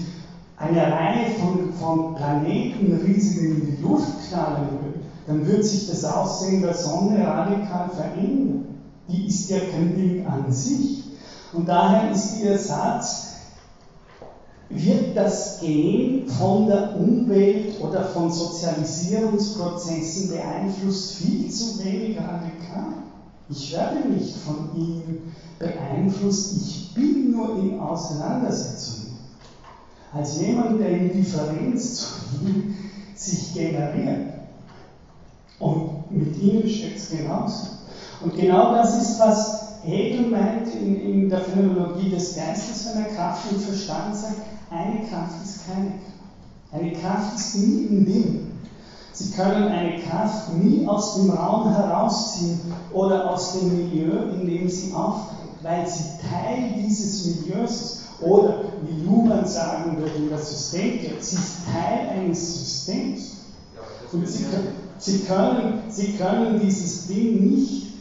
eine 0.57 0.83
Reihe 0.83 1.31
von, 1.33 1.73
von 1.73 2.15
Planeten 2.15 2.93
riesig 3.05 3.43
in 3.43 3.77
die 3.77 3.83
Luft 3.83 4.29
knallen 4.29 4.69
würden, 4.71 5.02
dann 5.27 5.47
wird 5.47 5.65
sich 5.65 5.89
das 5.89 6.05
Aussehen 6.05 6.63
der 6.63 6.75
Sonne 6.75 7.27
radikal 7.27 7.89
verändern. 7.91 8.67
Die 9.09 9.27
ist 9.27 9.51
ja 9.51 9.59
kein 9.59 9.95
Ding 9.97 10.27
an 10.27 10.53
sich. 10.53 11.05
Und 11.53 11.69
daher 11.69 12.11
ist 12.11 12.41
Ihr 12.41 12.59
Satz, 12.59 13.27
wird 14.69 15.17
das 15.17 15.61
Gen 15.61 16.27
von 16.27 16.67
der 16.67 16.97
Umwelt 16.97 17.81
oder 17.81 18.05
von 18.05 18.31
Sozialisierungsprozessen 18.33 20.31
beeinflusst 20.31 21.17
viel 21.17 21.51
zu 21.51 21.85
wenig 21.85 22.17
radikal. 22.17 22.95
Ich 23.49 23.73
werde 23.73 24.09
nicht 24.09 24.35
von 24.37 24.71
ihm 24.75 25.19
beeinflusst, 25.59 26.57
ich 26.57 26.95
bin 26.95 27.33
nur 27.33 27.59
in 27.59 27.79
Auseinandersetzung. 27.79 29.09
Als 30.13 30.41
jemand, 30.41 30.81
der 30.81 30.89
in 30.91 31.13
Differenz 31.13 31.97
zu 31.97 32.07
ihm 32.47 32.75
sich 33.15 33.53
generiert. 33.53 34.32
Und 35.63 36.11
mit 36.11 36.37
ihnen 36.43 36.69
steckt 36.69 36.99
es 36.99 37.11
genauso. 37.11 37.67
Und 38.21 38.37
genau 38.37 38.75
das 38.75 39.01
ist, 39.01 39.21
was 39.21 39.63
Hegel 39.85 40.27
meint 40.27 40.75
in, 40.75 41.01
in 41.01 41.29
der 41.29 41.39
Phänomenologie 41.39 42.11
des 42.11 42.35
Geistes, 42.35 42.89
wenn 42.89 43.05
er 43.05 43.11
Kraft 43.11 43.53
und 43.53 43.61
Verstand 43.61 44.17
sagt, 44.17 44.43
eine 44.71 45.07
Kraft 45.07 45.41
ist 45.45 45.67
keine 45.67 45.91
Kraft. 45.91 46.13
Eine 46.73 46.93
Kraft 46.93 47.37
ist 47.37 47.55
nie 47.57 47.85
im 47.85 48.07
Ding. 48.07 48.47
Sie 49.13 49.31
können 49.31 49.69
eine 49.69 50.01
Kraft 50.01 50.53
nie 50.55 50.85
aus 50.89 51.15
dem 51.15 51.31
Raum 51.31 51.73
herausziehen 51.73 52.59
oder 52.93 53.31
aus 53.31 53.53
dem 53.53 53.69
Milieu, 53.69 54.33
in 54.33 54.47
dem 54.47 54.69
sie 54.69 54.93
auftritt, 54.93 55.63
weil 55.63 55.87
sie 55.87 56.05
Teil 56.29 56.73
dieses 56.77 57.27
Milieus 57.27 57.71
ist. 57.71 57.99
Oder 58.21 58.65
wie 58.85 59.05
Luhmann 59.05 59.47
sagen 59.47 59.97
würde 59.99 60.17
in 60.17 60.29
der 60.29 60.39
Systemtheorie, 60.39 61.21
sie 61.21 61.37
ist 61.37 61.59
Teil 61.67 62.09
eines 62.09 62.59
Systems. 62.59 63.37
Und 64.13 64.29
sie 64.29 64.45
können, 64.45 64.92
sie, 65.03 65.21
können, 65.25 65.83
sie 65.89 66.13
können 66.17 66.61
dieses 66.61 67.09
Ding 67.09 67.51
nicht 67.51 67.95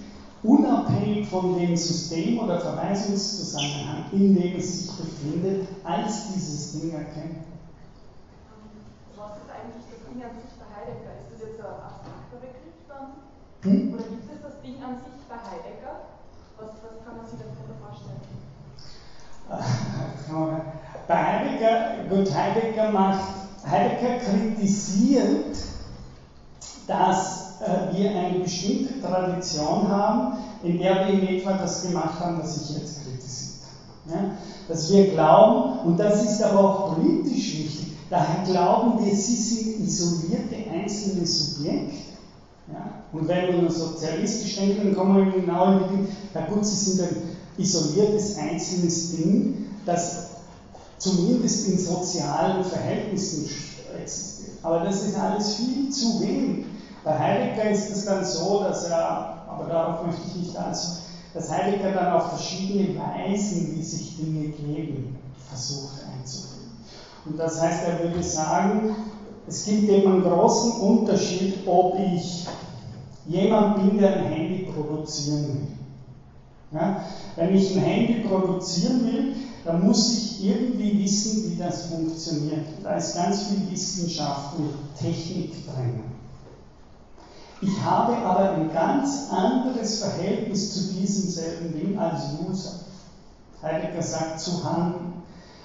unabhängig 0.44 1.28
von 1.28 1.58
dem 1.58 1.76
System 1.76 2.40
oder 2.40 2.60
Verweisungszusammenhang, 2.60 4.06
in 4.12 4.36
dem 4.36 4.58
es 4.58 4.80
sich 4.80 4.92
befindet, 4.98 5.68
als 5.84 6.34
dieses 6.34 6.80
Ding 6.80 6.94
erkennen. 6.94 7.44
Was 9.18 9.38
ist 9.38 9.50
eigentlich 9.50 9.86
das 9.90 10.02
Ding 10.10 10.24
an 10.24 10.32
sich 10.38 10.52
bei 10.58 10.66
Heidegger? 10.74 11.14
Ist 11.22 11.30
das 11.34 11.50
jetzt 11.50 11.60
ein 11.60 11.66
abstrakter 11.66 12.38
Begriff 12.42 12.78
dann? 12.88 13.08
Hm? 13.64 13.94
Oder 13.94 14.04
gibt 14.04 14.26
es 14.26 14.42
das 14.42 14.62
Ding 14.62 14.78
an 14.82 14.98
sich 14.98 15.22
bei 15.30 15.38
Heidegger? 15.38 16.10
Was, 16.58 16.70
was 16.82 17.06
kann 17.06 17.18
man 17.18 17.26
sich 17.26 17.38
darunter 17.38 17.78
vorstellen? 17.82 18.22
Bei 21.08 21.18
Heidegger, 21.18 22.06
gut, 22.10 22.34
Heidegger 22.34 22.92
macht, 22.92 23.34
Heidegger 23.70 24.18
kritisiert, 24.20 25.58
dass 26.92 27.62
äh, 27.62 27.96
wir 27.96 28.12
eine 28.12 28.40
bestimmte 28.40 29.02
Tradition 29.02 29.88
haben, 29.88 30.38
in 30.64 30.78
der 30.78 31.08
wir 31.08 31.14
in 31.14 31.28
etwa 31.28 31.54
das 31.54 31.84
gemacht 31.84 32.20
haben, 32.20 32.40
was 32.42 32.62
ich 32.62 32.78
jetzt 32.78 33.04
kritisiert 33.04 33.62
habe. 34.06 34.16
Ja? 34.16 34.32
Dass 34.68 34.92
wir 34.92 35.12
glauben, 35.12 35.80
und 35.88 36.00
das 36.00 36.24
ist 36.24 36.44
aber 36.44 36.60
auch 36.60 36.96
politisch 36.96 37.60
wichtig, 37.60 37.94
daher 38.10 38.44
glauben 38.46 39.04
wir, 39.04 39.16
sie 39.16 39.36
sind 39.36 39.86
isolierte 39.86 40.56
einzelne 40.70 41.26
Subjekte. 41.26 41.96
Ja? 42.68 42.92
Und 43.14 43.28
wenn 43.28 43.48
wir 43.48 43.62
nur 43.62 43.72
sozialistisch 43.72 44.58
denken, 44.58 44.88
dann 44.88 44.96
kommen 44.96 45.26
wir 45.26 45.42
genau 45.42 45.80
mit 45.80 45.90
dem, 45.92 46.08
na 46.34 46.46
gut, 46.48 46.66
sie 46.66 46.76
sind 46.76 47.08
ein 47.08 47.16
isoliertes 47.58 48.38
einzelnes 48.38 49.12
Ding, 49.12 49.66
das 49.86 50.28
zumindest 50.98 51.70
in 51.70 51.80
sozialen 51.80 52.64
Verhältnissen 52.64 53.50
existiert. 54.02 54.58
Aber 54.64 54.80
das 54.82 55.04
ist 55.04 55.18
alles 55.18 55.56
viel 55.56 55.90
zu 55.90 56.22
wenig. 56.22 56.66
Bei 57.04 57.18
Heidegger 57.18 57.70
ist 57.72 57.90
es 57.92 58.06
dann 58.06 58.24
so, 58.24 58.64
dass 58.64 58.86
er, 58.86 59.44
aber 59.48 59.66
darauf 59.68 60.06
möchte 60.06 60.22
ich 60.28 60.36
nicht 60.36 60.58
allzu, 60.58 60.98
dass 61.34 61.52
Heidegger 61.52 61.92
dann 61.92 62.14
auf 62.14 62.30
verschiedene 62.30 63.00
Weisen, 63.00 63.76
wie 63.76 63.82
sich 63.82 64.18
Dinge 64.18 64.50
geben, 64.50 65.16
versucht 65.50 66.00
einzubringen. 66.14 66.72
Und 67.26 67.40
das 67.40 67.62
heißt, 67.62 67.84
er 67.84 68.00
würde 68.00 68.24
sagen, 68.24 68.96
es 69.48 69.66
gibt 69.66 69.90
eben 69.90 70.12
einen 70.12 70.24
großen 70.24 70.74
Unterschied, 70.74 71.68
ob 71.68 71.98
ich 72.00 72.46
jemand 73.26 73.78
bin, 73.78 73.98
der 73.98 74.14
ein 74.18 74.26
Handy 74.26 74.68
produzieren 74.72 75.48
will. 75.48 75.68
Ja? 76.72 77.04
Wenn 77.36 77.56
ich 77.56 77.76
ein 77.76 77.82
Handy 77.82 78.28
produzieren 78.28 79.06
will, 79.06 79.36
dann 79.64 79.84
muss 79.86 80.12
ich 80.14 80.44
irgendwie 80.44 81.04
wissen, 81.04 81.50
wie 81.50 81.56
das 81.56 81.86
funktioniert. 81.86 82.66
Da 82.84 82.96
ist 82.96 83.16
ganz 83.16 83.44
viel 83.44 83.72
Wissenschaft 83.72 84.56
und 84.58 84.70
Technik 85.00 85.66
drin. 85.66 86.11
Ich 87.62 87.80
habe 87.84 88.18
aber 88.18 88.52
ein 88.54 88.74
ganz 88.74 89.30
anderes 89.30 90.00
Verhältnis 90.00 90.74
zu 90.74 90.94
diesem 90.94 91.30
selben 91.30 91.74
Ding 91.74 91.98
als 91.98 92.22
User. 92.44 92.72
Heidegger 93.62 94.02
sagt 94.02 94.40
zu 94.40 94.64
Handen. 94.64 95.14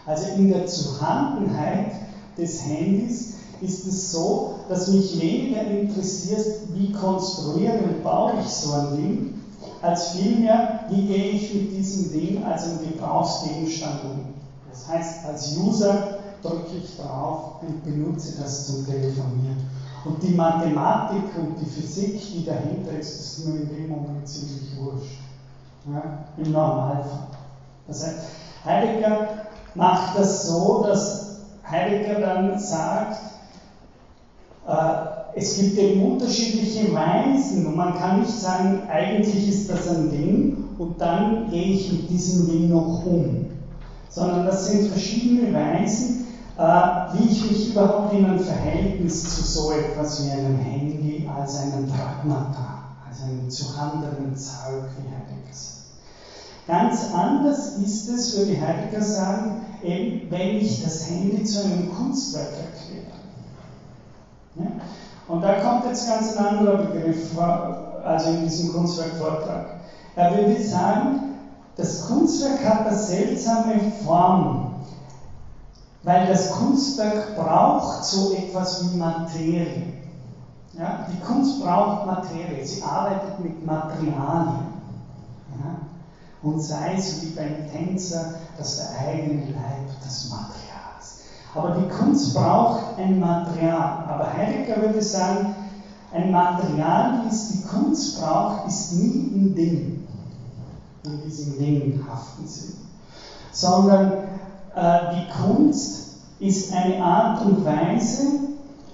Also 0.05 0.27
in 0.37 0.51
der 0.51 0.67
Zuhandenheit 0.67 1.93
des 2.37 2.63
Handys 2.65 3.37
ist 3.63 3.87
es 3.87 4.13
so, 4.13 4.57
dass 4.69 4.89
mich 4.89 5.19
weniger 5.19 5.63
interessiert, 5.63 6.45
wie 6.75 6.93
konstruiere 6.93 7.79
und 7.79 8.03
baue 8.03 8.33
ich 8.45 8.49
so 8.49 8.73
ein 8.75 8.97
Ding, 8.97 9.35
als 9.81 10.11
vielmehr, 10.11 10.85
wie 10.91 11.07
gehe 11.07 11.31
ich 11.31 11.55
mit 11.55 11.73
diesem 11.73 12.13
Ding 12.13 12.45
als 12.45 12.65
einem 12.65 12.81
Gebrauchsgegenstand 12.81 14.05
um. 14.05 14.21
Das 14.71 14.87
heißt, 14.87 15.25
als 15.25 15.57
User 15.57 16.19
drücke 16.43 16.77
ich 16.77 16.97
drauf 16.97 17.63
und 17.63 17.83
benutze 17.83 18.39
das 18.39 18.67
zum 18.67 18.85
Telefonieren. 18.85 19.57
Und 20.07 20.23
die 20.23 20.35
Mathematik 20.35 21.25
und 21.37 21.57
die 21.61 21.67
Physik, 21.67 22.21
die 22.33 22.45
dahinter 22.45 22.93
ist, 22.93 23.19
ist 23.19 23.47
mir 23.47 23.57
in 23.57 23.69
dem 23.69 23.89
Moment 23.89 24.27
ziemlich 24.29 24.77
wurscht. 24.79 25.19
Ja, 25.93 26.19
Im 26.37 26.53
Normalfall. 26.53 27.27
Das 27.89 28.05
heißt, 28.05 28.19
Heidegger 28.65 29.29
macht 29.75 30.17
das 30.17 30.47
so, 30.47 30.85
dass 30.87 31.39
Heidegger 31.69 32.21
dann 32.21 32.59
sagt, 32.59 33.19
äh, 34.67 34.95
es 35.35 35.57
gibt 35.57 35.77
eben 35.77 36.03
unterschiedliche 36.13 36.93
Weisen 36.95 37.67
und 37.67 37.77
man 37.77 37.95
kann 37.95 38.21
nicht 38.21 38.31
sagen, 38.31 38.83
eigentlich 38.89 39.49
ist 39.49 39.69
das 39.69 39.89
ein 39.89 40.11
Ding 40.11 40.57
und 40.79 41.01
dann 41.01 41.51
gehe 41.51 41.73
ich 41.73 41.93
mit 41.93 42.09
diesem 42.09 42.47
Ding 42.47 42.69
noch 42.71 43.05
um. 43.05 43.47
Sondern 44.09 44.47
das 44.47 44.67
sind 44.67 44.87
verschiedene 44.87 45.53
Weisen, 45.53 46.26
wie 46.57 47.29
ich 47.29 47.45
mich 47.45 47.71
überhaupt 47.73 48.15
in 48.15 48.25
ein 48.25 48.39
Verhältnis 48.39 49.35
zu 49.35 49.43
so 49.43 49.73
etwas 49.73 50.25
wie 50.25 50.31
einem 50.31 50.57
Handy 50.57 51.29
als 51.35 51.59
einem 51.61 51.87
Pragmata, 51.87 52.85
als 53.07 53.23
einem 53.23 53.51
zuhandenen 53.51 54.35
Zeug, 54.37 54.85
wie 54.97 55.09
Heidegger 55.09 55.53
sagt. 55.53 55.77
Ganz 56.67 57.13
anders 57.13 57.77
ist 57.77 58.09
es, 58.09 58.37
würde 58.37 58.61
Heidegger 58.61 59.03
sagen, 59.03 59.67
eben, 59.83 60.31
wenn 60.31 60.57
ich 60.57 60.83
das 60.83 61.09
Handy 61.09 61.45
zu 61.45 61.65
einem 61.65 61.95
Kunstwerk 61.95 62.53
erkläre. 62.53 63.13
Ja? 64.57 64.83
Und 65.29 65.43
da 65.43 65.61
kommt 65.61 65.85
jetzt 65.85 66.09
ganz 66.09 66.37
ein 66.37 66.45
anderer 66.45 66.79
Begriff 66.79 67.35
vor, 67.35 68.01
also 68.03 68.31
in 68.31 68.45
diesem 68.45 68.73
Kunstwerkvortrag. 68.73 69.77
Er 70.15 70.37
würde 70.37 70.63
sagen, 70.63 71.21
das 71.77 72.07
Kunstwerk 72.07 72.65
hat 72.65 72.87
eine 72.87 72.97
seltsame 72.97 73.79
Form, 74.03 74.66
weil 76.07 76.27
das 76.29 76.53
Kunstwerk 76.53 77.37
braucht 77.37 78.03
so 78.03 78.33
etwas 78.33 78.83
wie 78.83 78.97
Materie. 78.97 79.93
Ja? 80.73 81.07
Die 81.13 81.21
Kunst 81.21 81.63
braucht 81.63 82.07
Materie, 82.07 82.67
sie 82.67 82.83
arbeitet 82.83 83.39
mit 83.41 83.67
Materialien. 83.67 84.73
Ja? 85.59 85.77
Und 86.43 86.61
sei 86.63 86.95
es 86.97 87.21
wie 87.23 87.31
beim 87.31 87.71
Tänzer, 87.71 88.37
dass 88.57 88.79
der 88.79 88.99
eigene 89.07 89.43
Leib 89.53 89.91
das 90.03 90.31
Material 90.31 90.57
aber 91.57 91.71
die 91.71 91.89
Kunst 91.89 92.35
braucht 92.35 92.99
ein 92.99 93.19
Material. 93.19 94.05
Aber 94.07 94.33
Heidegger 94.33 94.83
würde 94.83 95.03
sagen, 95.03 95.55
ein 96.13 96.31
Material, 96.31 97.23
wie 97.25 97.29
es 97.29 97.49
die 97.49 97.63
Kunst 97.63 98.21
braucht, 98.21 98.69
ist 98.69 98.93
nie 98.93 99.33
ein 99.35 99.55
Ding, 99.55 100.07
in 101.05 101.23
diesem 101.25 101.59
dinghaften 101.59 102.47
Sinn. 102.47 102.75
Sondern 103.53 104.13
äh, 104.13 104.17
die 104.77 105.27
Kunst 105.43 106.03
ist 106.39 106.73
eine 106.73 107.03
Art 107.03 107.43
und 107.43 107.65
Weise, 107.65 108.19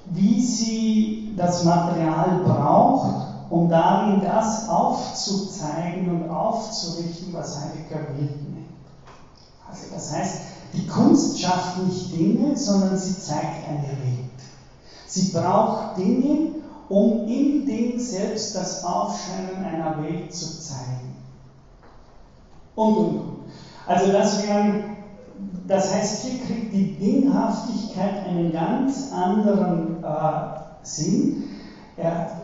wie 0.06 0.40
sie 0.40 1.34
das 1.36 1.64
Material 1.64 2.40
braucht, 2.44 3.26
um 3.50 3.68
darin 3.68 4.22
das 4.22 4.68
aufzuzeigen 4.68 6.08
und 6.08 6.30
aufzurichten, 6.30 7.32
was 7.32 7.58
Heidegger 7.58 8.00
nennt. 8.16 8.62
Also 9.68 9.86
das 9.92 10.12
heißt, 10.12 10.36
die 10.74 10.86
Kunst 10.86 11.40
schafft 11.40 11.78
nicht 11.78 12.12
Dinge, 12.12 12.56
sondern 12.56 12.96
sie 12.96 13.18
zeigt 13.18 13.68
eine 13.68 13.82
Welt. 13.82 14.22
Sie 15.06 15.32
braucht 15.32 15.96
Dinge, 15.96 16.52
um 16.88 17.26
im 17.26 17.66
Ding 17.66 17.98
selbst 17.98 18.54
das 18.54 18.84
Aufscheinen 18.84 19.64
einer 19.64 20.00
Welt 20.00 20.32
zu 20.32 20.58
zeigen. 20.58 21.16
Und, 22.74 22.96
und, 22.96 23.16
und. 23.18 23.32
Also 23.86 24.12
das 24.12 24.38
wären, 24.38 24.91
das 25.66 25.94
heißt, 25.94 26.24
hier 26.24 26.40
kriegt 26.44 26.72
die 26.72 26.96
Dinghaftigkeit 26.96 28.26
einen 28.26 28.52
ganz 28.52 29.12
anderen 29.12 30.02
äh, 30.02 30.58
Sinn. 30.82 31.44
Er, 31.96 32.42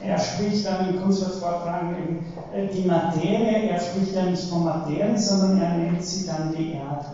er 0.00 0.18
spricht 0.18 0.66
dann 0.66 0.88
im 0.88 1.02
Kunstwerksvortrag 1.02 1.82
eben 1.98 2.24
äh, 2.54 2.72
die 2.72 2.86
Materie, 2.86 3.68
er 3.68 3.80
spricht 3.80 4.14
ja 4.14 4.24
nicht 4.24 4.44
von 4.44 4.64
Materie, 4.64 5.18
sondern 5.18 5.60
er 5.60 5.76
nennt 5.76 6.04
sie 6.04 6.26
dann 6.26 6.54
die 6.56 6.72
Erde. 6.72 7.06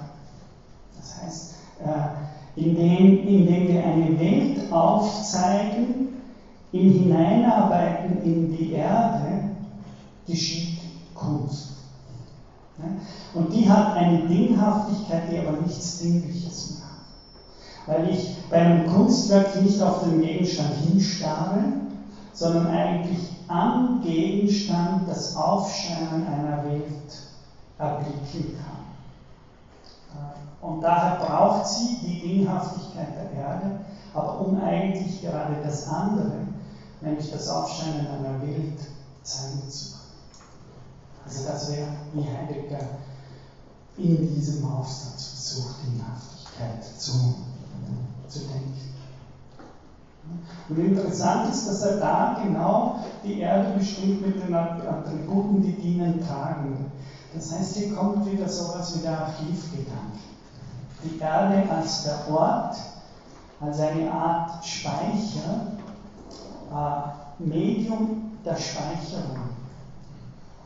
Das 0.96 1.22
heißt, 1.22 1.54
äh, 1.84 2.60
indem, 2.60 3.26
indem 3.26 3.68
wir 3.68 3.84
eine 3.84 4.18
Welt 4.18 4.72
aufzeigen, 4.72 6.08
im 6.72 6.92
Hineinarbeiten 6.92 8.22
in 8.22 8.56
die 8.56 8.72
Erde, 8.72 9.50
geschieht 10.26 10.78
Kunst. 11.14 11.77
Und 13.34 13.52
die 13.52 13.68
hat 13.68 13.94
eine 13.96 14.28
Dinghaftigkeit, 14.28 15.32
die 15.32 15.38
aber 15.38 15.60
nichts 15.60 15.98
Dingliches 15.98 16.78
macht. 16.80 16.88
Weil 17.86 18.10
ich 18.10 18.36
bei 18.50 18.58
einem 18.58 18.92
Kunstwerk 18.92 19.62
nicht 19.62 19.80
auf 19.82 20.04
den 20.04 20.20
Gegenstand 20.20 20.74
hinstarre, 20.74 21.64
sondern 22.32 22.68
eigentlich 22.68 23.30
am 23.48 24.00
Gegenstand 24.02 25.08
das 25.08 25.36
Aufscheinen 25.36 26.26
einer 26.26 26.64
Welt 26.64 27.22
erblicken 27.78 28.56
kann. 28.62 28.78
Und 30.60 30.82
daher 30.82 31.24
braucht 31.24 31.66
sie 31.66 31.98
die 32.02 32.20
Dinghaftigkeit 32.20 33.08
der 33.16 33.30
Erde, 33.40 33.70
aber 34.12 34.40
um 34.40 34.60
eigentlich 34.60 35.22
gerade 35.22 35.56
das 35.62 35.88
andere, 35.88 36.32
nämlich 37.00 37.30
das 37.30 37.48
Aufscheinen 37.48 38.06
einer 38.06 38.40
Welt, 38.42 38.80
zeigen 39.22 39.68
zu 39.68 39.90
können. 39.90 39.97
Also 41.28 41.46
das 41.46 41.70
wäre, 41.70 41.88
wie 42.14 42.24
Heidegger 42.24 42.86
in 43.98 44.34
diesem 44.34 44.64
Aufsatz 44.64 45.24
versucht, 45.26 45.76
Dinghaftigkeit 45.84 46.82
zu, 46.96 47.34
zu 48.28 48.38
denken. 48.40 48.78
Und 50.68 50.78
interessant 50.78 51.50
ist, 51.52 51.68
dass 51.68 51.82
er 51.82 51.96
da 51.98 52.38
genau 52.42 53.00
die 53.24 53.40
Erde 53.40 53.78
bestimmt 53.78 54.26
mit 54.26 54.42
den 54.42 54.54
Attributen, 54.54 55.62
die 55.62 55.72
dienen 55.72 56.26
tragen. 56.26 56.90
Das 57.34 57.52
heißt, 57.52 57.76
hier 57.76 57.94
kommt 57.94 58.30
wieder 58.30 58.48
sowas 58.48 58.96
wie 58.96 59.02
der 59.02 59.20
Archivgedanke. 59.20 60.18
Die 61.04 61.18
Erde 61.18 61.70
als 61.70 62.04
der 62.04 62.30
Ort, 62.30 62.76
als 63.60 63.80
eine 63.80 64.10
Art 64.10 64.64
Speicher, 64.64 65.72
äh, 66.72 67.42
Medium 67.42 68.32
der 68.44 68.56
Speicherung 68.56 69.47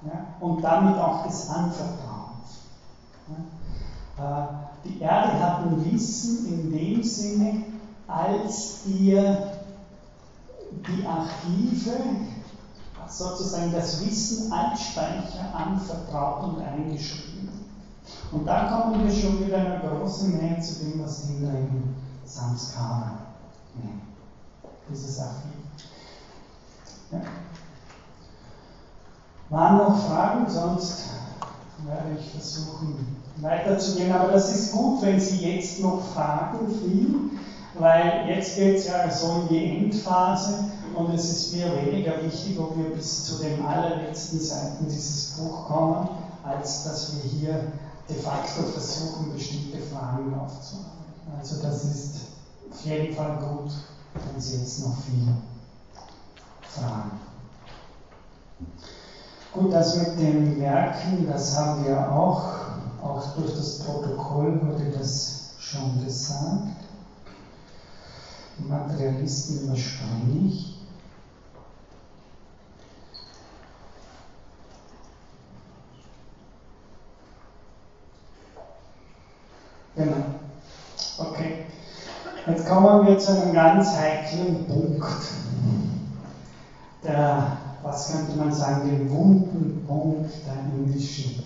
ja, 0.05 0.27
und 0.41 0.63
damit 0.63 0.99
auch 0.99 1.25
des 1.25 1.49
Anvertrauens. 1.49 2.69
Ja. 4.19 4.43
Äh, 4.43 4.49
die 4.85 5.01
Erde 5.01 5.41
hat 5.41 5.67
ein 5.67 5.85
Wissen 5.93 6.47
in 6.47 6.71
dem 6.73 7.03
Sinne, 7.03 7.65
als 8.09 8.87
ihr 8.87 9.61
die 10.87 11.07
Archive, 11.07 11.93
sozusagen 13.09 13.73
das 13.73 14.05
Wissen 14.05 14.53
als 14.53 14.81
Speicher 14.81 15.55
anvertraut 15.55 16.45
und 16.45 16.63
eingeschrieben. 16.63 17.67
Und 18.33 18.47
da 18.47 18.69
kommen 18.69 19.05
wir 19.05 19.13
schon 19.13 19.47
wieder 19.47 19.59
in 19.59 19.67
einer 19.67 19.89
großen 19.89 20.37
Nähe 20.37 20.61
zu 20.61 20.85
dem, 20.85 21.03
was 21.05 21.29
Indra 21.29 21.53
in 21.53 21.95
Samskara 22.25 23.19
nennt. 23.75 24.03
Dieses 24.91 25.21
Archiv. 25.21 25.53
Ja. 27.11 27.21
Waren 29.53 29.79
noch 29.79 30.09
Fragen? 30.09 30.51
Sonst 30.51 31.05
werde 31.87 32.19
ich 32.19 32.31
versuchen 32.33 33.17
weiterzugehen. 33.37 34.11
Aber 34.13 34.33
das 34.33 34.53
ist 34.53 34.73
gut, 34.73 35.03
wenn 35.03 35.21
Sie 35.21 35.37
jetzt 35.47 35.81
noch 35.81 36.01
fragen, 36.13 36.67
viel 36.69 37.31
weil 37.75 38.29
jetzt 38.29 38.57
geht 38.57 38.77
es 38.77 38.87
ja 38.87 39.11
so 39.11 39.43
in 39.43 39.49
die 39.49 39.77
Endphase 39.77 40.65
und 40.95 41.15
es 41.15 41.31
ist 41.31 41.55
mir 41.55 41.75
weniger 41.85 42.23
wichtig, 42.23 42.59
ob 42.59 42.77
wir 42.77 42.95
bis 42.95 43.25
zu 43.25 43.43
den 43.43 43.65
allerletzten 43.65 44.41
Seiten 44.41 44.87
dieses 44.87 45.37
Buch 45.37 45.67
kommen, 45.67 46.09
als 46.45 46.85
dass 46.85 47.15
wir 47.15 47.31
hier 47.31 47.73
de 48.09 48.17
facto 48.17 48.63
versuchen, 48.63 49.33
bestimmte 49.33 49.79
Fragen 49.79 50.35
aufzunehmen. 50.39 50.91
Also 51.39 51.63
das 51.63 51.85
ist 51.85 52.17
auf 52.71 52.85
jeden 52.85 53.15
Fall 53.15 53.39
gut, 53.39 53.73
wenn 54.15 54.41
Sie 54.41 54.59
jetzt 54.59 54.81
noch 54.85 54.97
viele 55.07 55.35
Fragen. 56.69 57.13
Gut, 59.53 59.71
das 59.71 59.99
mit 59.99 60.19
den 60.19 60.59
Werken, 60.59 61.27
das 61.27 61.55
haben 61.55 61.85
wir 61.85 62.11
auch, 62.11 62.43
auch 63.03 63.37
durch 63.37 63.55
das 63.55 63.81
Protokoll 63.81 64.59
wurde 64.63 64.91
das 64.99 65.51
schon 65.59 66.03
gesagt. 66.03 66.69
Materialisten 68.57 69.65
überspringe 69.65 70.47
ich. 70.47 70.75
Genau. 79.95 80.17
Okay. 81.19 81.67
Jetzt 82.47 82.67
kommen 82.67 83.07
wir 83.07 83.19
zu 83.19 83.33
einem 83.33 83.53
ganz 83.53 83.93
heiklen 83.93 84.67
Punkt. 84.67 85.15
Der, 87.05 87.53
was 87.83 88.13
könnte 88.13 88.37
man 88.37 88.53
sagen, 88.53 88.89
den 88.89 89.11
wunden 89.11 89.85
Punkt 89.87 90.31
der 90.47 90.75
indischen 90.75 91.43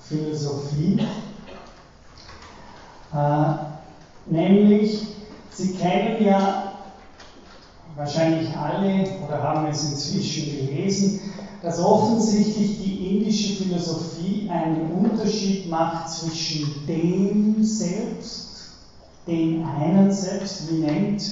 Philosophie. 0.00 1.06
Äh, 3.12 3.54
nämlich 4.26 5.16
Sie 5.56 5.72
kennen 5.72 6.22
ja 6.22 6.74
wahrscheinlich 7.96 8.54
alle 8.54 9.06
oder 9.26 9.42
haben 9.42 9.66
es 9.68 9.90
inzwischen 9.90 10.54
gelesen, 10.54 11.18
dass 11.62 11.80
offensichtlich 11.80 12.78
die 12.78 13.16
indische 13.16 13.64
Philosophie 13.64 14.50
einen 14.50 14.92
Unterschied 14.92 15.70
macht 15.70 16.10
zwischen 16.10 16.86
dem 16.86 17.64
Selbst, 17.64 18.72
dem 19.26 19.64
einen 19.66 20.12
Selbst, 20.12 20.70
wie 20.70 20.80
nennt, 20.80 21.22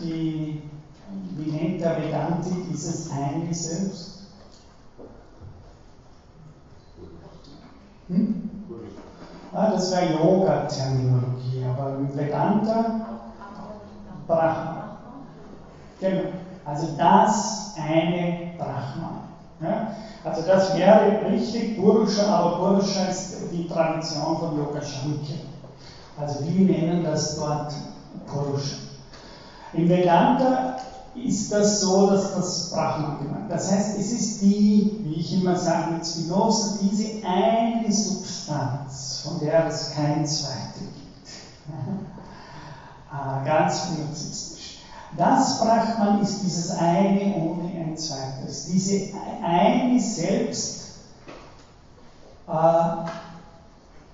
die, 0.00 0.60
wie 1.36 1.50
nennt 1.50 1.80
der 1.80 2.02
Vedanti 2.02 2.50
dieses 2.70 3.10
eine 3.10 3.52
Selbst? 3.52 4.28
Hm? 8.08 8.50
Ah, 9.52 9.70
das 9.70 9.90
wäre 9.92 10.14
Yoga-Terminologie, 10.14 11.64
aber 11.68 11.98
Vedanta 12.14 12.84
Brahman. 14.26 14.82
Genau. 16.00 16.30
Also 16.64 16.88
das 16.96 17.74
eine 17.76 18.52
Brahman. 18.56 19.20
Ja? 19.60 19.88
Also 20.24 20.42
das 20.46 20.76
wäre 20.76 21.26
richtig 21.30 21.76
Purusha, 21.76 22.24
aber 22.24 22.56
Purusha 22.56 23.04
ist 23.04 23.34
die 23.50 23.66
Tradition 23.66 24.38
von 24.38 24.56
Yoga 24.56 24.80
Shankya. 24.80 25.36
Also 26.16 26.44
die 26.44 26.64
nennen 26.64 27.04
das 27.04 27.36
dort 27.36 27.72
Purusha. 28.26 28.76
Im 29.72 29.88
Vedanta 29.88 30.76
ist 31.14 31.52
das 31.52 31.80
so, 31.80 32.10
dass 32.10 32.34
das 32.34 32.70
Brahman 32.70 33.18
gemeint 33.18 33.50
Das 33.50 33.70
heißt, 33.70 33.98
es 33.98 34.12
ist 34.12 34.42
die, 34.42 35.00
wie 35.04 35.14
ich 35.14 35.40
immer 35.40 35.56
sage 35.56 35.92
mit 35.92 36.06
Spinoza, 36.06 36.78
diese 36.80 37.26
eine 37.26 37.92
Substanz, 37.92 39.22
von 39.24 39.40
der 39.40 39.66
es 39.66 39.92
kein 39.94 40.26
zweite 40.26 40.80
gibt. 40.80 41.28
Ah, 43.14 43.44
ganz 43.44 43.90
narzisstisch. 43.98 44.78
Das 45.18 45.60
Brahman 45.60 46.22
ist 46.22 46.42
dieses 46.42 46.70
eine 46.70 47.34
ohne 47.34 47.68
ein 47.68 47.94
zweites. 47.94 48.68
Diese 48.68 49.10
eine 49.42 50.00
Selbst 50.00 50.94
äh, 52.48 52.50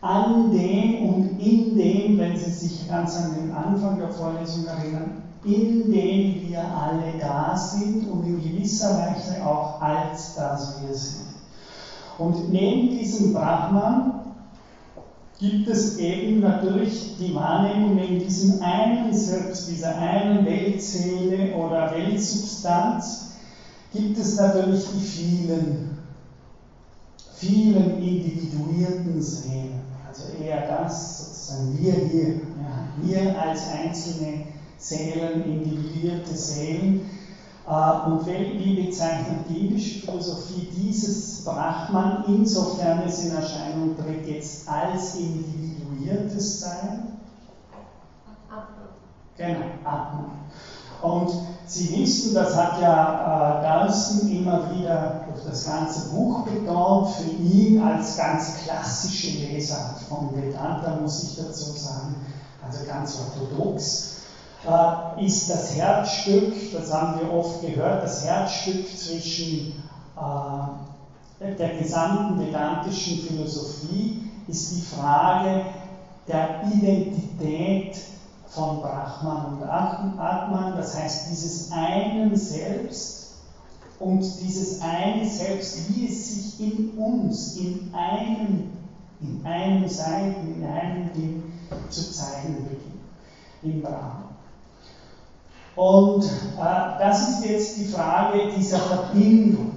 an 0.00 0.50
dem 0.50 1.08
und 1.08 1.38
in 1.38 1.76
dem, 1.76 2.18
wenn 2.18 2.36
Sie 2.36 2.50
sich 2.50 2.88
ganz 2.88 3.16
an 3.16 3.36
den 3.36 3.52
Anfang 3.52 3.98
der 3.98 4.10
Vorlesung 4.10 4.66
erinnern, 4.66 5.27
in 5.44 5.92
dem 5.92 6.48
wir 6.48 6.60
alle 6.60 7.18
da 7.18 7.56
sind 7.56 8.10
und 8.10 8.24
in 8.24 8.42
gewisser 8.42 8.98
Weise 8.98 9.44
auch 9.44 9.80
als 9.80 10.34
das 10.34 10.80
wir 10.82 10.94
sind. 10.94 11.28
Und 12.18 12.50
neben 12.50 12.90
diesem 12.90 13.32
Brahman 13.32 14.14
gibt 15.38 15.68
es 15.68 15.98
eben 15.98 16.40
natürlich 16.40 17.16
die 17.18 17.34
Wahrnehmung 17.34 17.96
in 17.98 18.18
diesem 18.18 18.60
einen 18.60 19.14
Selbst, 19.14 19.68
dieser 19.68 19.96
einen 19.96 20.44
Weltseele 20.44 21.54
oder 21.54 21.92
Weltsubstanz, 21.92 23.28
gibt 23.92 24.18
es 24.18 24.36
natürlich 24.36 24.84
die 24.92 25.00
vielen, 25.00 25.98
vielen 27.36 28.02
individuierten 28.02 29.22
Seelen. 29.22 29.80
Also 30.08 30.24
eher 30.42 30.66
das, 30.66 31.18
sozusagen 31.18 31.78
wir 31.78 31.92
hier, 31.92 32.28
ja, 32.34 32.88
wir 33.00 33.40
als 33.40 33.68
einzelne 33.70 34.44
Seelen, 34.78 35.44
individuierte 35.44 36.34
Seelen, 36.34 37.10
äh, 37.68 38.08
und 38.08 38.26
wie 38.26 38.86
bezeichnet 38.86 39.44
die 39.48 39.66
indische 39.66 40.00
Philosophie 40.00 40.68
dieses 40.74 41.44
Brahman, 41.44 42.24
insofern 42.26 43.02
es 43.06 43.24
in 43.24 43.36
Erscheinung 43.36 43.96
tritt, 43.96 44.26
jetzt 44.26 44.66
als 44.66 45.16
individuiertes 45.16 46.60
Sein? 46.60 47.18
Genau, 49.36 49.66
Atman. 49.84 50.30
Und 51.02 51.30
Sie 51.66 51.98
wissen, 51.98 52.34
das 52.34 52.56
hat 52.56 52.80
ja 52.80 53.58
äh, 53.58 53.62
Dalson 53.62 54.26
immer 54.30 54.74
wieder 54.74 55.26
durch 55.28 55.44
das 55.44 55.66
ganze 55.66 56.08
Buch 56.08 56.44
betont, 56.44 57.08
für 57.10 57.30
ihn 57.30 57.82
als 57.82 58.16
ganz 58.16 58.56
klassische 58.64 59.46
Lesart 59.46 59.98
von 60.08 60.30
Vedanta, 60.34 60.98
muss 60.98 61.24
ich 61.24 61.36
dazu 61.36 61.72
sagen, 61.72 62.16
also 62.66 62.86
ganz 62.86 63.18
orthodox 63.20 64.17
ist 65.18 65.50
das 65.50 65.74
Herzstück, 65.74 66.72
das 66.72 66.92
haben 66.92 67.18
wir 67.18 67.32
oft 67.32 67.60
gehört, 67.60 68.02
das 68.02 68.24
Herzstück 68.24 68.96
zwischen 68.96 69.84
äh, 70.16 71.54
der 71.56 71.76
gesamten 71.76 72.38
vedantischen 72.38 73.18
Philosophie 73.20 74.20
ist 74.48 74.74
die 74.74 74.80
Frage 74.80 75.62
der 76.26 76.62
Identität 76.64 78.02
von 78.46 78.80
Brahman 78.80 79.54
und 79.54 79.62
Atman, 80.18 80.76
das 80.76 80.96
heißt 80.96 81.30
dieses 81.30 81.70
einen 81.70 82.34
Selbst 82.34 83.36
und 84.00 84.24
dieses 84.40 84.80
eine 84.80 85.28
Selbst, 85.28 85.88
wie 85.88 86.08
es 86.08 86.28
sich 86.28 86.60
in 86.60 86.98
uns, 86.98 87.56
in 87.56 87.92
einem, 87.94 88.72
in 89.20 89.44
einem 89.44 89.88
Sein, 89.88 90.34
in 90.56 90.64
einem 90.64 91.12
Ding 91.12 91.42
zu 91.90 92.10
zeigen 92.10 92.64
beginnt, 92.64 93.02
im 93.62 93.82
Brahman. 93.82 94.27
Und 95.78 96.24
äh, 96.24 96.98
das 96.98 97.28
ist 97.28 97.44
jetzt 97.44 97.76
die 97.76 97.84
Frage 97.84 98.50
dieser 98.56 98.80
Verbindung. 98.80 99.70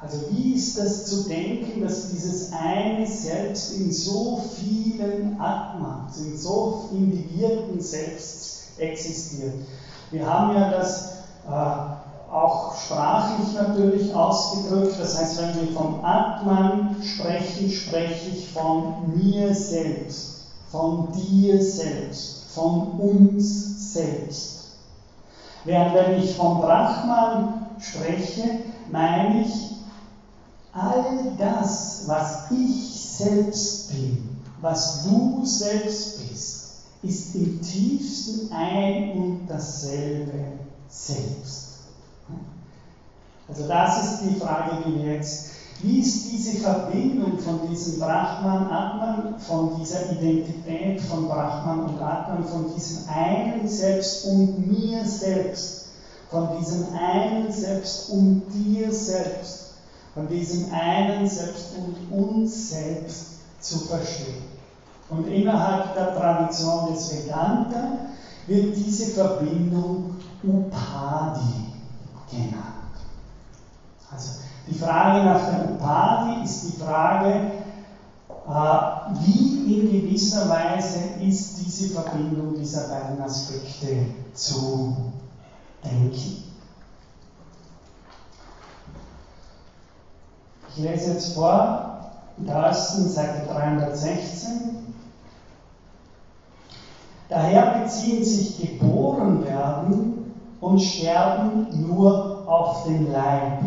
Also 0.00 0.18
wie 0.30 0.52
ist 0.54 0.78
das 0.78 1.06
zu 1.06 1.28
denken, 1.28 1.80
dass 1.80 2.10
dieses 2.10 2.52
eine 2.52 3.04
Selbst 3.04 3.72
in 3.72 3.92
so 3.92 4.40
vielen 4.54 5.40
Atmans, 5.40 6.18
in 6.18 6.38
so 6.38 6.90
individuellen 6.92 7.80
Selbst 7.80 8.78
existiert? 8.78 9.54
Wir 10.12 10.32
haben 10.32 10.54
ja 10.54 10.70
das 10.70 11.14
äh, 11.48 12.32
auch 12.32 12.76
sprachlich 12.76 13.52
natürlich 13.54 14.14
ausgedrückt, 14.14 14.94
das 15.00 15.18
heißt, 15.18 15.42
wenn 15.42 15.60
wir 15.60 15.76
vom 15.76 16.04
Atman 16.04 16.96
sprechen, 17.02 17.68
spreche 17.68 18.30
ich 18.30 18.48
von 18.52 19.12
mir 19.12 19.52
selbst, 19.52 20.42
von 20.70 21.08
dir 21.12 21.60
selbst, 21.60 22.44
von 22.54 22.92
uns 22.92 23.92
selbst. 23.92 24.61
Während 25.64 25.94
wenn 25.94 26.20
ich 26.20 26.36
vom 26.36 26.60
Brahman 26.60 27.66
spreche, 27.78 28.60
meine 28.90 29.42
ich 29.42 29.70
all 30.72 31.34
das, 31.38 32.04
was 32.06 32.50
ich 32.50 33.00
selbst 33.00 33.90
bin, 33.90 34.40
was 34.60 35.04
du 35.04 35.44
selbst 35.44 36.28
bist, 36.28 36.62
ist 37.02 37.34
im 37.34 37.60
tiefsten 37.60 38.52
ein 38.52 39.12
und 39.12 39.46
dasselbe 39.48 40.44
Selbst. 40.88 41.68
Also 43.48 43.66
das 43.66 44.04
ist 44.04 44.20
die 44.22 44.40
Frage, 44.40 44.82
die 44.86 44.94
wir 44.94 45.14
jetzt, 45.14 45.51
wie 45.80 46.00
ist 46.00 46.30
diese 46.30 46.60
Verbindung 46.60 47.38
von 47.38 47.68
diesem 47.68 47.98
Brahman, 47.98 48.70
Atman, 48.70 49.40
von 49.40 49.80
dieser 49.80 50.12
Identität 50.12 51.00
von 51.00 51.28
Brahman 51.28 51.86
und 51.86 52.00
Atman, 52.00 52.44
von 52.44 52.72
diesem 52.74 53.08
einen 53.08 53.66
Selbst 53.66 54.26
und 54.26 54.66
mir 54.70 55.04
selbst, 55.04 55.86
von 56.30 56.48
diesem 56.58 56.86
einen 56.94 57.50
Selbst 57.50 58.10
und 58.10 58.42
dir 58.52 58.92
selbst 58.92 59.62
von 60.14 60.28
diesem 60.28 60.72
einen 60.72 61.28
Selbst 61.28 61.72
und 61.76 62.16
uns 62.16 62.70
selbst 62.70 63.26
zu 63.60 63.78
verstehen. 63.80 64.44
Und 65.08 65.26
innerhalb 65.26 65.94
der 65.94 66.14
Tradition 66.14 66.92
des 66.92 67.12
Vedanta 67.12 67.98
wird 68.46 68.76
diese 68.76 69.12
Verbindung 69.12 70.16
Upadi 70.42 71.72
genannt. 72.30 72.92
Also 74.10 74.40
die 74.68 74.74
Frage 74.74 75.24
nach 75.24 75.48
der 75.48 75.70
Upadi 75.70 76.44
ist 76.44 76.68
die 76.68 76.80
Frage, 76.82 77.50
äh, 78.48 79.24
wie 79.24 79.74
in 79.74 79.92
gewisser 79.92 80.48
Weise 80.48 80.98
ist 81.20 81.58
diese 81.58 81.94
Verbindung 81.94 82.54
dieser 82.56 82.88
beiden 82.88 83.20
Aspekte 83.22 84.06
zu 84.34 84.96
denken. 85.84 86.44
Ich 90.68 90.82
lese 90.82 91.12
jetzt 91.12 91.34
vor, 91.34 92.10
in 92.38 92.46
der 92.46 92.56
ersten 92.56 93.08
Seite 93.08 93.46
316. 93.46 94.94
Daher 97.28 97.80
beziehen 97.80 98.24
sich 98.24 98.58
geboren 98.58 99.44
werden 99.44 100.34
und 100.60 100.80
sterben 100.80 101.86
nur 101.86 102.46
auf 102.46 102.84
den 102.84 103.10
Leib. 103.10 103.60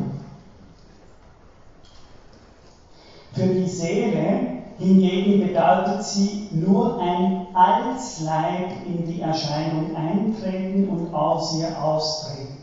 Für 3.35 3.47
die 3.47 3.67
Seele 3.67 4.61
hingegen 4.77 5.41
bedeutet 5.45 6.03
sie 6.03 6.47
nur 6.53 7.01
ein 7.01 7.47
als 7.53 8.21
Leib 8.21 8.71
in 8.87 9.05
die 9.05 9.19
Erscheinung 9.19 9.93
eintreten 9.93 10.87
und 10.87 11.13
aus 11.13 11.59
ihr 11.59 11.83
austreten. 11.83 12.59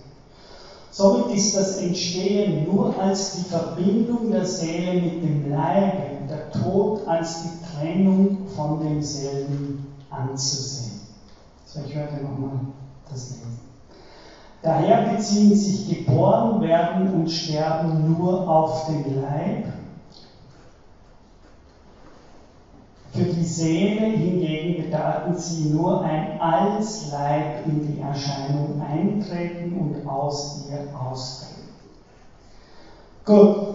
Somit 0.91 1.35
ist 1.35 1.55
das 1.59 1.77
Entstehen 1.77 2.65
nur 2.73 2.99
als 2.99 3.37
die 3.37 3.51
Verbindung 3.51 4.31
der 4.31 4.47
Seele 4.47 5.03
mit 5.03 5.23
dem 5.23 5.51
Leibe, 5.51 6.27
der 6.31 6.51
Tod 6.53 7.07
als 7.07 7.43
die 7.43 7.77
Trennung 7.77 8.49
von 8.57 8.81
demselben 8.81 9.87
anzusehen. 10.09 11.01
So, 11.67 11.81
ich 11.87 11.95
werde 11.95 12.17
nochmal 12.23 12.61
das 13.11 13.29
lesen. 13.29 13.61
Daher 14.63 15.13
beziehen 15.13 15.55
sich 15.55 15.87
geboren 15.87 16.63
werden 16.63 17.13
und 17.13 17.31
sterben 17.31 18.17
nur 18.17 18.49
auf 18.49 18.87
den 18.87 19.21
Leib, 19.21 19.67
Für 23.13 23.25
die 23.25 23.45
Seele 23.45 24.07
hingegen 24.07 24.85
bedeuten 24.85 25.39
sie 25.39 25.69
nur 25.69 26.03
ein 26.03 26.41
als 26.41 27.11
Leib 27.11 27.67
in 27.67 27.87
die 27.87 28.01
Erscheinung 28.01 28.81
eintreten 28.81 29.75
und 29.75 30.09
aus 30.09 30.65
ihr 30.71 30.99
austreten. 30.99 31.69
Gut, 33.27 33.75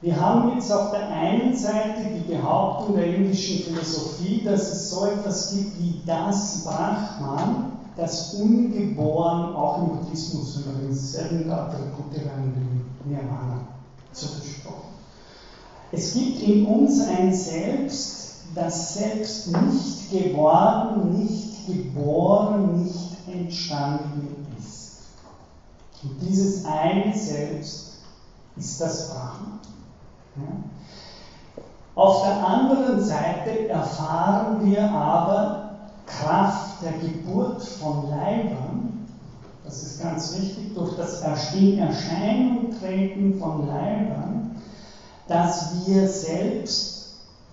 wir 0.00 0.18
haben 0.18 0.54
jetzt 0.54 0.72
auf 0.72 0.90
der 0.90 1.08
einen 1.08 1.54
Seite 1.54 2.00
die 2.14 2.32
Behauptung 2.32 2.96
der 2.96 3.14
indischen 3.14 3.62
Philosophie, 3.62 4.42
dass 4.42 4.72
es 4.72 4.88
so 4.88 5.04
etwas 5.04 5.50
gibt 5.50 5.78
wie 5.78 6.00
das 6.06 6.64
Brahman, 6.64 7.72
das 7.94 8.32
Ungeboren, 8.40 9.54
auch 9.54 9.82
im 9.82 9.98
Buddhismus 9.98 10.64
übrigens, 10.64 11.14
Nirvana 13.04 13.60
zugesprochen. 14.12 14.88
Es 15.92 16.14
gibt 16.14 16.40
in 16.40 16.64
uns 16.64 17.06
ein 17.06 17.34
Selbst, 17.34 18.19
das 18.54 18.94
selbst 18.94 19.48
nicht 19.48 20.10
geworden, 20.10 21.18
nicht 21.18 21.66
geboren, 21.66 22.82
nicht 22.82 23.16
entstanden 23.28 24.46
ist. 24.58 24.98
Und 26.02 26.20
dieses 26.20 26.64
eine 26.64 27.16
Selbst 27.16 27.98
ist 28.56 28.80
das 28.80 29.08
Brahman. 29.10 29.60
Ja? 30.36 30.52
Auf 31.94 32.22
der 32.22 32.46
anderen 32.46 33.02
Seite 33.02 33.68
erfahren 33.68 34.64
wir 34.64 34.90
aber 34.90 35.70
Kraft 36.06 36.82
der 36.82 36.92
Geburt 36.92 37.62
von 37.62 38.08
Leibern, 38.08 39.06
das 39.64 39.82
ist 39.82 40.02
ganz 40.02 40.36
wichtig, 40.36 40.74
durch 40.74 40.96
das 40.96 41.22
in 41.54 41.78
Erscheinung 41.78 42.74
treten 42.80 43.38
von 43.38 43.68
Leibern, 43.68 44.56
dass 45.28 45.86
wir 45.86 46.08
selbst 46.08 46.99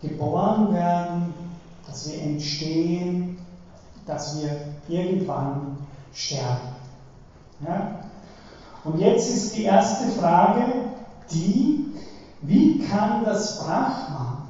geboren 0.02 0.74
werden, 0.74 1.34
dass 1.88 2.12
wir 2.12 2.22
entstehen, 2.22 3.38
dass 4.06 4.42
wir 4.42 4.60
irgendwann 4.88 5.78
sterben. 6.14 6.76
Ja? 7.66 8.00
Und 8.84 9.00
jetzt 9.00 9.30
ist 9.30 9.56
die 9.56 9.64
erste 9.64 10.08
Frage 10.12 10.64
die, 11.32 11.86
wie 12.42 12.80
kann 12.80 13.26
das 13.26 13.60
Brahman, 13.60 14.44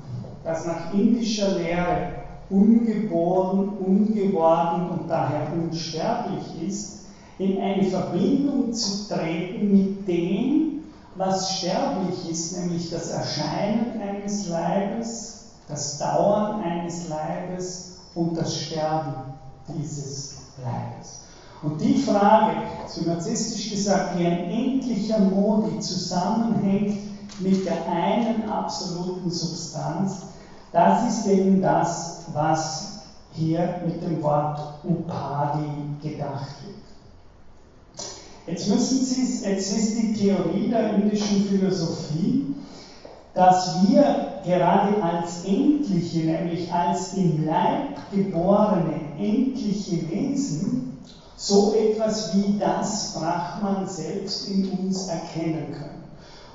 das 0.43 0.65
nach 0.65 0.93
indischer 0.93 1.57
Lehre 1.57 2.13
ungeboren, 2.49 3.69
ungeworden 3.79 4.89
und 4.89 5.09
daher 5.09 5.51
unsterblich 5.53 6.67
ist, 6.67 7.05
in 7.39 7.59
eine 7.59 7.83
Verbindung 7.83 8.73
zu 8.73 9.07
treten 9.07 9.71
mit 9.71 10.07
dem, 10.07 10.83
was 11.15 11.57
sterblich 11.57 12.29
ist, 12.29 12.57
nämlich 12.57 12.89
das 12.89 13.09
Erscheinen 13.09 13.99
eines 14.01 14.47
Leibes, 14.47 15.36
das 15.67 15.97
Dauern 15.99 16.61
eines 16.61 17.09
Leibes 17.09 17.91
und 18.15 18.37
das 18.37 18.55
Sterben 18.55 19.13
dieses 19.67 20.35
Leibes. 20.63 21.21
Und 21.63 21.81
die 21.81 21.97
Frage, 21.97 22.55
synazistisch 22.87 23.71
gesagt, 23.71 24.17
wie 24.17 24.25
ein 24.25 24.49
endlicher 24.51 25.19
Modi 25.19 25.79
zusammenhängt 25.79 26.97
mit 27.39 27.65
der 27.65 27.85
einen 27.89 28.49
absoluten 28.49 29.29
Substanz, 29.29 30.21
das 30.71 31.07
ist 31.07 31.27
eben 31.27 31.61
das, 31.61 32.25
was 32.33 32.99
hier 33.33 33.81
mit 33.85 34.01
dem 34.03 34.21
Wort 34.21 34.59
Upadi 34.83 35.69
gedacht 36.01 36.55
wird. 36.63 36.77
Jetzt 38.47 38.69
müssen 38.69 39.03
Sie, 39.03 39.45
jetzt 39.45 39.75
ist 39.75 39.97
die 39.97 40.13
Theorie 40.13 40.69
der 40.69 40.93
indischen 40.95 41.43
Philosophie, 41.45 42.55
dass 43.37 43.87
wir 43.87 44.41
gerade 44.43 45.01
als 45.03 45.45
endliche, 45.45 46.25
nämlich 46.25 46.73
als 46.73 47.13
im 47.13 47.45
Leib 47.45 47.95
geborene 48.11 48.95
endliche 49.19 50.09
Wesen, 50.09 50.97
so 51.35 51.75
etwas 51.75 52.35
wie 52.35 52.57
das 52.57 53.13
Brahman 53.13 53.85
selbst 53.87 54.47
in 54.47 54.71
uns 54.71 55.07
erkennen 55.07 55.67
können. 55.71 56.03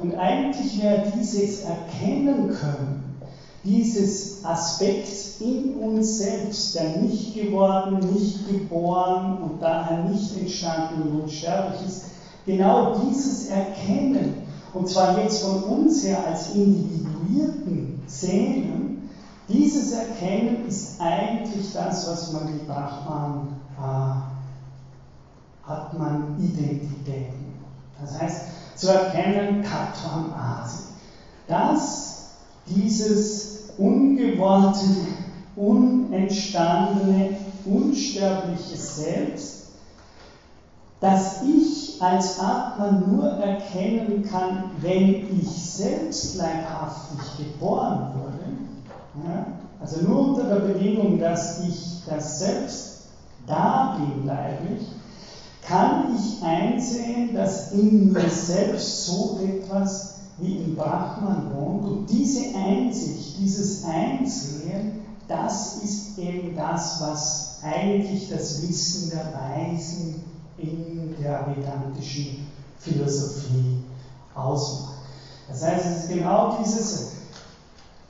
Und 0.01 0.16
eigentlich 0.16 0.83
wäre 0.83 1.05
dieses 1.16 1.61
Erkennen 1.61 2.49
können, 2.49 3.16
dieses 3.62 4.45
Aspekt 4.45 5.14
in 5.39 5.74
uns 5.76 6.18
selbst, 6.18 6.74
der 6.74 6.97
nicht 6.97 7.33
geworden, 7.33 8.01
nicht 8.12 8.49
geboren 8.49 9.39
und 9.41 9.62
daher 9.62 10.03
nicht 10.03 10.37
entstanden 10.37 11.03
und 11.03 11.20
unsterblich 11.22 11.87
ist, 11.87 12.07
genau 12.45 12.97
dieses 12.97 13.51
Erkennen, 13.51 14.41
und 14.75 14.89
zwar 14.89 15.18
jetzt 15.18 15.43
von 15.45 15.62
uns 15.64 16.05
her 16.05 16.27
als 16.27 16.55
individuierten 16.55 18.03
Seelen, 18.07 19.11
dieses 19.49 19.93
Erkennen 19.93 20.66
ist 20.66 21.01
eigentlich 21.01 21.73
das, 21.73 22.09
was 22.09 22.33
man 22.33 22.47
die 22.47 22.64
Brahman 22.64 23.49
äh, 23.77 24.33
hat 25.68 25.99
man 25.99 26.37
Identitäten. 26.39 27.53
Das 28.01 28.18
heißt, 28.20 28.43
zu 28.77 28.89
erkennen, 28.89 29.62
Katvam 29.62 30.33
Asi. 30.33 30.85
Dass 31.47 32.31
dieses 32.66 33.70
ungewordene, 33.79 35.07
unentstandene, 35.57 37.37
unsterbliche 37.64 38.77
Selbst, 38.77 39.61
dass 41.03 41.42
ich 41.42 42.00
als 42.00 42.38
Atman 42.38 43.12
nur 43.12 43.26
erkennen 43.26 44.24
kann, 44.30 44.70
wenn 44.80 45.38
ich 45.38 45.48
selbst 45.48 46.36
leibhaftig 46.36 47.18
geboren 47.38 48.12
wurde, 48.14 49.28
ja, 49.28 49.46
also 49.80 50.00
nur 50.03 50.28
unter 50.28 50.44
der 50.44 50.72
Bedingung, 50.72 51.18
dass 51.18 51.61
ich 51.61 52.05
das 52.07 52.38
Selbst 52.38 53.09
da 53.48 53.98
bin 53.98 54.26
leiblich, 54.26 54.86
kann 55.66 56.16
ich 56.16 56.40
einsehen, 56.40 57.34
dass 57.34 57.72
in 57.72 58.12
mir 58.12 58.30
selbst 58.30 59.07
so 59.07 59.40
etwas 59.42 60.20
wie 60.38 60.59
im 60.59 60.76
Brahman 60.76 61.50
wohnt. 61.53 61.84
Und 61.84 62.11
diese 62.11 62.57
Einsicht, 62.57 63.38
dieses 63.38 63.84
Einsehen, 63.84 65.00
das 65.26 65.78
ist 65.82 66.18
eben 66.18 66.55
das, 66.55 67.00
was 67.00 67.59
eigentlich 67.62 68.28
das 68.28 68.62
Wissen 68.62 69.11
der 69.11 69.32
Weisen 69.34 70.32
in 70.59 71.14
der 71.20 71.55
vedantischen 71.55 72.46
Philosophie 72.78 73.84
ausmacht. 74.34 74.94
Das 75.48 75.62
heißt, 75.62 75.86
es 75.86 76.05
ist 76.05 76.09
genau 76.11 76.59
dieses, 76.59 77.12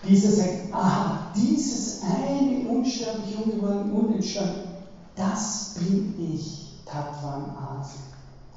dieses, 0.07 0.40
ah, 0.72 1.30
dieses 1.34 2.01
eine 2.03 2.68
unsterbliche, 2.68 3.38
ungeworden, 3.38 3.93
unentstanden, 3.93 4.62
das 5.14 5.74
bin 5.78 6.14
ich. 6.18 6.62
Tatvan 6.93 7.57
Asi. 7.57 7.99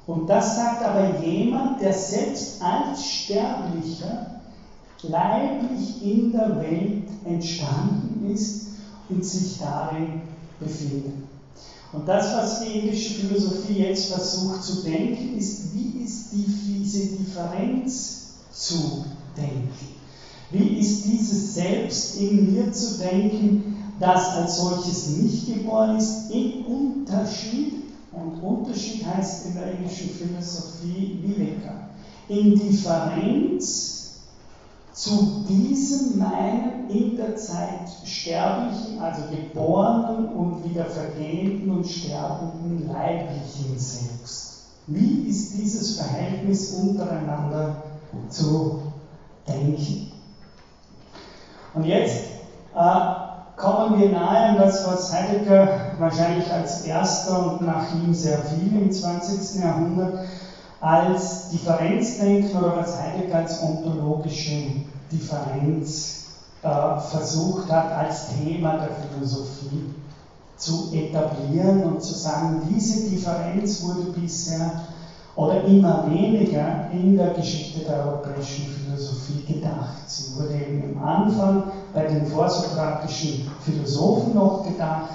Und 0.06 0.28
das 0.28 0.56
sagt 0.56 0.82
aber 0.82 1.20
jemand, 1.20 1.80
der 1.80 1.92
selbst 1.92 2.62
als 2.62 3.04
Sterblicher 3.04 4.40
leiblich 5.02 6.02
in 6.02 6.32
der 6.32 6.60
Welt 6.60 7.08
entstanden 7.24 8.30
ist 8.30 8.66
und 9.08 9.24
sich 9.24 9.58
darin 9.58 10.20
befindet. 10.60 11.14
Und 11.92 12.08
das, 12.08 12.34
was 12.34 12.60
die 12.60 12.80
indische 12.80 13.14
Philosophie 13.20 13.84
jetzt 13.84 14.12
versucht 14.12 14.62
zu 14.62 14.82
denken, 14.82 15.38
ist, 15.38 15.74
wie 15.74 16.04
ist 16.04 16.32
die, 16.32 16.46
diese 16.46 17.06
Differenz 17.16 18.26
zu 18.50 19.04
denken? 19.36 19.72
Wie 20.50 20.80
ist 20.80 21.04
dieses 21.06 21.54
Selbst 21.54 22.20
in 22.20 22.52
mir 22.52 22.72
zu 22.72 22.98
denken, 22.98 23.76
das 23.98 24.28
als 24.34 24.56
solches 24.56 25.06
nicht 25.08 25.46
geboren 25.46 25.96
ist, 25.96 26.30
im 26.30 26.66
Unterschied 26.66 27.74
und 28.12 28.42
Unterschied 28.42 29.04
heißt 29.04 29.46
in 29.46 29.54
der 29.54 29.72
englischen 29.72 30.10
Philosophie 30.10 31.18
Viveka. 31.22 31.88
In 32.28 32.58
Differenz 32.58 34.05
zu 34.96 35.44
diesem 35.46 36.18
meinen 36.18 36.88
in 36.88 37.16
der 37.16 37.36
Zeit 37.36 37.86
sterblichen, 38.02 38.98
also 38.98 39.24
geborenen 39.30 40.28
und 40.28 40.64
wieder 40.64 40.86
vergehenden 40.86 41.70
und 41.70 41.86
sterbenden 41.86 42.88
leiblichen 42.88 43.78
Selbst. 43.78 44.64
Wie 44.86 45.28
ist 45.28 45.52
dieses 45.52 45.98
Verhältnis 45.98 46.72
untereinander 46.72 47.82
zu 48.30 48.80
denken? 49.46 50.12
Und 51.74 51.84
jetzt 51.84 52.28
äh, 52.74 53.00
kommen 53.56 54.00
wir 54.00 54.08
nahe 54.08 54.46
an 54.46 54.56
das, 54.56 54.86
was 54.86 55.12
Heidegger 55.12 55.68
wahrscheinlich 55.98 56.50
als 56.50 56.86
erster 56.86 57.52
und 57.52 57.66
nach 57.66 57.92
ihm 57.92 58.14
sehr 58.14 58.38
viel 58.38 58.80
im 58.80 58.90
20. 58.90 59.60
Jahrhundert 59.60 60.20
als 60.80 61.50
Differenzdenken 61.50 62.56
oder 62.58 62.76
was 62.76 63.00
Heidegger 63.00 63.36
als 63.36 63.62
ontologische 63.62 64.62
Differenz 65.10 66.24
äh, 66.62 67.00
versucht 67.00 67.70
hat, 67.70 67.92
als 67.92 68.28
Thema 68.28 68.78
der 68.78 68.90
Philosophie 68.90 69.94
zu 70.56 70.90
etablieren 70.92 71.84
und 71.84 72.02
zu 72.02 72.14
sagen, 72.14 72.62
diese 72.70 73.08
Differenz 73.08 73.82
wurde 73.82 74.10
bisher 74.18 74.72
oder 75.34 75.64
immer 75.64 76.10
weniger 76.10 76.90
in 76.90 77.14
der 77.14 77.34
Geschichte 77.34 77.80
der 77.80 78.06
europäischen 78.06 78.66
Philosophie 78.66 79.44
gedacht. 79.44 79.92
Sie 80.06 80.34
wurde 80.34 80.54
eben 80.54 80.96
am 80.96 81.04
Anfang 81.04 81.64
bei 81.92 82.06
den 82.06 82.26
vorsokratischen 82.26 83.50
Philosophen 83.60 84.34
noch 84.34 84.64
gedacht, 84.64 85.10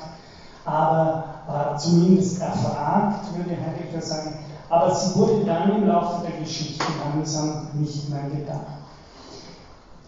aber 0.64 1.24
äh, 1.47 1.78
zumindest 1.78 2.39
erfragt, 2.39 3.36
würde 3.36 3.57
Heidegger 3.59 4.01
sagen, 4.01 4.36
aber 4.72 4.95
sie 4.95 5.15
wurde 5.15 5.45
dann 5.45 5.76
im 5.76 5.88
Laufe 5.88 6.26
der 6.26 6.39
Geschichte 6.39 6.86
langsam 7.13 7.67
nicht 7.74 8.09
mehr 8.09 8.30
gedacht. 8.30 8.80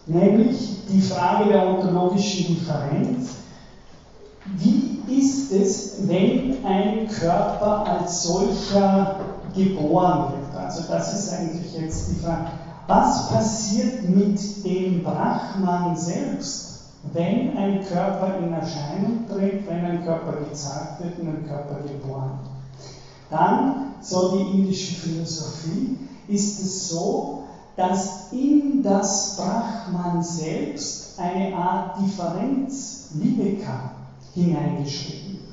Nämlich 0.06 0.86
die 0.88 1.00
Frage 1.00 1.50
der 1.50 1.66
ontologischen 1.66 2.56
Differenz. 2.56 3.34
Wie 4.56 4.94
ist 5.08 5.52
es, 5.52 6.08
wenn 6.08 6.64
ein 6.64 7.06
Körper 7.08 7.86
als 7.86 8.24
solcher 8.24 9.16
geboren 9.54 10.32
wird. 10.32 10.62
Also 10.62 10.82
das 10.88 11.14
ist 11.14 11.32
eigentlich 11.32 11.74
jetzt 11.74 12.10
die 12.10 12.16
Frage. 12.16 12.46
Was 12.86 13.28
passiert 13.28 14.08
mit 14.08 14.64
dem 14.64 15.02
Brahman 15.02 15.96
selbst, 15.96 16.82
wenn 17.12 17.56
ein 17.56 17.82
Körper 17.84 18.38
in 18.38 18.52
Erscheinung 18.52 19.26
tritt, 19.28 19.66
wenn 19.66 19.84
ein 19.84 20.04
Körper 20.04 20.32
gezeugt 20.32 21.00
wird 21.00 21.18
und 21.20 21.28
ein 21.28 21.46
Körper 21.46 21.76
geboren 21.82 22.38
wird? 22.42 22.53
Dann, 23.30 23.98
so 24.00 24.36
die 24.36 24.50
indische 24.52 24.94
Philosophie, 24.94 25.96
ist 26.28 26.60
es 26.60 26.88
so, 26.88 27.40
dass 27.76 28.30
in 28.32 28.82
das 28.82 29.36
Brahman 29.36 30.22
selbst 30.22 31.18
eine 31.18 31.54
Art 31.54 31.98
Differenz, 32.00 33.08
Viveka, 33.10 33.90
hineingeschrieben 34.34 35.44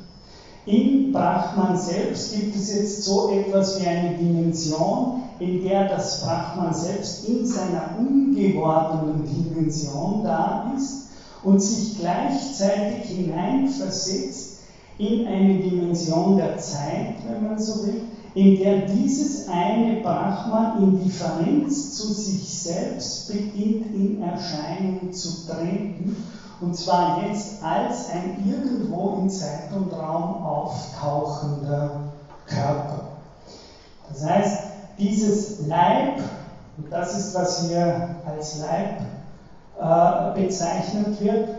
in 0.66 1.12
Brahman 1.12 1.76
selbst 1.76 2.32
gibt 2.32 2.56
es 2.56 2.70
jetzt 2.70 3.04
so 3.04 3.30
etwas 3.30 3.80
wie 3.80 3.84
eine 3.84 4.12
Dimension, 4.12 5.16
in 5.40 5.60
der 5.60 5.88
das 5.88 6.22
Brahman 6.22 6.76
selbst 6.76 7.26
in 7.26 7.48
seiner 7.48 7.96
ungewordenen 7.98 9.26
Dimension 9.26 10.22
da 10.24 10.72
ist 10.76 10.98
und 11.42 11.64
sich 11.64 11.98
gleichzeitig 11.98 13.08
hineinversetzt 13.08 14.51
in 15.02 15.28
eine 15.28 15.56
Dimension 15.56 16.38
der 16.38 16.60
Zeit, 16.60 17.16
wenn 17.26 17.48
man 17.48 17.60
so 17.60 17.84
will, 17.84 18.02
in 18.36 18.60
der 18.62 18.88
dieses 18.88 19.48
eine 19.50 20.02
Brahman 20.02 20.84
in 20.84 21.04
Differenz 21.04 21.98
zu 21.98 22.14
sich 22.14 22.62
selbst 22.62 23.28
beginnt 23.28 23.94
in 23.96 24.22
Erscheinung 24.22 25.12
zu 25.12 25.48
treten 25.48 26.16
und 26.62 26.76
zwar 26.76 27.28
jetzt 27.28 27.64
als 27.64 28.10
ein 28.10 28.46
irgendwo 28.48 29.18
in 29.22 29.30
Zeit 29.30 29.74
und 29.74 29.92
Raum 29.94 30.46
auftauchender 30.46 32.04
Körper. 32.46 33.02
Das 34.08 34.24
heißt, 34.24 34.58
dieses 35.00 35.68
Leib, 35.68 36.20
und 36.78 36.92
das 36.92 37.18
ist, 37.18 37.34
was 37.34 37.68
hier 37.68 38.20
als 38.26 38.60
Leib 38.60 39.02
äh, 39.80 40.40
bezeichnet 40.40 41.20
wird, 41.20 41.50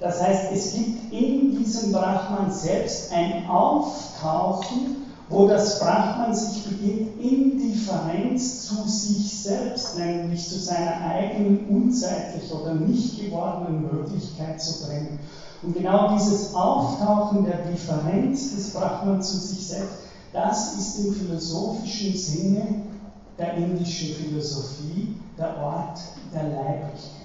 das 0.00 0.22
heißt, 0.22 0.52
es 0.52 0.72
gibt 0.72 1.12
in 1.12 1.56
diesem 1.56 1.92
Brahman 1.92 2.50
selbst 2.50 3.12
ein 3.12 3.46
Auftauchen 3.46 5.00
wo 5.30 5.46
das 5.46 5.78
Brahman 5.78 6.34
sich 6.34 6.64
beginnt 6.64 7.16
in 7.20 7.56
Differenz 7.56 8.66
zu 8.66 8.88
sich 8.88 9.32
selbst, 9.38 9.96
nämlich 9.96 10.48
zu 10.48 10.58
seiner 10.58 11.00
eigenen 11.02 11.66
unzeitlich 11.68 12.52
oder 12.52 12.74
nicht 12.74 13.16
gewordenen 13.16 13.80
Möglichkeit 13.80 14.60
zu 14.60 14.80
bringen. 14.80 15.20
Und 15.62 15.74
genau 15.74 16.08
dieses 16.08 16.52
Auftauchen 16.52 17.44
der 17.44 17.58
Differenz 17.58 18.50
des 18.50 18.72
Brahman 18.72 19.22
zu 19.22 19.38
sich 19.38 19.64
selbst, 19.64 19.94
das 20.32 20.74
ist 20.74 20.98
im 20.98 21.12
philosophischen 21.12 22.16
Sinne 22.16 22.74
der 23.38 23.54
indischen 23.54 24.12
Philosophie 24.12 25.06
der 25.38 25.56
Ort 25.60 26.00
der 26.32 26.42
Leiblichkeit. 26.42 27.19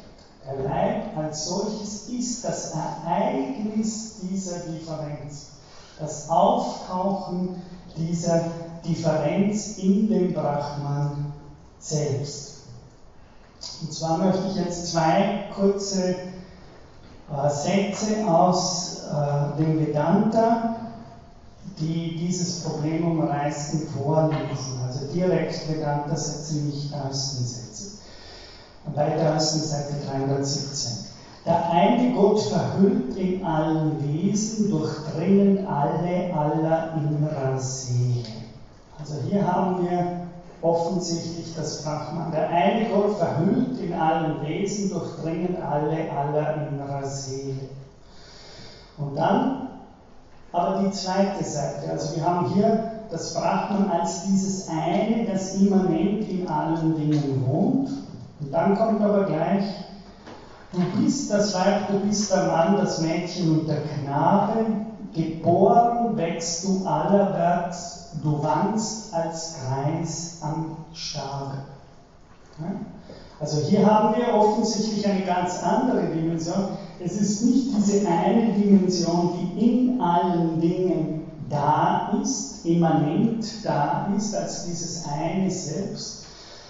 Der 0.46 0.64
Leib 0.64 1.18
als 1.18 1.46
solches 1.46 2.08
ist 2.08 2.44
das 2.46 2.74
Ereignis 2.74 4.18
dieser 4.22 4.60
Differenz. 4.60 5.48
Das 6.00 6.30
Auftauchen 6.30 7.62
dieser 7.98 8.42
Differenz 8.86 9.78
in 9.78 10.08
dem 10.08 10.34
Brahman 10.34 11.34
selbst. 11.80 12.56
Und 13.82 13.92
zwar 13.92 14.18
möchte 14.18 14.48
ich 14.50 14.56
jetzt 14.58 14.92
zwei 14.92 15.46
kurze 15.56 16.16
äh, 17.34 17.50
Sätze 17.50 18.28
aus 18.28 19.04
äh, 19.06 19.58
dem 19.58 19.80
Vedanta, 19.80 20.76
die 21.80 22.18
dieses 22.18 22.62
Problem 22.62 23.20
umreißen, 23.20 23.88
vorlesen. 23.88 24.80
Also 24.86 25.08
direkt 25.12 25.68
Vedanta-Sätze, 25.68 26.56
nicht 26.58 26.94
Außensätze. 26.94 27.95
Weiter 28.94 29.36
außen 29.36 29.62
Seite 29.62 29.94
317. 30.08 31.06
Der 31.46 31.70
eine 31.70 32.14
Gott 32.14 32.42
verhüllt 32.42 33.16
in 33.18 33.44
allen 33.44 34.02
Wesen, 34.02 34.72
durchdringen 34.72 35.68
alle 35.68 36.34
aller 36.34 36.94
innerer 36.96 37.60
Seele. 37.60 38.26
Also 39.00 39.16
hier 39.30 39.46
haben 39.46 39.88
wir 39.88 40.22
offensichtlich 40.62 41.54
das 41.56 41.84
Brahman. 41.84 42.32
Der 42.32 42.50
eine 42.50 42.90
Gott 42.90 43.18
verhüllt 43.18 43.80
in 43.80 43.94
allen 43.94 44.42
Wesen, 44.42 44.90
durchdringen 44.90 45.62
alle 45.62 46.12
aller 46.12 46.68
innerer 46.68 47.06
Seele. 47.06 47.70
Und 48.98 49.16
dann 49.16 49.66
aber 50.52 50.84
die 50.84 50.92
zweite 50.92 51.44
Seite. 51.44 51.92
Also 51.92 52.16
wir 52.16 52.26
haben 52.26 52.54
hier 52.54 52.92
das 53.12 53.34
Brahman 53.34 53.92
als 53.92 54.24
dieses 54.24 54.70
eine, 54.70 55.26
das 55.26 55.56
immanent 55.56 56.28
in 56.30 56.48
allen 56.48 56.96
Dingen 56.96 57.46
wohnt. 57.46 57.90
Und 58.40 58.52
dann 58.52 58.78
kommt 58.78 59.02
aber 59.02 59.24
gleich, 59.24 59.66
du 60.72 60.80
bist 61.00 61.32
das 61.32 61.54
Weib, 61.54 61.88
du 61.90 62.00
bist 62.00 62.32
der 62.32 62.48
Mann, 62.48 62.78
das 62.78 63.02
Mädchen 63.02 63.60
und 63.60 63.68
der 63.68 63.82
Knabe, 63.82 64.66
geboren 65.14 66.18
wächst 66.18 66.66
du 66.66 66.86
allerwärts 66.86 68.06
du 68.24 68.42
wanst 68.42 69.14
als 69.14 69.56
Kreis 69.56 70.38
am 70.42 70.78
Stabe. 70.94 71.58
Also 73.40 73.68
hier 73.68 73.86
haben 73.86 74.16
wir 74.16 74.34
offensichtlich 74.34 75.06
eine 75.08 75.26
ganz 75.26 75.62
andere 75.62 76.08
Dimension. 76.08 76.70
Es 77.00 77.18
ist 77.20 77.44
nicht 77.44 77.76
diese 77.76 78.08
eine 78.08 78.54
Dimension, 78.54 79.34
die 79.38 79.66
in 79.66 80.02
allen 80.02 80.60
Dingen 80.62 81.26
da 81.50 82.18
ist, 82.22 82.66
immanent 82.66 83.46
da 83.64 84.08
ist, 84.16 84.34
als 84.34 84.66
dieses 84.66 85.04
eine 85.06 85.52
Selbst, 85.52 86.25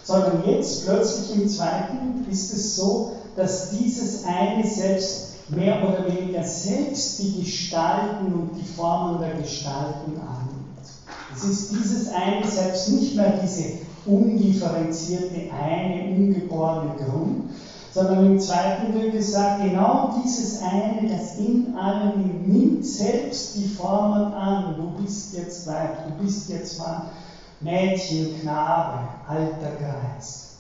sondern 0.05 0.43
jetzt 0.47 0.85
plötzlich 0.85 1.35
im 1.35 1.49
zweiten 1.49 2.25
ist 2.29 2.53
es 2.53 2.75
so, 2.75 3.13
dass 3.35 3.71
dieses 3.71 4.23
eine 4.23 4.65
Selbst 4.65 5.49
mehr 5.49 5.83
oder 5.83 6.05
weniger 6.07 6.43
selbst 6.43 7.19
die 7.19 7.41
Gestalten 7.41 8.33
und 8.33 8.51
die 8.55 8.65
Formen 8.65 9.19
der 9.19 9.35
Gestalten 9.35 10.13
annimmt. 10.13 10.65
Es 11.35 11.43
ist 11.43 11.71
dieses 11.71 12.11
eine 12.13 12.47
selbst 12.47 12.89
nicht 12.89 13.15
mehr 13.15 13.39
diese 13.43 13.79
undifferenzierte, 14.05 15.51
eine, 15.51 16.15
ungeborene 16.15 16.95
Grund, 16.95 17.49
sondern 17.93 18.25
im 18.25 18.39
zweiten 18.39 18.93
wird 18.93 19.13
gesagt, 19.13 19.63
genau 19.63 20.15
dieses 20.23 20.61
eine, 20.61 21.09
das 21.09 21.37
in 21.37 21.75
allem 21.75 22.43
nimmt 22.45 22.85
selbst 22.85 23.55
die 23.55 23.67
Formen 23.67 24.33
an. 24.33 24.75
Du 24.77 25.01
bist 25.03 25.33
jetzt 25.33 25.67
Weib, 25.67 26.05
du 26.07 26.23
bist 26.23 26.49
jetzt 26.49 26.77
Mann, 26.79 27.03
Mädchen, 27.61 28.39
Knabe, 28.41 28.99
alter 29.27 29.71
Geist. 29.79 30.57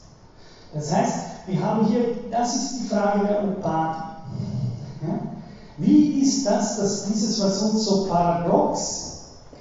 Das 0.73 0.93
heißt, 0.93 1.25
wir 1.47 1.63
haben 1.63 1.85
hier, 1.85 2.05
das 2.31 2.55
ist 2.55 2.79
die 2.79 2.87
Frage 2.87 3.25
der 3.27 3.43
Upadhi. 3.43 4.01
Ja? 5.01 5.19
Wie 5.77 6.21
ist 6.21 6.45
das, 6.45 6.77
dass 6.77 7.05
dieses, 7.05 7.41
was 7.43 7.61
uns 7.61 7.85
so 7.85 8.07
paradox 8.07 9.05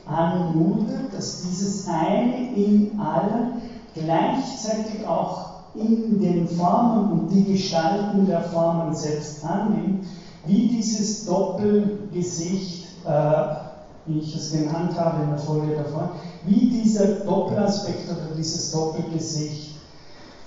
anmutet, 0.06 1.12
dass 1.12 1.42
dieses 1.42 1.88
eine 1.88 2.54
in 2.54 2.98
allen 3.00 3.62
gleichzeitig 3.94 5.06
auch 5.06 5.54
in 5.74 6.20
den 6.20 6.48
Formen 6.48 7.12
und 7.12 7.28
die 7.30 7.52
Gestalten 7.52 8.26
der 8.26 8.42
Formen 8.42 8.94
selbst 8.94 9.44
annimmt, 9.44 10.06
wie 10.46 10.68
dieses 10.68 11.24
Doppelgesicht, 11.26 12.86
äh, 13.06 13.63
wie 14.06 14.18
ich 14.18 14.34
es 14.34 14.52
genannt 14.52 14.96
habe 14.96 15.22
in 15.22 15.30
der 15.30 15.38
Folie 15.38 15.76
davor, 15.76 16.10
wie 16.44 16.66
dieser 16.66 17.06
Doppelaspekt 17.06 18.10
oder 18.10 18.34
dieses 18.36 18.70
Doppelgesicht 18.70 19.76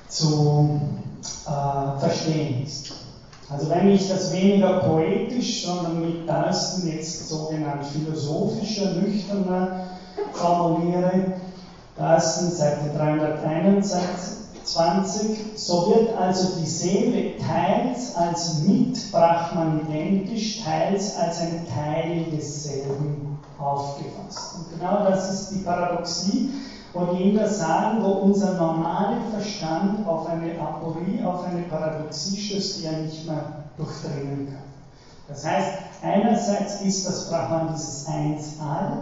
zu 0.07 0.79
äh, 1.45 1.99
verstehen 1.99 2.63
ist. 2.63 2.93
Also 3.49 3.69
wenn 3.69 3.89
ich 3.89 4.09
das 4.09 4.33
weniger 4.33 4.79
poetisch, 4.79 5.65
sondern 5.65 6.01
mit 6.01 6.27
Dalston 6.27 6.87
jetzt 6.87 7.29
sogenannt 7.29 7.85
philosophischer, 7.85 8.95
nüchterner 8.95 9.83
formuliere, 10.33 11.35
Dalston 11.95 12.51
Seite 12.51 12.91
321, 12.95 14.01
so 15.55 15.95
wird 15.95 16.15
also 16.17 16.59
die 16.59 16.67
Seele 16.67 17.37
teils 17.37 18.15
als 18.15 18.59
mit 18.59 19.11
Brahman 19.11 19.81
identisch, 19.87 20.61
teils 20.61 21.15
als 21.15 21.39
ein 21.39 21.65
Teil 21.73 22.25
desselben 22.31 23.36
aufgefasst. 23.59 24.55
Und 24.55 24.79
genau 24.79 25.03
das 25.03 25.31
ist 25.31 25.51
die 25.51 25.59
Paradoxie, 25.59 26.51
wo 26.93 27.13
die 27.13 27.29
Inder 27.29 27.47
sagen, 27.47 28.01
wo 28.01 28.07
unser 28.07 28.53
normaler 28.53 29.21
Verstand 29.31 30.07
auf 30.07 30.27
eine 30.27 30.59
Aporie, 30.59 31.23
auf 31.23 31.45
eine 31.45 31.63
Paradoxie 31.63 32.37
stößt, 32.37 32.79
die 32.79 32.85
er 32.85 32.99
nicht 32.99 33.25
mehr 33.27 33.63
durchdringen 33.77 34.47
kann. 34.47 34.67
Das 35.27 35.45
heißt, 35.45 35.67
einerseits 36.01 36.81
ist 36.81 37.05
das 37.05 37.29
Brahman 37.29 37.73
dieses 37.73 38.07
Eins-All, 38.07 38.97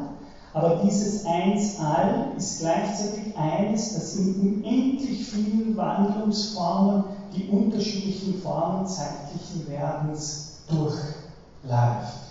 aber 0.53 0.81
dieses 0.83 1.25
Eins-All 1.25 2.31
ist 2.37 2.61
gleichzeitig 2.61 3.37
eines, 3.37 3.93
das 3.93 4.15
in 4.15 4.35
unendlich 4.35 5.27
vielen 5.27 5.75
Wandlungsformen 5.77 7.03
die 7.33 7.47
unterschiedlichen 7.49 8.41
Formen 8.41 8.87
zeitlichen 8.87 9.67
Werdens 9.67 10.59
durchläuft. 10.67 12.25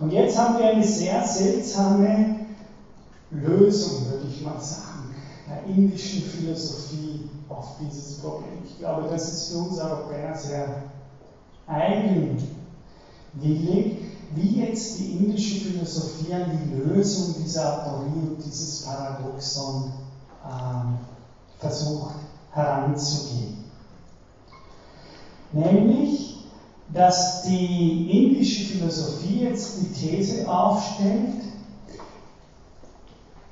Und 0.00 0.12
jetzt 0.12 0.38
haben 0.38 0.58
wir 0.58 0.70
eine 0.70 0.84
sehr 0.84 1.22
seltsame 1.26 2.36
Lösung, 3.30 4.06
würde 4.10 4.26
ich 4.28 4.42
mal 4.42 4.58
sagen, 4.58 5.14
der 5.46 5.64
indischen 5.64 6.22
Philosophie 6.22 7.28
auf 7.50 7.76
dieses 7.80 8.18
Problem. 8.18 8.62
Ich 8.64 8.78
glaube, 8.78 9.08
das 9.10 9.30
ist 9.30 9.52
für 9.52 9.58
uns 9.58 9.78
Europäer 9.78 10.34
sehr 10.34 10.82
eigenwillig, 11.66 12.44
wie 14.34 14.60
jetzt 14.60 14.98
die 14.98 15.12
indische 15.12 15.66
Philosophie 15.66 16.32
an 16.32 16.50
die 16.50 16.76
Lösung 16.76 17.34
dieser 17.44 17.74
Aporie 17.74 18.28
und 18.30 18.42
dieses 18.44 18.82
Paradoxon 18.82 19.92
äh, 20.44 21.60
versucht 21.60 22.14
heranzugehen. 22.52 23.64
Nämlich, 25.52 26.29
dass 26.92 27.42
die 27.42 28.10
indische 28.10 28.64
Philosophie 28.64 29.44
jetzt 29.44 29.80
die 29.80 29.92
These 29.92 30.48
aufstellt, 30.50 31.44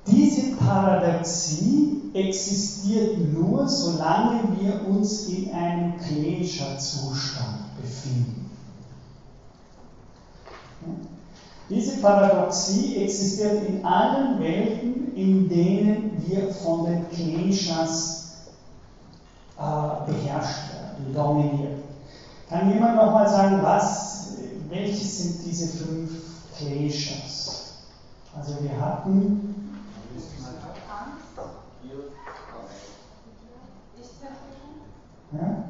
diese 0.07 0.57
Paradoxie 0.57 2.11
existiert 2.15 3.33
nur, 3.33 3.69
solange 3.69 4.43
wir 4.59 4.89
uns 4.89 5.27
in 5.27 5.53
einem 5.53 5.99
Klesha-Zustand 5.99 7.77
befinden. 7.81 8.51
Diese 11.69 11.99
Paradoxie 11.99 12.97
existiert 12.97 13.69
in 13.69 13.85
allen 13.85 14.41
Welten, 14.41 15.15
in 15.15 15.49
denen 15.49 16.23
wir 16.27 16.51
von 16.55 16.87
den 16.87 17.11
Kleshas 17.11 18.39
äh, 19.59 20.11
beherrscht 20.11 20.73
werden, 20.73 21.15
dominiert. 21.15 21.88
Kann 22.49 22.73
jemand 22.73 22.97
nochmal 22.97 23.29
sagen, 23.29 23.63
was, 23.63 24.33
welche 24.71 25.05
sind 25.05 25.45
diese 25.45 25.85
fünf 25.85 26.11
Kleshas? 26.57 27.75
Also 28.35 28.63
wir 28.63 28.81
hatten 28.81 29.59
Ja? 35.33 35.65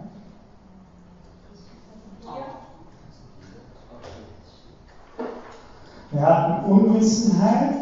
Wir 6.11 6.23
hatten 6.23 6.65
Unwissenheit, 6.71 7.75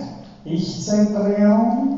Ich-Zentrierung, 0.45 1.96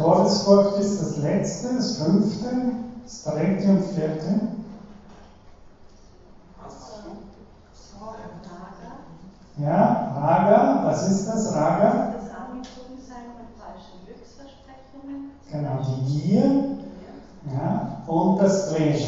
Todesfurcht 0.00 0.78
ist 0.78 0.98
das 0.98 1.18
letzte, 1.18 1.74
das 1.74 1.98
fünfte, 1.98 2.72
das 3.04 3.22
dritte 3.22 3.68
und 3.68 3.82
vierte. 3.82 4.40
Ja, 9.58 10.10
Raga, 10.16 10.80
was 10.86 11.06
ist 11.06 11.28
das? 11.28 11.54
Raga? 11.54 12.08
Das 12.16 12.30
Angezogensein 12.30 13.26
von 13.36 13.44
falschen 13.60 14.00
Glücksversprechungen. 14.06 15.28
Genau, 15.50 15.82
die 15.84 16.00
Gier 16.10 16.64
ja, 17.52 17.86
und 18.06 18.40
das 18.40 18.72
beherrscht. 18.72 19.06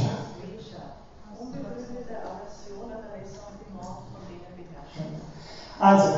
Also, 5.79 6.09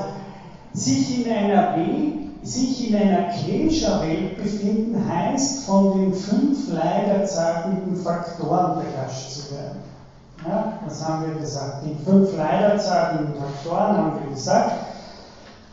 sich 0.72 1.20
in 1.20 1.30
einer 1.30 1.76
Welt 1.76 2.23
sich 2.46 2.88
in 2.88 2.94
einer 2.94 3.30
Klescher-Welt 3.30 4.36
befinden, 4.38 5.08
heißt 5.08 5.64
von 5.64 5.92
den 5.92 6.14
fünf 6.14 6.72
leider 6.72 7.24
zeigenden 7.24 7.96
Faktoren 7.96 8.78
beherrscht 8.78 9.30
zu 9.30 9.50
werden. 9.50 9.80
Ja, 10.46 10.72
was 10.84 11.02
haben 11.02 11.24
wir 11.24 11.40
gesagt? 11.40 11.84
Die 11.84 11.94
fünf 12.04 12.36
leider 12.36 12.78
zeigenden 12.78 13.34
Faktoren 13.34 13.96
haben 13.96 14.14
wir 14.20 14.30
gesagt. 14.30 14.74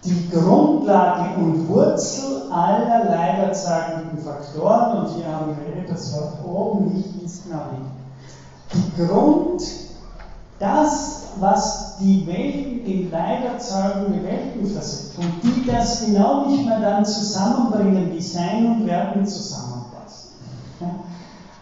Die 0.04 0.30
Grundlage 0.30 1.36
und 1.36 1.68
Wurzel 1.68 2.50
aller 2.50 3.06
leiderzagenden 3.06 4.18
Faktoren, 4.18 4.98
und 4.98 5.10
hier 5.10 5.32
haben 5.32 5.54
wir 5.60 5.86
das 5.86 6.12
Wort 6.14 6.44
oben, 6.44 6.92
nicht 6.92 7.24
ist 7.24 7.46
Navi. 7.48 7.84
Die 8.74 9.04
Grund, 9.04 9.62
das, 10.62 11.24
was 11.40 11.98
die 12.00 12.26
Welten 12.28 12.86
in 12.86 13.12
leiderzagende 13.12 14.24
Welten 14.24 14.66
versetzt 14.68 15.18
und 15.18 15.44
die 15.44 15.66
das 15.66 16.06
genau 16.06 16.48
nicht 16.48 16.66
mehr 16.66 16.80
dann 16.80 17.06
zusammenbringen, 17.06 18.12
wie 18.14 18.22
Sein 18.22 18.68
und 18.68 18.88
Werden 18.88 19.26
zusammenpassen. 19.26 20.30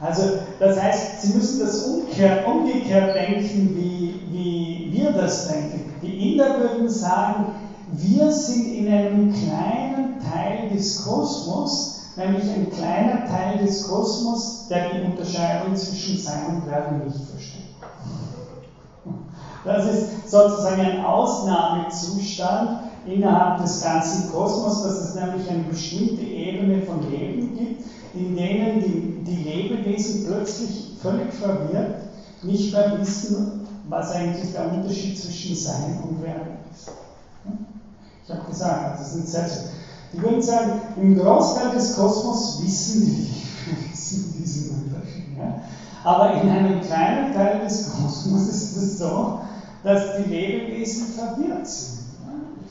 Also, 0.01 0.23
das 0.59 0.81
heißt, 0.81 1.21
Sie 1.21 1.33
müssen 1.33 1.59
das 1.59 1.83
umgekehrt, 1.83 2.47
umgekehrt 2.47 3.15
denken, 3.15 3.75
wie, 3.75 4.21
wie 4.31 4.89
wir 4.91 5.11
das 5.11 5.47
denken. 5.49 5.93
Die 6.01 6.31
Inder 6.31 6.57
würden 6.59 6.89
sagen, 6.89 7.47
wir 7.91 8.31
sind 8.31 8.65
in 8.67 8.87
einem 8.87 9.33
kleinen 9.33 10.19
Teil 10.21 10.69
des 10.69 11.03
Kosmos, 11.03 11.95
nämlich 12.15 12.49
ein 12.49 12.69
kleiner 12.69 13.25
Teil 13.25 13.57
des 13.57 13.87
Kosmos, 13.87 14.67
der 14.69 14.89
die 14.89 15.01
Unterscheidung 15.01 15.75
zwischen 15.75 16.17
Sein 16.17 16.45
und 16.45 16.65
Werden 16.65 17.05
nicht 17.05 17.25
versteht. 17.29 17.58
Das 19.65 19.85
ist 19.93 20.29
sozusagen 20.29 20.81
ein 20.81 21.05
Ausnahmezustand 21.05 22.89
innerhalb 23.05 23.61
des 23.63 23.81
ganzen 23.81 24.31
Kosmos, 24.31 24.83
dass 24.83 25.09
es 25.09 25.15
nämlich 25.15 25.49
eine 25.49 25.63
bestimmte 25.63 26.21
Ebene 26.21 26.81
von 26.83 27.09
Leben 27.09 27.57
gibt, 27.57 27.83
in 28.13 28.35
denen 28.35 28.81
die, 28.81 29.23
die 29.23 29.43
Lebewesen 29.43 30.25
plötzlich 30.25 30.97
völlig 31.01 31.33
verwirrt 31.33 31.95
nicht 32.43 32.71
mehr 32.71 32.97
wissen, 32.99 33.65
was 33.83 34.11
eigentlich 34.11 34.51
der 34.51 34.71
Unterschied 34.71 35.17
zwischen 35.17 35.55
Sein 35.55 35.97
und 36.03 36.21
Werden 36.21 36.57
ist. 36.73 36.91
Ich 38.23 38.35
habe 38.35 38.47
gesagt, 38.47 38.99
das 38.99 39.11
sind 39.11 39.27
Sätze. 39.27 39.65
Die 40.13 40.21
würden 40.21 40.41
sagen, 40.41 40.71
im 40.95 41.15
Großteil 41.15 41.71
des 41.71 41.93
Kosmos 41.93 42.59
wissen 42.59 43.05
die 43.05 43.71
wissen 43.91 44.31
diesen 44.31 44.71
Unterschied. 44.71 45.25
Ja? 45.37 45.55
Aber 46.03 46.41
in 46.41 46.49
einem 46.49 46.81
kleinen 46.81 47.33
Teil 47.33 47.59
des 47.59 47.89
Kosmos 47.89 48.47
ist 48.47 48.77
es 48.77 48.99
so, 48.99 49.39
dass 49.83 50.17
die 50.17 50.29
Lebewesen 50.29 51.13
verwirrt 51.13 51.67
sind. 51.67 51.99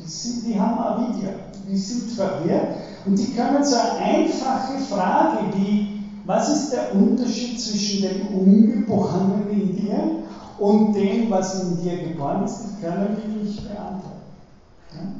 Die, 0.00 0.08
sind 0.08 0.46
die 0.46 0.58
haben 0.58 0.78
Avidya, 0.78 1.30
die 1.66 1.76
sind 1.76 2.10
verwirrt 2.10 2.76
und 3.04 3.18
die 3.18 3.34
können 3.34 3.64
so 3.64 3.76
eine 3.76 3.98
einfache 3.98 4.78
Frage 4.88 5.38
wie, 5.54 6.02
was 6.24 6.48
ist 6.48 6.72
der 6.72 6.94
Unterschied 6.94 7.60
zwischen 7.60 8.02
dem 8.02 8.26
Ungeborenen 8.28 9.50
in 9.50 9.76
dir 9.76 10.10
und 10.58 10.94
dem, 10.94 11.30
was 11.30 11.62
in 11.62 11.82
dir 11.82 11.98
geboren 12.02 12.44
ist, 12.44 12.60
die 12.62 12.82
können 12.82 13.16
die 13.16 13.44
nicht 13.44 13.62
beantworten. 13.62 14.18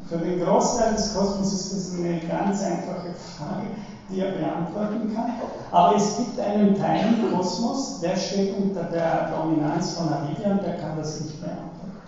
Für 0.08 0.18
den 0.18 0.40
Großteil 0.40 0.94
des 0.94 1.14
Kosmos 1.14 1.52
ist 1.52 1.72
das 1.72 1.98
eine 1.98 2.20
ganz 2.20 2.62
einfache 2.62 3.12
Frage, 3.36 3.66
die 4.08 4.20
er 4.20 4.32
beantworten 4.32 5.14
kann. 5.14 5.32
Aber 5.70 5.96
es 5.96 6.16
gibt 6.16 6.40
einen 6.40 6.74
Teil 6.78 7.14
im 7.14 7.32
Kosmos, 7.32 8.00
der 8.00 8.16
steht 8.16 8.56
unter 8.56 8.84
der 8.84 9.30
Dominanz 9.30 9.98
von 9.98 10.12
Avidya 10.12 10.52
und 10.52 10.62
der 10.62 10.78
kann 10.78 10.96
das 10.96 11.20
nicht 11.20 11.40
beantworten. 11.40 12.00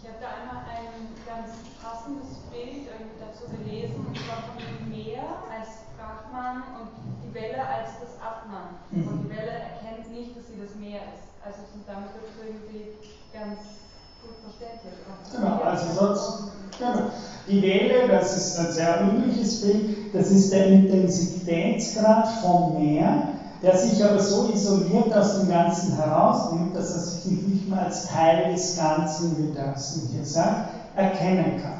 Ich 0.00 0.08
habe 0.08 0.16
da 0.20 0.28
einmal 0.32 0.64
ein 0.64 1.12
ganz 1.26 1.52
passendes 1.82 2.40
Bild 2.50 2.88
dazu 3.20 3.44
gelesen, 3.52 4.06
und 4.06 4.16
zwar 4.16 4.48
von 4.48 4.56
dem 4.56 4.88
Meer 4.88 5.24
als 5.52 5.84
Brahman 5.96 6.62
und 6.80 6.88
die 7.24 7.34
Welle 7.34 7.60
als 7.60 8.00
das 8.00 8.16
Atman. 8.16 8.80
Mhm. 8.90 9.08
Und 9.08 9.16
die 9.24 9.30
Welle 9.36 9.52
erkennt 9.52 10.08
nicht, 10.10 10.36
dass 10.36 10.48
sie 10.48 10.56
das 10.60 10.74
Meer 10.76 11.04
ist. 11.12 11.28
Also 11.44 11.68
damit 11.86 12.10
wird 12.16 12.32
es 12.32 12.36
irgendwie 12.42 12.96
ganz 13.32 13.84
gut 14.24 14.34
verständlich. 14.40 14.96
Genau, 15.30 15.62
also 15.62 15.86
sonst 15.92 16.56
Genau. 16.78 17.10
Die 17.48 17.62
Welle, 17.62 18.08
das 18.08 18.36
ist 18.36 18.58
ein 18.58 18.72
sehr 18.72 19.00
übliches 19.06 19.60
Bild, 19.60 20.14
das 20.14 20.30
ist 20.30 20.52
der 20.52 20.66
Intensitätsgrad 20.66 22.26
vom 22.40 22.74
Meer, 22.74 23.28
der 23.62 23.76
sich 23.78 24.04
aber 24.04 24.18
so 24.18 24.46
isoliert 24.46 25.14
aus 25.14 25.38
dem 25.38 25.48
Ganzen 25.48 25.94
herausnimmt, 25.94 26.76
dass 26.76 26.92
er 26.92 27.00
sich 27.00 27.24
nicht 27.24 27.68
mehr 27.68 27.82
als 27.82 28.04
Teil 28.04 28.50
des 28.50 28.76
Ganzen, 28.76 29.38
wie 29.38 29.52
das 29.54 29.94
hier 30.12 30.24
sagt, 30.24 30.64
erkennen 30.96 31.56
kann. 31.62 31.76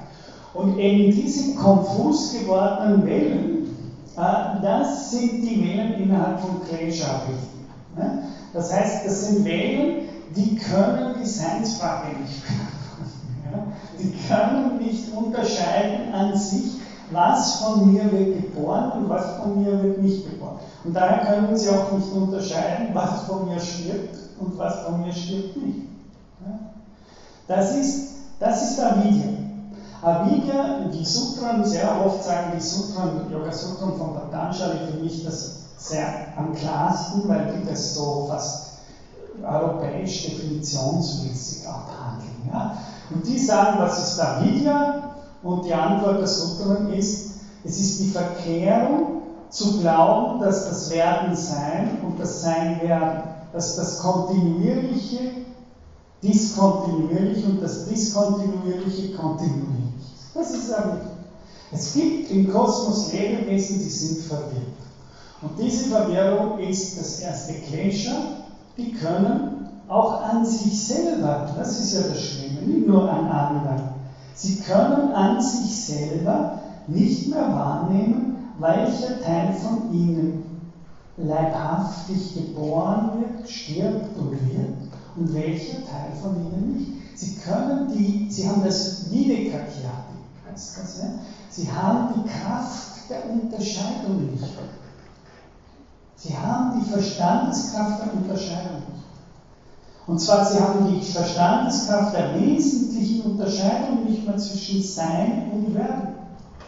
Und 0.55 0.79
eben 0.79 1.11
diese 1.11 1.55
konfus 1.55 2.31
gewordenen 2.31 3.05
Wellen, 3.05 3.67
äh, 4.17 4.63
das 4.63 5.11
sind 5.11 5.45
die 5.45 5.61
Wellen 5.61 5.99
innerhalb 5.99 6.41
von 6.41 6.61
Klesha-Richten. 6.61 7.65
Ne? 7.97 8.13
Das 8.53 8.71
heißt, 8.71 9.05
das 9.05 9.21
sind 9.21 9.45
Wellen, 9.45 9.97
die 10.29 10.55
können 10.55 11.13
die 11.19 11.27
Seinsfrage 11.27 12.09
nicht 12.09 12.41
beantworten. 12.43 12.86
Die 13.99 14.13
können 14.29 14.79
nicht 14.79 15.13
unterscheiden 15.17 16.13
an 16.15 16.37
sich, 16.37 16.73
was 17.11 17.55
von 17.55 17.93
mir 17.93 18.05
wird 18.13 18.35
geboren 18.35 18.93
und 18.93 19.09
was 19.09 19.37
von 19.37 19.63
mir 19.63 19.81
wird 19.83 19.99
nicht 20.03 20.25
geboren. 20.29 20.59
Und 20.85 20.95
daher 20.95 21.25
können 21.25 21.57
sie 21.57 21.69
auch 21.69 21.93
nicht 21.93 22.13
unterscheiden, 22.13 22.89
was 22.93 23.23
von 23.23 23.49
mir 23.49 23.61
stirbt 23.61 24.19
und 24.41 24.59
was 24.59 24.81
von 24.81 25.03
mir 25.03 25.13
stirbt 25.13 25.57
nicht. 25.57 25.81
Das 27.47 27.77
ist, 27.77 28.01
das 28.41 28.63
ist 28.63 28.81
Avidya. 28.81 29.29
Avidya, 30.03 30.85
die 30.93 31.05
Sutren, 31.05 31.65
sehr 31.65 32.05
oft 32.05 32.23
sagen 32.23 32.53
die 32.55 32.61
Sutren, 32.61 33.31
Yoga 33.31 33.53
Sutren 33.53 33.95
von 33.95 34.13
Patanjali 34.13 34.81
für 34.85 34.99
mich 34.99 35.25
das 35.25 35.57
sehr 35.77 36.13
am 36.37 36.53
klarsten, 36.53 37.29
weil 37.29 37.47
die 37.47 37.65
das 37.65 37.95
so 37.95 38.25
fast 38.29 38.67
europäisch 39.43 40.23
definitionsmäßig 40.23 41.67
abhandeln. 41.67 42.49
Ja? 42.51 42.73
Und 43.11 43.27
die 43.27 43.39
sagen, 43.39 43.79
was 43.79 44.09
ist 44.09 44.19
da 44.19 44.43
Vidya? 44.43 45.15
Und 45.43 45.65
die 45.65 45.75
Antwort 45.75 46.19
der 46.19 46.27
Sutren 46.27 46.93
ist, 46.93 47.31
es 47.65 47.79
ist 47.79 48.01
die 48.01 48.11
Verkehrung 48.11 49.23
zu 49.51 49.79
glauben, 49.81 50.41
dass 50.41 50.69
das 50.69 50.91
Werden 50.91 51.37
Sein 51.37 51.99
und 52.05 52.19
das 52.19 52.43
Sein 52.43 52.81
Werden, 52.83 53.23
dass 53.53 53.77
das 53.77 54.01
Kontinuierliche 54.01 55.31
diskontinuierlich 56.23 57.45
und 57.45 57.63
das 57.63 57.87
Diskontinuierliche 57.87 59.15
kontinuierlich 59.15 60.13
ist. 60.15 60.35
Das 60.35 60.51
ist 60.51 60.73
Avidya. 60.73 61.11
Es 61.73 61.95
gibt 61.95 62.31
im 62.31 62.51
Kosmos 62.53 63.13
Lebewesen, 63.13 63.79
die 63.79 63.91
sind 63.91 64.25
verwirrt. 64.27 64.63
Und 65.43 65.59
diese 65.59 65.91
Verwirrung 65.91 66.59
ist 66.59 66.99
das 66.99 67.21
erste 67.21 67.55
Klesha, 67.55 68.13
die 68.77 68.93
können 68.93 69.56
auch 69.89 70.23
an 70.23 70.45
sich 70.45 70.87
selber, 70.87 71.55
das 71.57 71.81
ist 71.81 71.93
ja 71.95 72.09
das 72.09 72.21
Schlimme, 72.21 72.61
nicht 72.63 72.87
nur 72.87 73.11
an 73.11 73.27
anderen, 73.27 73.83
sie 74.35 74.57
können 74.61 75.13
an 75.13 75.41
sich 75.41 75.87
selber 75.87 76.59
nicht 76.87 77.29
mehr 77.29 77.53
wahrnehmen, 77.53 78.37
welcher 78.59 79.21
Teil 79.21 79.53
von 79.53 79.93
ihnen 79.93 80.45
leibhaftig 81.17 82.35
geboren 82.35 83.21
wird, 83.21 83.49
stirbt 83.49 84.17
und 84.17 84.33
wird 84.33 84.77
und 85.17 85.35
welcher 85.35 85.85
Teil 85.87 86.13
von 86.21 86.35
ihnen 86.37 86.77
nicht. 86.77 87.19
Sie 87.19 87.37
können 87.37 87.89
die, 87.89 88.31
sie 88.31 88.49
haben 88.49 88.63
das 88.63 89.11
Videkakyati, 89.11 90.17
heißt 90.51 90.79
das, 90.79 90.99
ja? 90.99 91.05
Sie 91.49 91.71
haben 91.71 92.13
die 92.15 92.29
Kraft 92.29 93.09
der 93.09 93.31
Unterscheidung 93.31 94.31
nicht. 94.31 94.45
Sie 96.17 96.37
haben 96.37 96.79
die 96.79 96.91
Verstandeskraft 96.91 98.03
der 98.03 98.13
Unterscheidung 98.13 98.83
nicht. 98.91 98.96
Und 100.07 100.21
zwar, 100.21 100.45
sie 100.45 100.61
haben 100.61 100.87
die 100.87 101.05
Verstandeskraft 101.05 102.15
der 102.15 102.41
wesentlichen 102.41 103.23
Unterscheidung 103.23 104.05
nicht 104.05 104.25
mehr 104.27 104.37
zwischen 104.37 104.81
Sein 104.83 105.51
und 105.53 105.75
Werden. 105.75 106.15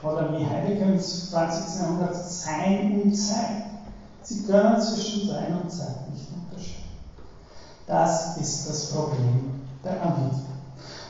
Oder 0.03 0.33
wie 0.33 0.45
Heidegger 0.45 0.87
im 0.87 1.01
20. 1.01 1.81
Jahrhundert 1.81 2.17
Sein 2.17 3.01
und 3.03 3.15
Zeit. 3.15 3.63
Sie 4.23 4.43
können 4.43 4.81
zwischen 4.81 5.29
Sein 5.29 5.61
und 5.63 5.71
Zeit 5.71 6.11
nicht 6.13 6.27
unterscheiden. 6.33 6.85
Das 7.87 8.37
ist 8.37 8.69
das 8.69 8.87
Problem 8.91 9.51
der 9.85 10.03
Avidya. 10.03 10.49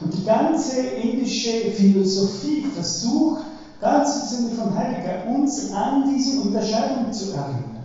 Und 0.01 0.15
die 0.15 0.25
ganze 0.25 0.81
indische 0.81 1.73
Philosophie 1.73 2.67
versucht, 2.75 3.43
ganz 3.81 4.17
im 4.17 4.29
Sinne 4.29 4.51
von 4.55 4.75
Heidegger, 4.77 5.27
uns 5.35 5.73
an 5.73 6.05
diese 6.15 6.41
Unterscheidung 6.41 7.13
zu 7.13 7.33
erinnern. 7.33 7.79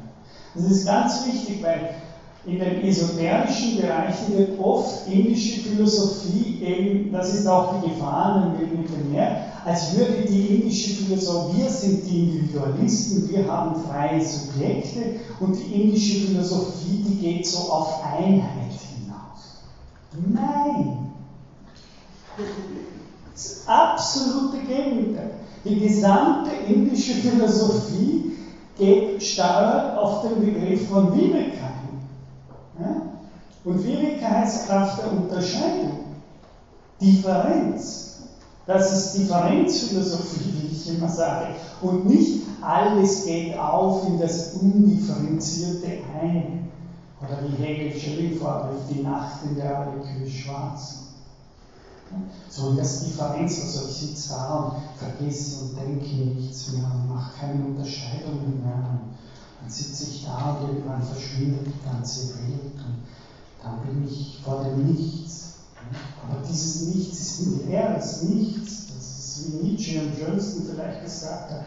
Das 0.54 0.66
ist 0.66 0.86
ganz 0.86 1.26
wichtig, 1.26 1.64
weil 1.64 1.96
in 2.46 2.60
den 2.60 2.84
esoterischen 2.84 3.78
Bereichen 3.78 4.38
wird 4.38 4.60
oft 4.60 5.08
indische 5.08 5.62
Philosophie 5.62 6.60
eben, 6.62 7.12
das 7.12 7.34
ist 7.34 7.48
auch 7.48 7.82
die 7.82 7.90
Gefahr 7.90 8.36
an 8.36 8.58
dem 8.58 8.82
Mittelmeer, 8.82 9.46
als 9.64 9.96
würde 9.96 10.26
die 10.28 10.56
indische 10.56 10.90
Philosophie, 10.90 11.62
wir 11.62 11.70
sind 11.70 12.06
die 12.06 12.20
Individualisten, 12.20 13.30
wir 13.30 13.48
haben 13.48 13.76
freie 13.84 14.22
Subjekte 14.22 15.16
und 15.40 15.56
die 15.56 15.82
indische 15.82 16.28
Philosophie, 16.28 17.04
die 17.08 17.16
geht 17.16 17.48
so 17.48 17.60
auf 17.72 18.04
Einheit 18.04 18.74
hinaus. 18.92 19.62
Nein! 20.12 20.98
Das 23.32 23.64
absolute 23.66 24.58
Gegenteil. 24.58 25.32
Die 25.64 25.80
gesamte 25.80 26.52
indische 26.68 27.14
Philosophie 27.14 28.34
geht 28.78 29.24
stark 29.24 29.98
auf 29.98 30.24
den 30.24 30.44
Begriff 30.44 30.90
von 30.90 31.14
hin. 31.14 31.34
Ja? 32.80 33.02
Und 33.64 33.84
Viveka 33.84 34.30
heißt 34.30 34.68
Kraft 34.68 35.02
der 35.02 35.12
Unterscheidung, 35.12 36.00
Differenz. 37.00 38.04
Das 38.66 38.94
ist 38.94 39.18
Differenzphilosophie, 39.18 40.54
wie 40.62 40.68
ich 40.68 40.98
immer 40.98 41.10
sage. 41.10 41.56
Und 41.82 42.06
nicht 42.06 42.44
alles 42.62 43.26
geht 43.26 43.58
auf 43.58 44.06
in 44.08 44.20
das 44.20 44.54
undifferenzierte 44.54 46.00
Ein. 46.22 46.70
Oder 47.20 47.40
wie 47.44 47.64
Hegel 47.64 47.98
Schelling 47.98 48.38
vorwirft, 48.38 48.90
die 48.90 49.02
Nacht, 49.02 49.44
in 49.44 49.56
der 49.56 49.80
alle 49.80 50.02
Kühe 50.02 50.28
schwarz 50.28 50.98
So 52.50 52.74
das 52.74 53.04
Differenz, 53.04 53.62
also 53.62 53.88
ich 53.88 53.96
sitze 53.96 54.30
da 54.30 54.56
und 54.56 54.74
vergesse 54.98 55.64
und 55.64 55.78
denke 55.78 56.16
nichts 56.16 56.72
mehr 56.74 56.84
und 56.84 57.10
mache 57.10 57.40
keine 57.40 57.66
Unterscheidungen 57.66 58.62
mehr. 58.62 59.00
Dann 59.64 59.72
sitze 59.72 60.04
ich 60.10 60.26
da 60.26 60.58
und 60.60 60.68
irgendwann 60.68 61.02
verschwindet 61.02 61.68
die 61.68 61.90
ganze 61.90 62.36
Welt 62.36 62.76
und 62.76 62.98
dann 63.64 63.80
bin 63.86 64.06
ich 64.06 64.42
vor 64.44 64.62
dem 64.66 64.94
Nichts. 64.94 65.54
Aber 66.22 66.46
dieses 66.46 66.88
Nichts 66.88 67.20
ist 67.22 67.40
ein 67.40 67.68
leeres 67.70 68.24
Nichts. 68.24 68.88
Das 68.94 69.20
ist 69.20 69.54
wie 69.54 69.68
Nietzsche 69.68 70.02
am 70.02 70.18
schönsten 70.18 70.70
vielleicht 70.70 71.04
gesagt 71.04 71.52
hat. 71.52 71.66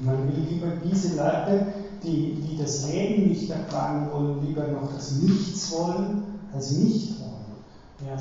Man 0.00 0.26
will 0.26 0.42
lieber 0.42 0.68
diese 0.76 1.16
Leute, 1.16 1.66
die, 2.02 2.34
die 2.36 2.56
das 2.56 2.86
Leben 2.86 3.28
nicht 3.28 3.50
ertragen 3.50 4.10
wollen, 4.10 4.46
lieber 4.46 4.66
noch 4.68 4.90
das 4.94 5.12
Nichts 5.12 5.70
wollen, 5.72 6.22
als 6.54 6.70
nicht 6.70 7.20
wollen. 7.20 8.08
Ja, 8.08 8.16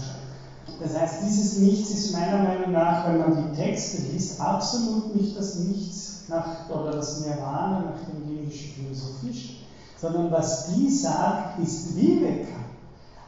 das 0.82 1.00
heißt, 1.00 1.24
dieses 1.26 1.60
Nichts 1.60 1.92
ist 1.92 2.12
meiner 2.12 2.44
Meinung 2.44 2.74
nach, 2.74 3.08
wenn 3.08 3.20
man 3.20 3.52
die 3.52 3.56
Texte 3.56 4.02
liest, 4.02 4.42
absolut 4.42 5.16
nicht 5.16 5.38
das 5.38 5.56
Nichts 5.56 6.17
nach, 6.30 6.70
oder 6.70 6.92
das 6.92 7.22
Nirvana, 7.22 7.80
nach 7.80 8.06
dem 8.06 8.28
die 8.28 8.38
indische 8.40 8.74
Philosophie 8.74 9.58
sondern 10.00 10.32
was 10.32 10.68
die 10.68 10.90
sagt, 10.90 11.60
ist 11.60 11.96
Viveka. 11.96 12.60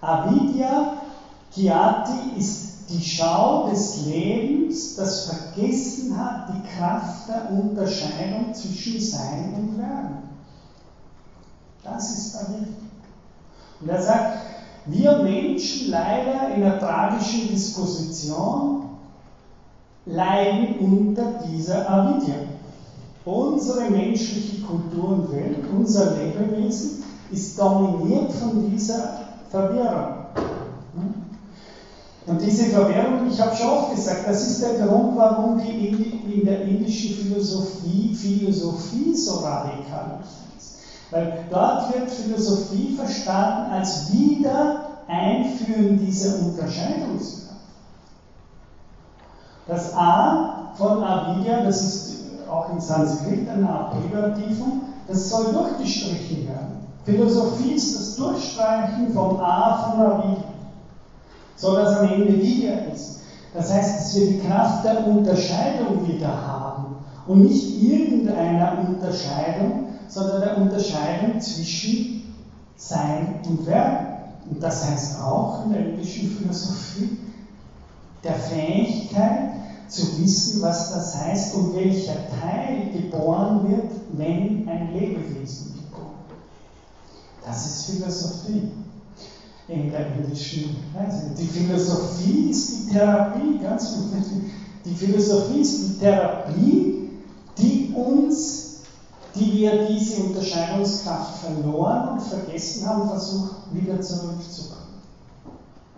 Avidya 0.01 0.93
Kiati 1.51 2.38
ist 2.38 2.89
die 2.89 3.03
Schau 3.03 3.69
des 3.69 4.05
Lebens, 4.05 4.95
das 4.95 5.26
vergessen 5.26 6.17
hat, 6.17 6.49
die 6.49 6.69
Kraft 6.69 7.27
der 7.27 7.49
Unterscheidung 7.51 8.53
zwischen 8.53 8.99
Sein 8.99 9.53
und 9.55 9.77
Werden. 9.77 10.30
Das 11.84 12.09
ist 12.11 12.35
Avidya. 12.35 12.67
Und 13.81 13.89
er 13.89 14.01
sagt, 14.01 14.34
wir 14.85 15.17
Menschen 15.19 15.89
leider 15.89 16.49
in 16.55 16.63
einer 16.63 16.80
tragischen 16.80 17.49
Disposition 17.49 18.84
leiden 20.05 20.80
unter 20.80 21.39
dieser 21.47 21.89
Avidya. 21.89 22.35
Unsere 23.26 23.90
menschliche 23.90 24.62
Kultur 24.62 25.10
und 25.10 25.32
Welt, 25.32 25.66
unser 25.78 26.16
Lebewesen 26.18 27.04
ist 27.32 27.60
dominiert 27.60 28.32
von 28.32 28.70
dieser 28.72 29.20
Verwirrung. 29.50 30.16
Und 32.26 32.41
diese 32.41 32.66
Verwirrung, 32.66 33.28
ich 33.30 33.40
habe 33.41 33.56
schon 33.56 33.70
oft 33.70 33.96
gesagt, 33.96 34.28
das 34.28 34.48
ist 34.48 34.62
der 34.62 34.86
Grund, 34.86 35.16
warum 35.18 35.60
die 35.60 35.88
in 36.32 36.46
der 36.46 36.62
indischen 36.62 37.16
Philosophie 37.16 38.14
Philosophie 38.14 39.16
so 39.16 39.38
radikal 39.38 40.20
ist. 40.58 40.78
Weil 41.12 41.46
dort 41.50 41.94
wird 41.94 42.10
Philosophie 42.12 42.94
verstanden 42.96 43.72
als 43.72 44.12
Wiedereinführen 44.12 45.98
dieser 45.98 46.46
Unterscheidungskraft. 46.46 47.50
Das 49.66 49.94
A 49.96 50.72
von 50.76 51.04
Avidya, 51.04 51.64
das 51.64 51.82
ist 51.82 52.19
auch 52.51 52.69
in 52.69 52.80
Sanskrit 52.80 53.49
eine 53.49 53.69
Art 53.69 54.01
Privativum, 54.01 54.81
das 55.07 55.30
soll 55.30 55.51
durchgestrichen 55.51 56.47
werden. 56.47 56.77
Philosophie 57.05 57.73
ist 57.73 57.95
das 57.95 58.15
Durchstreichen 58.15 59.13
vom 59.13 59.39
A 59.39 59.77
von 59.85 59.99
Avidya 59.99 60.49
so 61.59 61.76
dass 61.76 61.93
am 61.93 62.05
Ende 62.05 62.41
wieder 62.41 62.85
ist. 62.93 63.19
Das 63.53 63.71
heißt, 63.71 63.95
dass 63.95 64.15
wir 64.15 64.26
die 64.26 64.38
Kraft 64.38 64.85
der 64.85 65.05
Unterscheidung 65.05 66.05
wieder 66.05 66.45
haben 66.45 66.93
und 67.26 67.41
nicht 67.41 67.76
irgendeiner 67.76 68.77
Unterscheidung, 68.80 69.89
sondern 70.07 70.39
der 70.39 70.55
Unterscheidung 70.55 71.39
zwischen 71.39 72.21
Sein 72.77 73.41
und 73.45 73.65
Werden. 73.65 74.07
Und 74.45 74.63
das 74.63 74.85
heißt 74.85 75.19
auch 75.19 75.59
in 75.59 75.71
der 75.71 75.81
indischen 75.81 76.26
Philosophie 76.26 77.09
der 78.23 78.35
Fähigkeit 78.35 79.43
zu 79.90 80.22
wissen, 80.22 80.61
was 80.61 80.94
das 80.94 81.16
heißt 81.16 81.56
und 81.56 81.76
welcher 81.76 82.28
Teil 82.40 82.91
geboren 82.94 83.70
wird, 83.70 83.91
wenn 84.14 84.68
ein 84.70 84.94
Lebewesen 84.94 85.74
geboren 85.74 86.14
wird. 86.28 86.40
Das 87.45 87.66
ist 87.66 87.86
Philosophie 87.86 88.72
in 89.68 89.91
der 89.91 90.16
indischen 90.16 90.78
Weise. 90.94 91.32
Die 91.38 91.45
Philosophie 91.45 92.49
ist 92.49 92.70
die 92.70 92.91
Therapie, 92.91 93.60
ganz 93.61 93.95
wichtig. 94.11 94.52
Die 94.86 94.95
Philosophie 94.95 95.61
ist 95.61 95.88
die 95.88 95.99
Therapie, 95.99 97.10
die 97.57 97.94
uns, 97.95 98.82
die 99.36 99.53
wir 99.53 99.88
diese 99.88 100.24
Unterscheidungskraft 100.24 101.40
verloren 101.40 102.14
und 102.14 102.22
vergessen 102.22 102.88
haben, 102.88 103.10
versucht 103.10 103.56
wieder 103.74 103.99
zurückzukommen. 104.02 104.80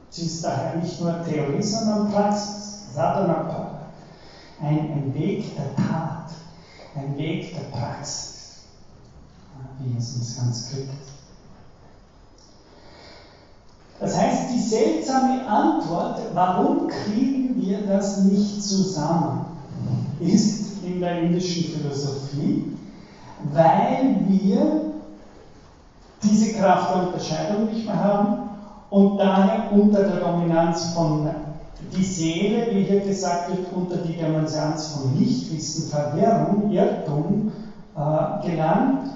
Sie 0.09 0.25
ist 0.25 0.43
daher 0.43 0.75
nicht 0.77 0.99
nur 0.99 1.23
Theorie, 1.23 1.63
sondern 1.63 2.11
Praxis. 2.11 2.61
Sadhana 2.93 3.70
ein, 4.61 4.91
ein 4.91 5.13
Weg 5.13 5.55
der 5.55 5.75
Tat, 5.75 6.31
ein 6.95 7.17
Weg 7.17 7.53
der 7.55 7.77
Praxis, 7.77 8.61
wie 9.79 9.97
es 9.97 10.13
uns 10.13 10.37
ganz 10.37 10.69
kriegt. 10.69 10.91
Das 13.99 14.17
heißt, 14.17 14.51
die 14.51 14.59
seltsame 14.59 15.45
Antwort, 15.45 16.19
warum 16.33 16.87
kriegen 16.87 17.61
wir 17.61 17.85
das 17.85 18.17
nicht 18.21 18.63
zusammen, 18.63 19.45
ist 20.19 20.83
in 20.83 20.99
der 20.99 21.21
indischen 21.21 21.65
Philosophie, 21.65 22.63
weil 23.53 24.25
wir 24.25 24.81
diese 26.23 26.53
Kraft 26.53 26.89
der 26.89 27.07
Unterscheidung 27.07 27.67
nicht 27.67 27.85
mehr 27.85 27.99
haben 27.99 28.49
und 28.89 29.19
daher 29.19 29.71
unter 29.71 30.03
der 30.03 30.17
Dominanz 30.17 30.93
von 30.93 31.50
die 31.91 32.03
Seele, 32.03 32.67
wie 32.71 32.83
hier 32.83 33.01
gesagt 33.01 33.49
wird, 33.49 33.67
unter 33.75 33.97
die 33.97 34.17
Dominanz 34.17 34.87
von 34.87 35.17
Nichtwissen, 35.17 35.89
Verwirrung, 35.89 36.71
Irrtum 36.71 37.51
äh, 37.95 38.49
gelangt, 38.49 39.11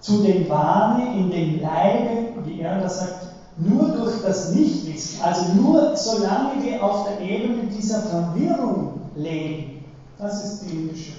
zu 0.00 0.22
dem 0.22 0.48
Wahne 0.48 1.18
in 1.18 1.30
dem 1.30 1.60
Leibe, 1.60 2.44
wie 2.44 2.60
er 2.60 2.80
das 2.80 3.00
sagt, 3.00 3.26
nur 3.56 3.88
durch 3.88 4.22
das 4.22 4.54
Nichtwissen, 4.54 5.22
also 5.22 5.52
nur 5.54 5.96
solange 5.96 6.62
wir 6.62 6.82
auf 6.82 7.08
der 7.08 7.20
Ebene 7.20 7.64
dieser 7.64 8.00
Verwirrung 8.02 9.00
leben, 9.16 9.84
das 10.18 10.44
ist 10.44 10.62
die 10.62 10.74
indische 10.76 11.12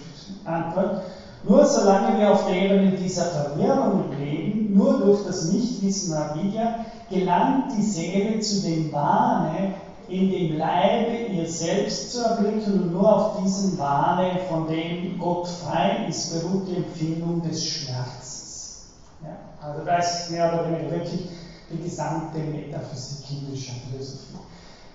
Antwort, 0.46 1.02
nur 1.44 1.66
solange 1.66 2.18
wir 2.18 2.32
auf 2.32 2.46
der 2.48 2.56
Ebene 2.56 2.91
dieser 2.91 3.26
Verwirrung 3.26 4.06
leben, 4.18 4.74
nur 4.76 5.00
durch 5.00 5.26
das 5.26 5.52
Nichtwissen 5.52 6.14
Avidya, 6.14 6.86
gelangt 7.10 7.74
die 7.78 7.82
Seele 7.82 8.40
zu 8.40 8.62
dem 8.62 8.91
Wahne, 8.91 9.74
in 10.10 10.30
dem 10.31 10.57
Leibe 10.57 11.34
ihr 11.34 11.48
Selbst 11.48 12.11
zu 12.11 12.23
erblicken 12.23 12.73
und 12.73 12.94
nur 12.94 13.15
auf 13.15 13.44
diesem 13.44 13.77
Wahne, 13.77 14.40
von 14.49 14.68
dem 14.68 15.18
Gott 15.19 15.48
frei 15.48 16.07
ist, 16.10 16.34
beruht 16.34 16.68
die 16.68 16.77
Empfindung 16.77 17.41
des 17.41 17.64
Schmerzes. 17.64 18.86
Ja, 19.23 19.38
also 19.61 19.86
da 19.86 19.98
ist 19.98 20.31
mehr 20.31 20.53
oder 20.53 20.69
weniger 20.69 20.91
wirklich 20.91 21.30
die 21.72 21.84
gesamte 21.84 22.40
Metaphysik 22.40 23.26
indischer 23.30 23.73
Philosophie 23.90 24.40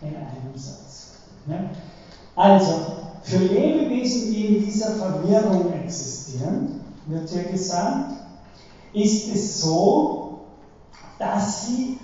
in 0.03 0.17
einem 0.17 0.57
Satz. 0.57 1.13
Ne? 1.47 1.71
Also, 2.37 2.75
für 3.23 3.39
Lebewesen, 3.39 4.33
die 4.33 4.47
in 4.47 4.65
dieser 4.65 4.91
Verwirrung 4.97 5.73
existieren, 5.73 6.81
wird 7.07 7.29
hier 7.31 7.45
gesagt, 7.45 8.13
ist 8.93 9.35
es 9.35 9.61
so, 9.61 10.41
dass 11.19 11.67
sie 11.67 11.99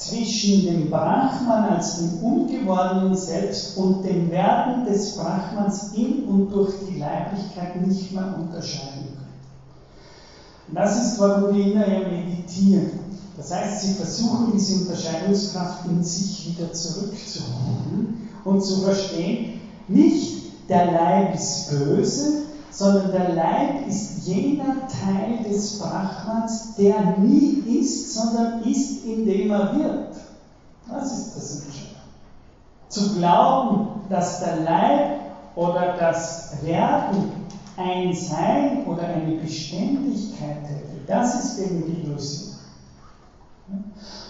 zwischen 0.00 0.64
dem 0.64 0.90
Brahman 0.90 1.64
als 1.64 1.98
dem 1.98 2.18
ungewordenen 2.22 3.14
Selbst 3.14 3.76
und 3.76 4.02
dem 4.02 4.30
Werden 4.30 4.86
des 4.86 5.16
Brahmans 5.16 5.92
in 5.94 6.24
und 6.24 6.50
durch 6.50 6.72
die 6.88 6.98
Leiblichkeit 6.98 7.86
nicht 7.86 8.12
mehr 8.12 8.34
unterscheiden 8.38 9.04
können. 9.04 10.74
Das 10.74 10.96
ist, 10.96 11.20
warum 11.20 11.54
wir 11.54 11.66
immer 11.66 11.86
ja 11.86 12.08
meditieren. 12.08 13.00
Das 13.36 13.52
heißt, 13.52 13.82
sie 13.82 13.94
versuchen 13.94 14.52
diese 14.54 14.82
Unterscheidungskraft 14.82 15.84
in 15.86 16.02
sich 16.02 16.48
wieder 16.48 16.72
zurückzuholen 16.72 18.28
und 18.44 18.62
zu 18.62 18.80
verstehen, 18.80 19.60
nicht 19.88 20.68
der 20.68 20.92
Leib 20.92 21.34
ist 21.34 21.70
böse, 21.70 22.42
sondern 22.70 23.12
der 23.12 23.34
Leib 23.34 23.86
ist 23.86 24.26
jener 24.26 24.86
Teil 24.86 25.42
des 25.48 25.78
Brahmans, 25.78 26.74
der 26.76 27.18
nie 27.18 27.62
ist, 27.80 28.14
sondern 28.14 28.62
ist, 28.62 29.04
indem 29.04 29.50
er 29.50 29.76
wird. 29.76 30.16
Das 30.88 31.12
ist 31.12 31.36
das 31.36 31.54
Entscheidende. 31.56 31.90
Zu 32.88 33.14
glauben, 33.16 33.88
dass 34.08 34.40
der 34.40 34.60
Leib 34.60 35.20
oder 35.54 35.96
das 35.98 36.54
Werden 36.62 37.32
ein 37.76 38.12
Sein 38.12 38.84
oder 38.86 39.02
eine 39.02 39.36
Beständigkeit 39.36 40.62
hätte, 40.62 41.00
das 41.06 41.44
ist 41.44 41.58
eben 41.58 41.84
die 41.86 42.02
Illusion. 42.02 42.54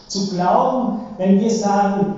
Zu 0.07 0.31
glauben, 0.31 1.01
wenn 1.19 1.41
wir 1.41 1.51
sagen, 1.51 2.17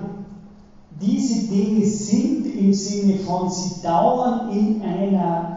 diese 1.00 1.48
Dinge 1.48 1.84
sind 1.84 2.46
im 2.46 2.72
Sinne 2.72 3.18
von, 3.18 3.48
sie 3.48 3.82
dauern 3.82 4.50
in 4.50 4.82
einer 4.82 5.54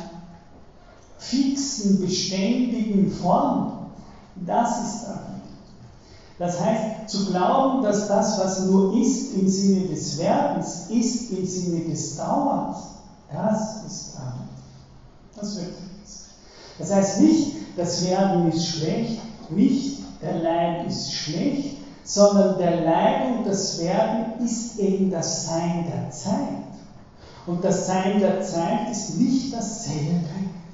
fixen, 1.30 2.02
beständigen 2.02 3.12
Form, 3.12 3.90
das 4.46 4.84
ist 4.84 5.06
Abend. 5.08 5.44
Das 6.38 6.60
heißt, 6.60 7.10
zu 7.10 7.28
glauben, 7.28 7.84
dass 7.84 8.08
das, 8.08 8.38
was 8.40 8.66
nur 8.66 9.00
ist 9.00 9.34
im 9.36 9.48
Sinne 9.48 9.88
des 9.88 10.18
Werdens, 10.20 10.88
ist 10.90 11.32
im 11.32 11.46
Sinne 11.46 11.86
des 11.86 12.18
Dauerns, 12.18 12.78
das 13.32 13.84
ist 13.86 14.18
Abend. 14.18 14.50
Das 15.36 15.56
wird. 15.56 15.74
Das 16.78 16.94
heißt 16.94 17.22
nicht, 17.22 17.54
das 17.78 18.04
Werden 18.04 18.50
ist 18.50 18.66
schlecht, 18.66 19.22
nicht 19.50 20.00
der 20.22 20.40
Leib 20.40 20.88
ist 20.88 21.14
schlecht, 21.14 21.78
sondern 22.04 22.58
der 22.58 22.82
Leib 22.82 23.38
und 23.38 23.48
das 23.48 23.80
Werden 23.80 24.44
ist 24.44 24.78
eben 24.78 25.10
das 25.10 25.46
Sein 25.46 25.86
der 25.86 26.10
Zeit. 26.10 26.36
Und 27.48 27.64
das 27.64 27.88
Sein 27.88 28.20
der 28.20 28.42
Zeit 28.42 28.90
ist 28.92 29.18
nicht 29.18 29.54
dasselbe 29.54 30.26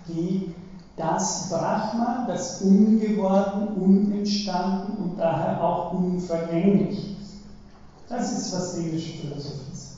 wie 0.07 0.53
das 0.97 1.49
Brahma, 1.49 2.25
das 2.27 2.61
ungeworden, 2.61 3.69
unentstanden 3.81 4.97
und 4.97 5.17
daher 5.17 5.63
auch 5.63 5.93
unvergänglich 5.93 7.17
ist. 7.21 7.35
Das 8.09 8.31
ist, 8.31 8.53
was 8.53 8.75
die 8.75 8.87
indische 8.87 9.17
Philosophie 9.21 9.73
sagt. 9.73 9.91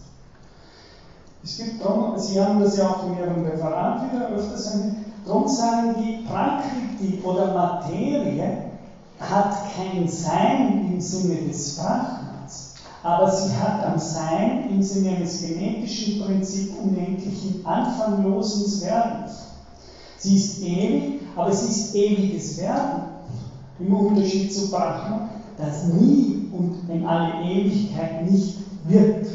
Es 1.44 1.58
gibt 1.58 1.82
darum, 1.82 2.18
Sie 2.20 2.40
haben 2.40 2.60
das 2.60 2.78
ja 2.78 2.88
auch 2.88 3.08
in 3.08 3.18
Ihrem 3.18 3.46
Referat 3.46 4.08
wieder 4.08 4.28
öfters 4.28 4.68
erwähnt, 4.68 4.96
darum 5.26 5.48
sagen 5.48 5.98
die 5.98 6.26
Prakriti 6.26 7.22
oder 7.24 7.54
Materie 7.54 8.74
hat 9.20 9.66
kein 9.76 10.08
Sein 10.08 10.88
im 10.88 11.02
Sinne 11.02 11.42
des 11.44 11.76
Brahmans, 11.76 12.74
aber 13.04 13.30
sie 13.30 13.54
hat 13.56 13.84
am 13.84 14.00
Sein 14.00 14.70
im 14.70 14.82
Sinne 14.82 15.10
eines 15.10 15.42
genetischen 15.42 16.20
Prinzips 16.20 16.76
unendlichen, 16.78 17.66
anfanglosen 17.66 18.82
Werdens. 18.82 19.53
Sie 20.24 20.36
ist 20.38 20.62
ewig, 20.62 21.20
aber 21.36 21.52
sie 21.52 21.68
ist 21.68 21.96
ewiges 21.96 22.58
Werden. 22.58 23.02
Im 23.78 23.94
Unterschied 23.94 24.54
zu 24.54 24.72
Brahma, 24.72 25.28
das 25.58 25.84
nie 25.88 26.50
und 26.54 26.90
in 26.90 27.06
alle 27.06 27.44
Ewigkeit 27.44 28.32
nicht 28.32 28.56
wird. 28.86 29.28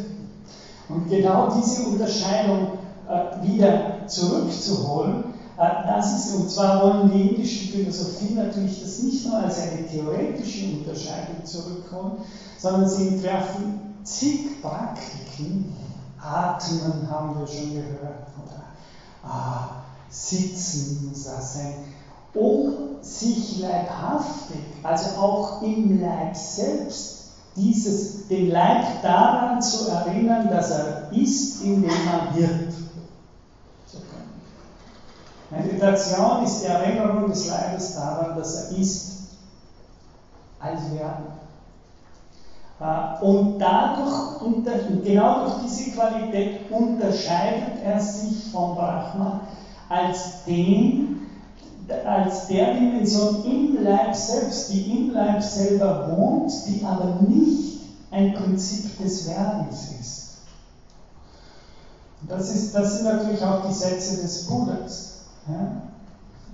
Und 0.89 1.10
genau 1.10 1.51
diese 1.51 1.89
Unterscheidung 1.89 2.69
äh, 3.06 3.47
wieder 3.47 4.06
zurückzuholen, 4.06 5.24
äh, 5.59 5.86
das 5.86 6.24
ist, 6.24 6.35
und 6.35 6.48
zwar 6.48 6.82
wollen 6.82 7.10
die 7.12 7.28
indische 7.28 7.70
Philosophie 7.70 8.32
natürlich 8.35 8.81
das 8.81 9.02
nicht 9.02 9.27
nur 9.27 9.36
als 9.36 9.60
eine 9.60 9.86
theoretische 9.86 10.78
Unterscheidung 10.78 11.44
zurückholen, 11.44 12.12
sondern 12.56 12.89
sie 12.89 13.09
entwerfen 13.09 13.81
zig 14.05 14.62
Praktiken. 14.62 15.70
Atmen 16.19 17.10
haben 17.10 17.39
wir 17.39 17.47
schon 17.47 17.74
gehört, 17.74 18.27
oder 18.43 18.62
ah, 19.23 19.69
Sitzen 20.10 21.09
muss 21.09 21.24
das 21.24 21.55
sein, 21.55 21.76
um 22.35 23.02
sich 23.02 23.59
leibhaftig, 23.59 24.60
also 24.82 25.18
auch 25.18 25.62
im 25.62 26.01
Leib 26.01 26.36
selbst, 26.36 27.18
dieses, 27.56 28.28
den 28.28 28.51
Leib 28.51 29.02
daran 29.02 29.60
zu 29.62 29.89
erinnern, 29.89 30.48
dass 30.48 30.70
er 30.70 31.12
ist, 31.12 31.62
indem 31.62 31.90
er 31.90 32.35
wird. 32.35 32.74
Meditation 35.51 36.44
ist 36.44 36.60
die 36.60 36.66
Erinnerung 36.66 37.28
des 37.28 37.47
Leibes 37.47 37.94
daran, 37.94 38.36
dass 38.36 38.55
er 38.55 38.78
ist, 38.78 39.16
als 40.60 40.90
Werden. 40.93 41.26
Äh, 42.80 43.24
und 43.24 43.59
dadurch, 43.59 44.40
genau 45.02 45.47
durch 45.47 45.62
diese 45.62 45.90
Qualität 45.90 46.70
unterscheidet 46.70 47.82
er 47.82 48.01
sich 48.01 48.51
vom 48.51 48.74
Brahma 48.74 49.40
als 49.89 50.44
den, 50.47 51.27
als 52.05 52.47
der 52.48 52.74
Dimension 52.74 53.44
im 53.44 53.82
Leib 53.82 54.15
selbst, 54.15 54.73
die 54.73 54.98
im 54.98 55.10
Leib 55.15 55.43
selber 55.43 56.09
wohnt, 56.10 56.52
die 56.66 56.85
aber 56.85 57.23
nicht 57.23 57.81
ein 58.10 58.35
Prinzip 58.35 58.98
des 58.98 59.27
Werdens 59.27 59.89
ist. 60.01 60.28
Das, 62.27 62.51
ist, 62.51 62.74
das 62.74 62.94
sind 62.94 63.05
natürlich 63.05 63.43
auch 63.44 63.66
die 63.66 63.73
Sätze 63.73 64.20
des 64.20 64.47
Buddhas 64.47 65.12
ja, 65.48 65.69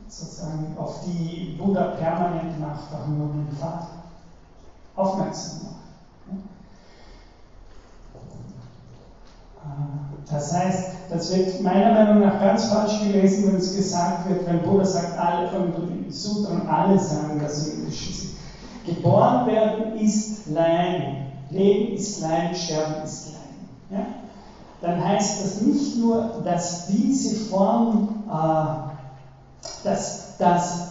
sozusagen 0.08 0.76
auf 0.76 1.00
die 1.00 1.56
Buddha 1.58 1.84
permanent 1.96 2.60
nach 2.60 2.88
Verhandlungen 2.88 3.48
Pfad 3.58 3.86
aufmerksam 4.94 5.62
macht. 5.64 5.74
Äh, 6.28 6.53
das 10.28 10.52
heißt, 10.52 10.88
das 11.08 11.30
wird 11.30 11.60
meiner 11.60 11.90
Meinung 11.90 12.18
nach 12.18 12.38
ganz 12.38 12.64
falsch 12.64 12.98
gelesen, 12.98 13.46
wenn 13.46 13.56
es 13.56 13.74
gesagt 13.74 14.28
wird, 14.28 14.46
wenn 14.46 14.62
Buddha 14.62 14.84
sagt, 14.84 15.18
alle 15.18 15.46
von 15.46 15.70
den 15.72 16.10
Sutren, 16.10 16.66
alle 16.66 16.98
sagen 16.98 17.38
das 17.38 17.66
im 17.66 17.80
Indischen. 17.80 18.30
Geboren 18.86 19.46
werden 19.46 19.96
ist 19.96 20.46
Leiden, 20.46 21.26
Leben 21.50 21.94
ist 21.94 22.20
Leiden, 22.20 22.54
Sterben 22.54 23.02
ist 23.02 23.28
Leiden. 23.28 23.68
Ja? 23.90 24.06
Dann 24.80 25.02
heißt 25.02 25.42
das 25.42 25.60
nicht 25.60 25.96
nur, 25.96 26.40
dass 26.42 26.86
diese 26.86 27.34
Form 27.34 28.08
äh, 28.28 28.84
dass, 29.84 30.36
dass 30.38 30.88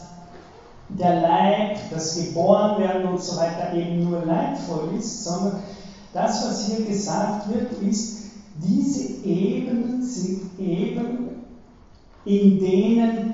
der 0.90 1.22
Leib, 1.22 1.78
das 1.90 2.16
Geborenwerden 2.16 3.10
und 3.10 3.22
so 3.22 3.38
weiter 3.38 3.74
eben 3.74 4.10
nur 4.10 4.24
leidvoll 4.26 4.90
ist, 4.98 5.24
sondern 5.24 5.64
das, 6.14 6.45
was 6.45 6.66
hier 6.68 6.86
gesagt 6.86 7.50
wird, 7.52 7.72
ist, 7.82 8.23
diese 8.61 9.25
Ebenen 9.25 10.03
sind 10.03 10.59
Ebenen, 10.59 11.30
in 12.25 12.59
denen 12.59 13.34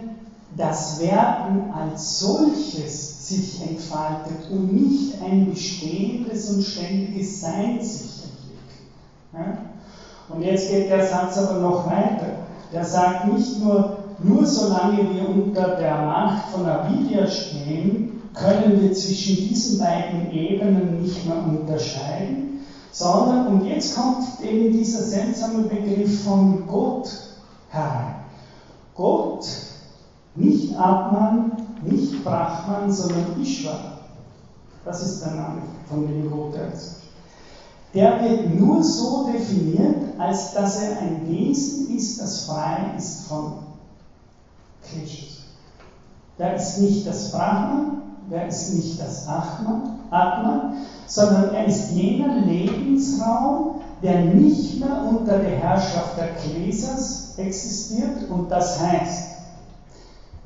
das 0.58 1.00
Werden 1.00 1.72
als 1.72 2.20
solches 2.20 3.28
sich 3.28 3.62
entfaltet 3.62 4.50
und 4.52 4.74
nicht 4.74 5.22
ein 5.22 5.50
bestehendes 5.52 6.50
und 6.50 6.64
ständiges 6.64 7.42
Sein 7.42 7.82
sich 7.82 8.24
entwickelt. 8.24 8.90
Ja? 9.34 10.34
Und 10.34 10.44
jetzt 10.44 10.70
geht 10.70 10.90
der 10.90 11.06
Satz 11.06 11.38
aber 11.38 11.60
noch 11.60 11.86
weiter. 11.86 12.34
Der 12.72 12.84
sagt 12.84 13.32
nicht 13.32 13.60
nur, 13.60 13.98
nur 14.20 14.46
solange 14.46 15.10
wir 15.10 15.28
unter 15.28 15.76
der 15.76 16.02
Macht 16.02 16.50
von 16.50 16.66
Avidia 16.66 17.28
stehen, 17.28 18.22
können 18.34 18.80
wir 18.80 18.94
zwischen 18.94 19.36
diesen 19.36 19.80
beiden 19.80 20.32
Ebenen 20.32 21.02
nicht 21.02 21.26
mehr 21.26 21.44
unterscheiden, 21.44 22.49
sondern, 22.92 23.48
und 23.48 23.66
jetzt 23.66 23.96
kommt 23.96 24.24
eben 24.42 24.72
dieser 24.74 25.04
seltsame 25.04 25.64
Begriff 25.64 26.24
von 26.24 26.68
Gott 26.68 27.10
herein. 27.70 28.16
Gott, 28.96 29.46
nicht 30.36 30.76
Atman, 30.78 31.52
nicht 31.84 32.24
Brahman, 32.24 32.92
sondern 32.92 33.42
Ishvara. 33.42 34.00
Das 34.86 35.02
ist 35.04 35.22
der 35.22 35.34
Name 35.34 35.62
von 35.88 36.08
dem 36.08 36.30
Gott, 36.30 36.56
der 36.56 36.72
der 37.94 38.22
wird 38.22 38.60
nur 38.60 38.84
so 38.84 39.30
definiert, 39.32 40.20
als 40.20 40.54
dass 40.54 40.82
er 40.82 41.00
ein 41.00 41.28
Wesen 41.28 41.96
ist, 41.96 42.22
das 42.22 42.46
frei 42.46 42.94
ist 42.98 43.28
von 43.28 43.54
Klishas. 44.84 45.40
Der 46.38 46.56
ist 46.56 46.78
nicht 46.78 47.08
das 47.08 47.32
Brahman, 47.32 47.99
der 48.30 48.48
ist 48.48 48.70
nicht 48.70 49.00
das 49.00 49.26
Atman, 49.28 50.74
sondern 51.06 51.54
er 51.54 51.66
ist 51.66 51.90
jener 51.92 52.36
Lebensraum, 52.36 53.72
der 54.02 54.22
nicht 54.22 54.80
mehr 54.80 55.04
unter 55.06 55.38
der 55.38 55.52
Herrschaft 55.52 56.18
der 56.18 56.34
Klesas 56.36 57.34
existiert 57.38 58.30
und 58.30 58.52
das 58.52 58.80
heißt, 58.80 59.24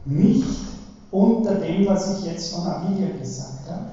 nicht 0.06 0.64
unter 1.12 1.54
dem, 1.54 1.86
was 1.86 2.16
ich 2.16 2.24
jetzt 2.24 2.54
von 2.54 2.66
Avidia 2.66 3.08
gesagt 3.08 3.70
habe, 3.70 3.86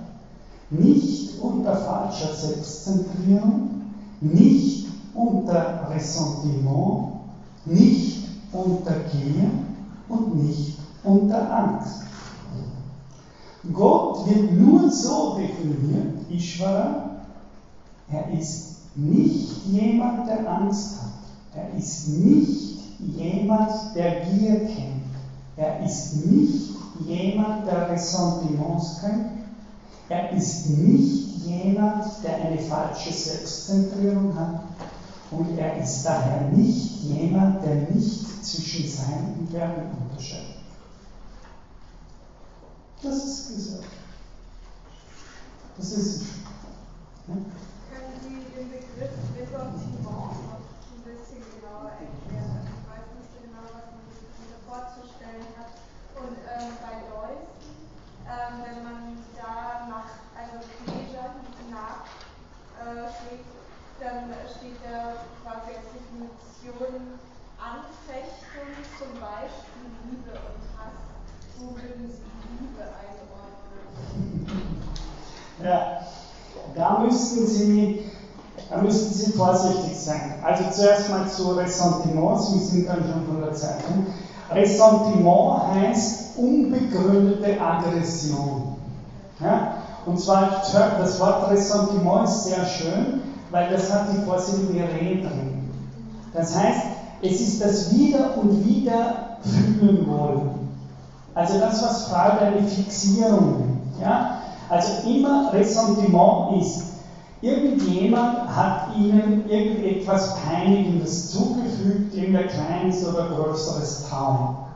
nicht 0.70 1.38
unter 1.40 1.74
falscher 1.74 2.32
Selbstzentrierung, 2.32 3.70
nicht 4.20 4.86
unter 5.14 5.88
Ressentiment, 5.90 7.08
nicht 7.66 8.20
unter 8.52 8.92
Gier 8.92 9.50
und 10.08 10.34
nicht 10.34 10.78
unter 11.04 11.50
Angst. 11.50 12.09
Gott 13.74 14.26
wird 14.26 14.52
nur 14.52 14.90
so 14.90 15.36
definiert, 15.38 16.30
Ishvara, 16.30 17.20
er 18.10 18.38
ist 18.38 18.70
nicht 18.96 19.66
jemand, 19.66 20.26
der 20.28 20.48
Angst 20.50 20.96
hat. 20.96 21.10
Er 21.54 21.78
ist 21.78 22.08
nicht 22.08 22.78
jemand, 22.98 23.72
der 23.94 24.20
Gier 24.22 24.66
kennt. 24.66 25.04
Er 25.56 25.84
ist 25.84 26.14
nicht 26.14 26.70
jemand, 27.06 27.66
der 27.66 27.90
Ressentiments 27.90 29.00
kennt. 29.00 29.28
Er 30.08 30.32
ist 30.32 30.66
nicht 30.66 31.44
jemand, 31.44 32.04
der 32.24 32.36
eine 32.36 32.58
falsche 32.58 33.12
Selbstzentrierung 33.12 34.34
hat. 34.34 34.60
Und 35.30 35.56
er 35.56 35.76
ist 35.76 36.04
daher 36.04 36.48
nicht 36.48 37.02
jemand, 37.02 37.62
der 37.62 37.76
nicht 37.76 38.44
zwischen 38.44 38.88
Sein 38.88 39.34
und 39.38 39.52
Werden 39.52 39.84
unterscheidet. 40.02 40.49
Das 43.02 43.16
ist 43.24 43.48
gesagt. 43.48 43.84
Das 45.78 45.90
ist 45.92 46.20
es. 46.20 46.20
Ja? 47.28 47.34
Können 47.88 48.20
Sie 48.20 48.44
den 48.52 48.68
Begriff 48.68 49.16
Ressentiment 49.40 50.04
noch 50.04 50.36
ein 50.36 51.00
bisschen 51.08 51.40
genauer 51.48 51.96
erklären? 51.96 52.60
Ich 52.68 52.84
weiß 52.84 53.08
nicht 53.16 53.32
genau, 53.40 53.64
was 53.72 53.88
man 53.88 54.04
sich 54.04 54.20
darunter 54.20 54.60
vorzustellen 54.68 55.48
hat. 55.56 55.72
Und 56.12 56.36
ähm, 56.44 56.76
bei 56.84 57.00
Lois, 57.08 57.48
ähm, 58.28 58.68
wenn 58.68 58.84
man 58.84 59.16
da 59.32 59.88
nach, 59.88 60.20
also 60.36 60.60
Pleasure 60.84 61.40
nachschlägt, 61.72 63.48
äh, 63.48 63.96
dann 63.96 64.28
steht 64.44 64.76
da 64.84 65.24
quasi 65.40 65.72
als 65.72 65.88
Definition 65.96 67.16
Anfechtung, 67.56 68.76
zum 69.00 69.16
Beispiel 69.16 69.88
Liebe 70.04 70.36
und 70.36 70.60
Hass. 70.76 71.00
Wo 71.56 71.72
würden 71.80 72.12
Sie? 72.12 72.39
Ja, 75.62 75.98
da 76.74 76.98
müssten 77.00 77.46
Sie, 77.46 78.00
da 78.70 78.78
müssten 78.78 79.12
Sie 79.12 79.32
vorsichtig 79.32 79.98
sein. 79.98 80.34
Also 80.42 80.70
zuerst 80.70 81.10
mal 81.10 81.28
zu 81.28 81.50
Ressentiments, 81.50 82.52
wir 82.52 82.60
sind 82.60 82.88
dann 82.88 83.04
schon 83.04 83.26
von 83.26 83.40
der 83.40 83.52
Zeit. 83.52 83.84
Ressentiment 84.50 85.66
heißt 85.68 86.38
unbegründete 86.38 87.60
Aggression. 87.60 88.74
Ja? 89.40 89.74
Und 90.06 90.18
zwar, 90.18 90.62
das 90.98 91.20
Wort 91.20 91.50
Ressentiment 91.50 92.24
ist 92.24 92.44
sehr 92.44 92.64
schön, 92.64 93.20
weil 93.50 93.68
das 93.68 93.92
hat 93.92 94.10
die 94.10 94.24
vorsichtige 94.24 94.88
Rede 94.88 95.28
drin. 95.28 95.70
Das 96.32 96.56
heißt, 96.56 96.80
es 97.22 97.40
ist 97.40 97.60
das 97.60 97.90
Wieder 97.90 98.36
und 98.38 98.64
Wieder 98.64 99.36
fühlen 99.42 100.08
wollen. 100.08 100.59
Also 101.34 101.58
das, 101.58 101.82
was 101.82 102.08
Freud 102.08 102.38
eine 102.40 102.66
Fixierung 102.66 103.80
ja? 104.00 104.38
Also 104.68 105.08
immer 105.08 105.52
Ressentiment 105.52 106.62
ist, 106.62 106.84
irgendjemand 107.40 108.54
hat 108.54 108.94
ihnen 108.96 109.48
irgendetwas 109.48 110.36
Peinigendes 110.36 111.32
zugefügt, 111.32 112.14
irgendein 112.14 112.48
kleines 112.48 113.06
oder 113.06 113.28
größeres 113.28 114.08
Trauma. 114.08 114.68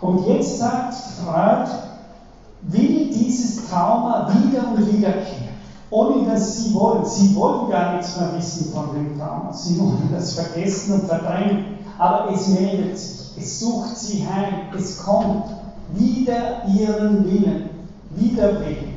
Und 0.00 0.26
jetzt 0.26 0.58
sagt 0.58 0.94
Freud, 0.94 1.70
will 2.62 3.10
dieses 3.10 3.68
Trauma 3.68 4.32
wieder 4.34 4.68
und 4.72 4.96
wieder 4.96 5.12
kehren, 5.12 5.54
ohne 5.90 6.26
dass 6.26 6.56
sie 6.56 6.74
wollen. 6.74 7.04
Sie 7.04 7.34
wollen 7.36 7.70
gar 7.70 7.96
nichts 7.96 8.16
mehr 8.18 8.34
wissen 8.36 8.72
von 8.72 8.94
dem 8.94 9.18
Trauma. 9.18 9.52
Sie 9.52 9.78
wollen 9.78 10.08
das 10.12 10.32
vergessen 10.32 10.94
und 10.94 11.06
verdrängen. 11.06 11.78
Aber 11.98 12.32
es 12.32 12.48
meldet 12.48 12.98
sich, 12.98 13.36
es 13.38 13.60
sucht 13.60 13.96
sie 13.96 14.26
heim, 14.26 14.74
es 14.74 15.04
kommt 15.04 15.44
wider 15.94 16.62
ihren 16.66 17.24
Willen, 17.24 17.70
widerwillig. 18.10 18.90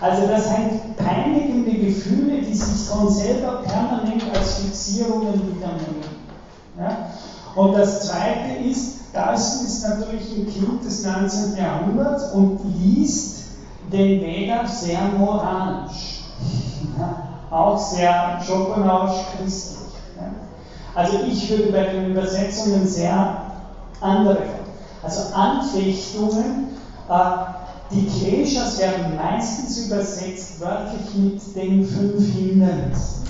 Also 0.00 0.26
das 0.26 0.44
sind 0.44 0.96
peinigende 0.96 1.72
Gefühle, 1.72 2.42
die 2.42 2.54
sich 2.54 2.88
von 2.88 3.08
selber 3.08 3.62
permanent 3.62 4.24
als 4.34 4.58
Fixierungen 4.58 5.34
wiedernehmen. 5.34 6.04
Ja? 6.78 7.08
Und 7.54 7.72
das 7.72 8.08
Zweite 8.08 8.64
ist, 8.68 9.14
Darcy 9.14 9.64
ist 9.64 9.88
natürlich 9.88 10.36
ein 10.36 10.46
Kind 10.52 10.84
des 10.84 11.04
19. 11.04 11.56
Jahrhunderts 11.56 12.32
und 12.32 12.60
liest 12.80 13.44
den 13.92 14.20
Veda 14.20 14.66
sehr 14.66 15.00
moralisch. 15.16 16.24
Ja? 16.98 17.28
Auch 17.50 17.78
sehr 17.78 18.40
schopenhauerisch 18.44 19.20
christlich. 19.38 19.78
Ja? 20.16 20.32
Also 20.94 21.18
ich 21.26 21.48
würde 21.48 21.72
bei 21.72 21.84
den 21.84 22.10
Übersetzungen 22.10 22.86
sehr 22.86 23.36
andere, 24.00 24.38
also 25.04 25.34
Anfechtungen, 25.34 26.68
äh, 27.08 27.30
die 27.90 28.06
Kleshas 28.06 28.78
werden 28.78 29.16
meistens 29.16 29.86
übersetzt 29.86 30.60
wörtlich 30.60 31.14
mit 31.14 31.54
den 31.54 31.84
fünf 31.84 32.32
Hindernissen. 32.32 33.24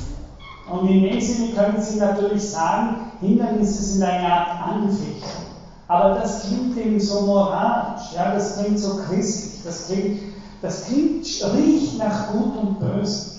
Und 0.70 0.88
in 0.88 1.02
dem 1.02 1.20
Sinne 1.20 1.52
können 1.54 1.82
Sie 1.82 1.98
natürlich 1.98 2.50
sagen, 2.50 3.12
Hindernisse 3.20 3.82
sind 3.82 4.02
eine 4.02 4.26
Art 4.26 4.68
Anfechtung. 4.68 5.44
Aber 5.88 6.14
das 6.14 6.46
klingt 6.46 6.76
eben 6.78 6.98
so 6.98 7.22
moralisch, 7.22 8.12
ja, 8.14 8.32
das 8.32 8.58
klingt 8.58 8.78
so 8.78 8.96
christlich, 8.96 9.62
das 9.64 9.86
klingt, 9.86 10.20
das 10.62 10.86
klingt, 10.86 11.26
riecht 11.54 11.98
nach 11.98 12.32
Gut 12.32 12.56
und 12.56 12.80
Böse. 12.80 13.32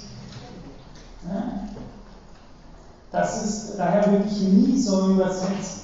Das 3.11 3.43
ist, 3.43 3.79
daher 3.79 4.11
würde 4.11 4.25
ich 4.29 4.41
nie 4.41 4.77
so 4.77 5.09
übersetzen. 5.11 5.81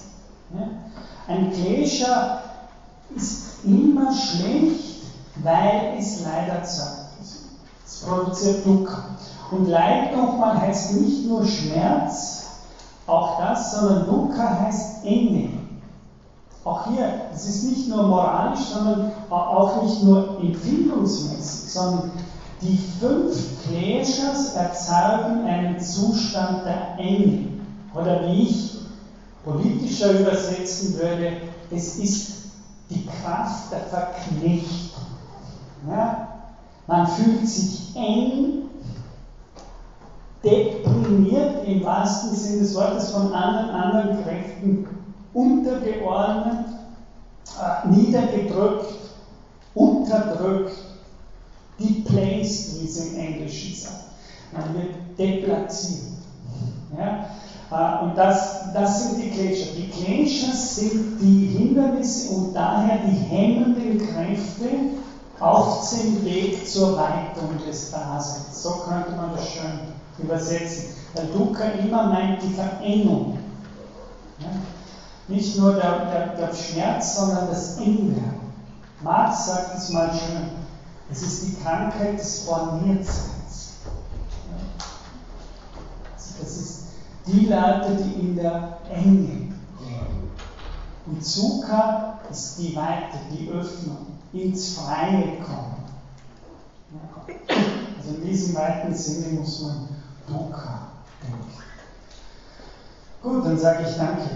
Ein 1.28 1.52
Klescher 1.52 2.41
ist 3.16 3.64
immer 3.64 4.12
schlecht, 4.14 5.04
weil 5.44 5.96
es 5.98 6.24
leider 6.24 6.64
Zeit 6.64 7.06
ist. 7.22 7.46
Es 7.86 8.02
produziert 8.02 8.66
Dukkha. 8.66 9.06
Und 9.52 9.68
Leid 9.68 10.16
nochmal 10.16 10.60
heißt 10.62 10.94
nicht 10.94 11.28
nur 11.28 11.46
Schmerz, 11.46 12.44
auch 13.08 13.40
das, 13.40 13.72
sondern 13.74 14.06
Dukkha 14.06 14.60
heißt 14.62 15.06
Enge. 15.06 15.50
Auch 16.64 16.88
hier, 16.88 17.22
es 17.34 17.48
ist 17.48 17.64
nicht 17.64 17.88
nur 17.90 18.04
moralisch, 18.04 18.66
sondern 18.72 19.12
auch 19.30 19.82
nicht 19.84 20.04
nur 20.04 20.40
empfindungsmäßig, 20.40 21.72
sondern 21.72 22.12
die 22.62 22.78
fünf 23.00 23.36
Kleshas 23.64 24.54
erzeugen 24.54 25.46
einen 25.46 25.80
Zustand 25.80 26.64
der 26.66 27.00
Enge. 27.00 27.48
Oder 27.96 28.28
wie 28.28 28.44
ich 28.44 28.80
politischer 29.44 30.20
übersetzen 30.20 30.94
würde, 31.00 31.38
es 31.72 31.98
ist 31.98 32.41
die 32.92 33.06
Kraft 33.06 33.72
der 33.72 33.82
Verknechtung. 33.82 35.02
Ja? 35.90 36.28
Man 36.88 37.08
fühlt 37.08 37.48
sich 37.48 37.96
eng, 37.96 38.70
deprimiert 40.44 41.66
im 41.66 41.84
wahrsten 41.84 42.36
Sinne 42.36 42.60
des 42.60 42.76
Wortes 42.76 43.12
von 43.12 43.32
anderen, 43.34 43.70
anderen 43.70 44.24
Kräften 44.24 44.88
untergeordnet, 45.34 46.68
äh, 47.60 47.88
niedergedrückt, 47.88 48.94
unterdrückt, 49.74 50.74
deplaced, 51.80 52.80
wie 52.80 52.86
es 52.86 52.98
im 52.98 53.16
Englischen 53.16 53.74
sagt. 53.74 54.04
Man 54.52 54.74
wird 54.74 55.18
deplatziert. 55.18 56.02
Ja? 56.98 57.26
Und 57.72 58.18
das, 58.18 58.74
das 58.74 59.02
sind 59.02 59.24
die 59.24 59.30
Kleshas. 59.30 59.76
Die 59.78 59.90
Kleshas 59.90 60.76
sind 60.76 61.20
die 61.22 61.58
Hindernisse 61.58 62.34
und 62.34 62.54
daher 62.54 62.98
die 62.98 63.16
hemmenden 63.16 63.98
Kräfte, 63.98 64.68
auf 65.42 65.90
dem 65.90 66.24
Weg 66.24 66.70
zur 66.70 66.96
Weitung 66.98 67.58
des 67.66 67.92
Daseins. 67.92 68.62
So 68.62 68.84
könnte 68.88 69.12
man 69.12 69.36
das 69.36 69.50
schön 69.50 69.80
übersetzen. 70.20 70.94
Weil 71.16 71.26
Dukkha 71.28 71.64
immer 71.84 72.08
meint 72.08 72.44
die 72.44 72.54
Verengung. 72.54 73.40
Nicht 75.28 75.58
nur 75.58 75.74
der, 75.74 76.06
der, 76.06 76.28
der 76.36 76.54
Schmerz, 76.54 77.16
sondern 77.16 77.48
das 77.48 77.78
Inwerden. 77.78 78.42
Marx 79.02 79.48
sagt 79.48 79.78
es 79.78 79.90
mal 79.90 80.12
schön. 80.12 80.50
Es 81.10 81.24
ist 81.24 81.48
die 81.48 81.64
Krankheit 81.64 82.20
des 82.20 82.46
Borniertseins. 82.46 83.72
Also 86.14 86.34
das 86.40 86.58
ist 86.58 86.81
die 87.32 87.46
Leute, 87.46 87.98
die 88.04 88.20
in 88.20 88.36
der 88.36 88.78
Enge 88.90 89.12
leben. 89.12 90.32
Und 91.06 91.26
Sukha 91.26 92.20
ist 92.30 92.60
die 92.60 92.76
Weite, 92.76 93.18
die 93.32 93.50
Öffnung 93.50 94.08
ins 94.34 94.76
Freie 94.76 95.38
kommen. 95.40 95.82
Also 97.98 98.16
in 98.16 98.26
diesem 98.26 98.56
weiten 98.56 98.94
Sinne 98.94 99.40
muss 99.40 99.62
man 99.62 99.88
Dukkha 100.28 100.88
denken. 101.22 101.62
Gut, 103.22 103.46
dann 103.46 103.58
sage 103.58 103.86
ich 103.88 103.96
danke. 103.96 104.30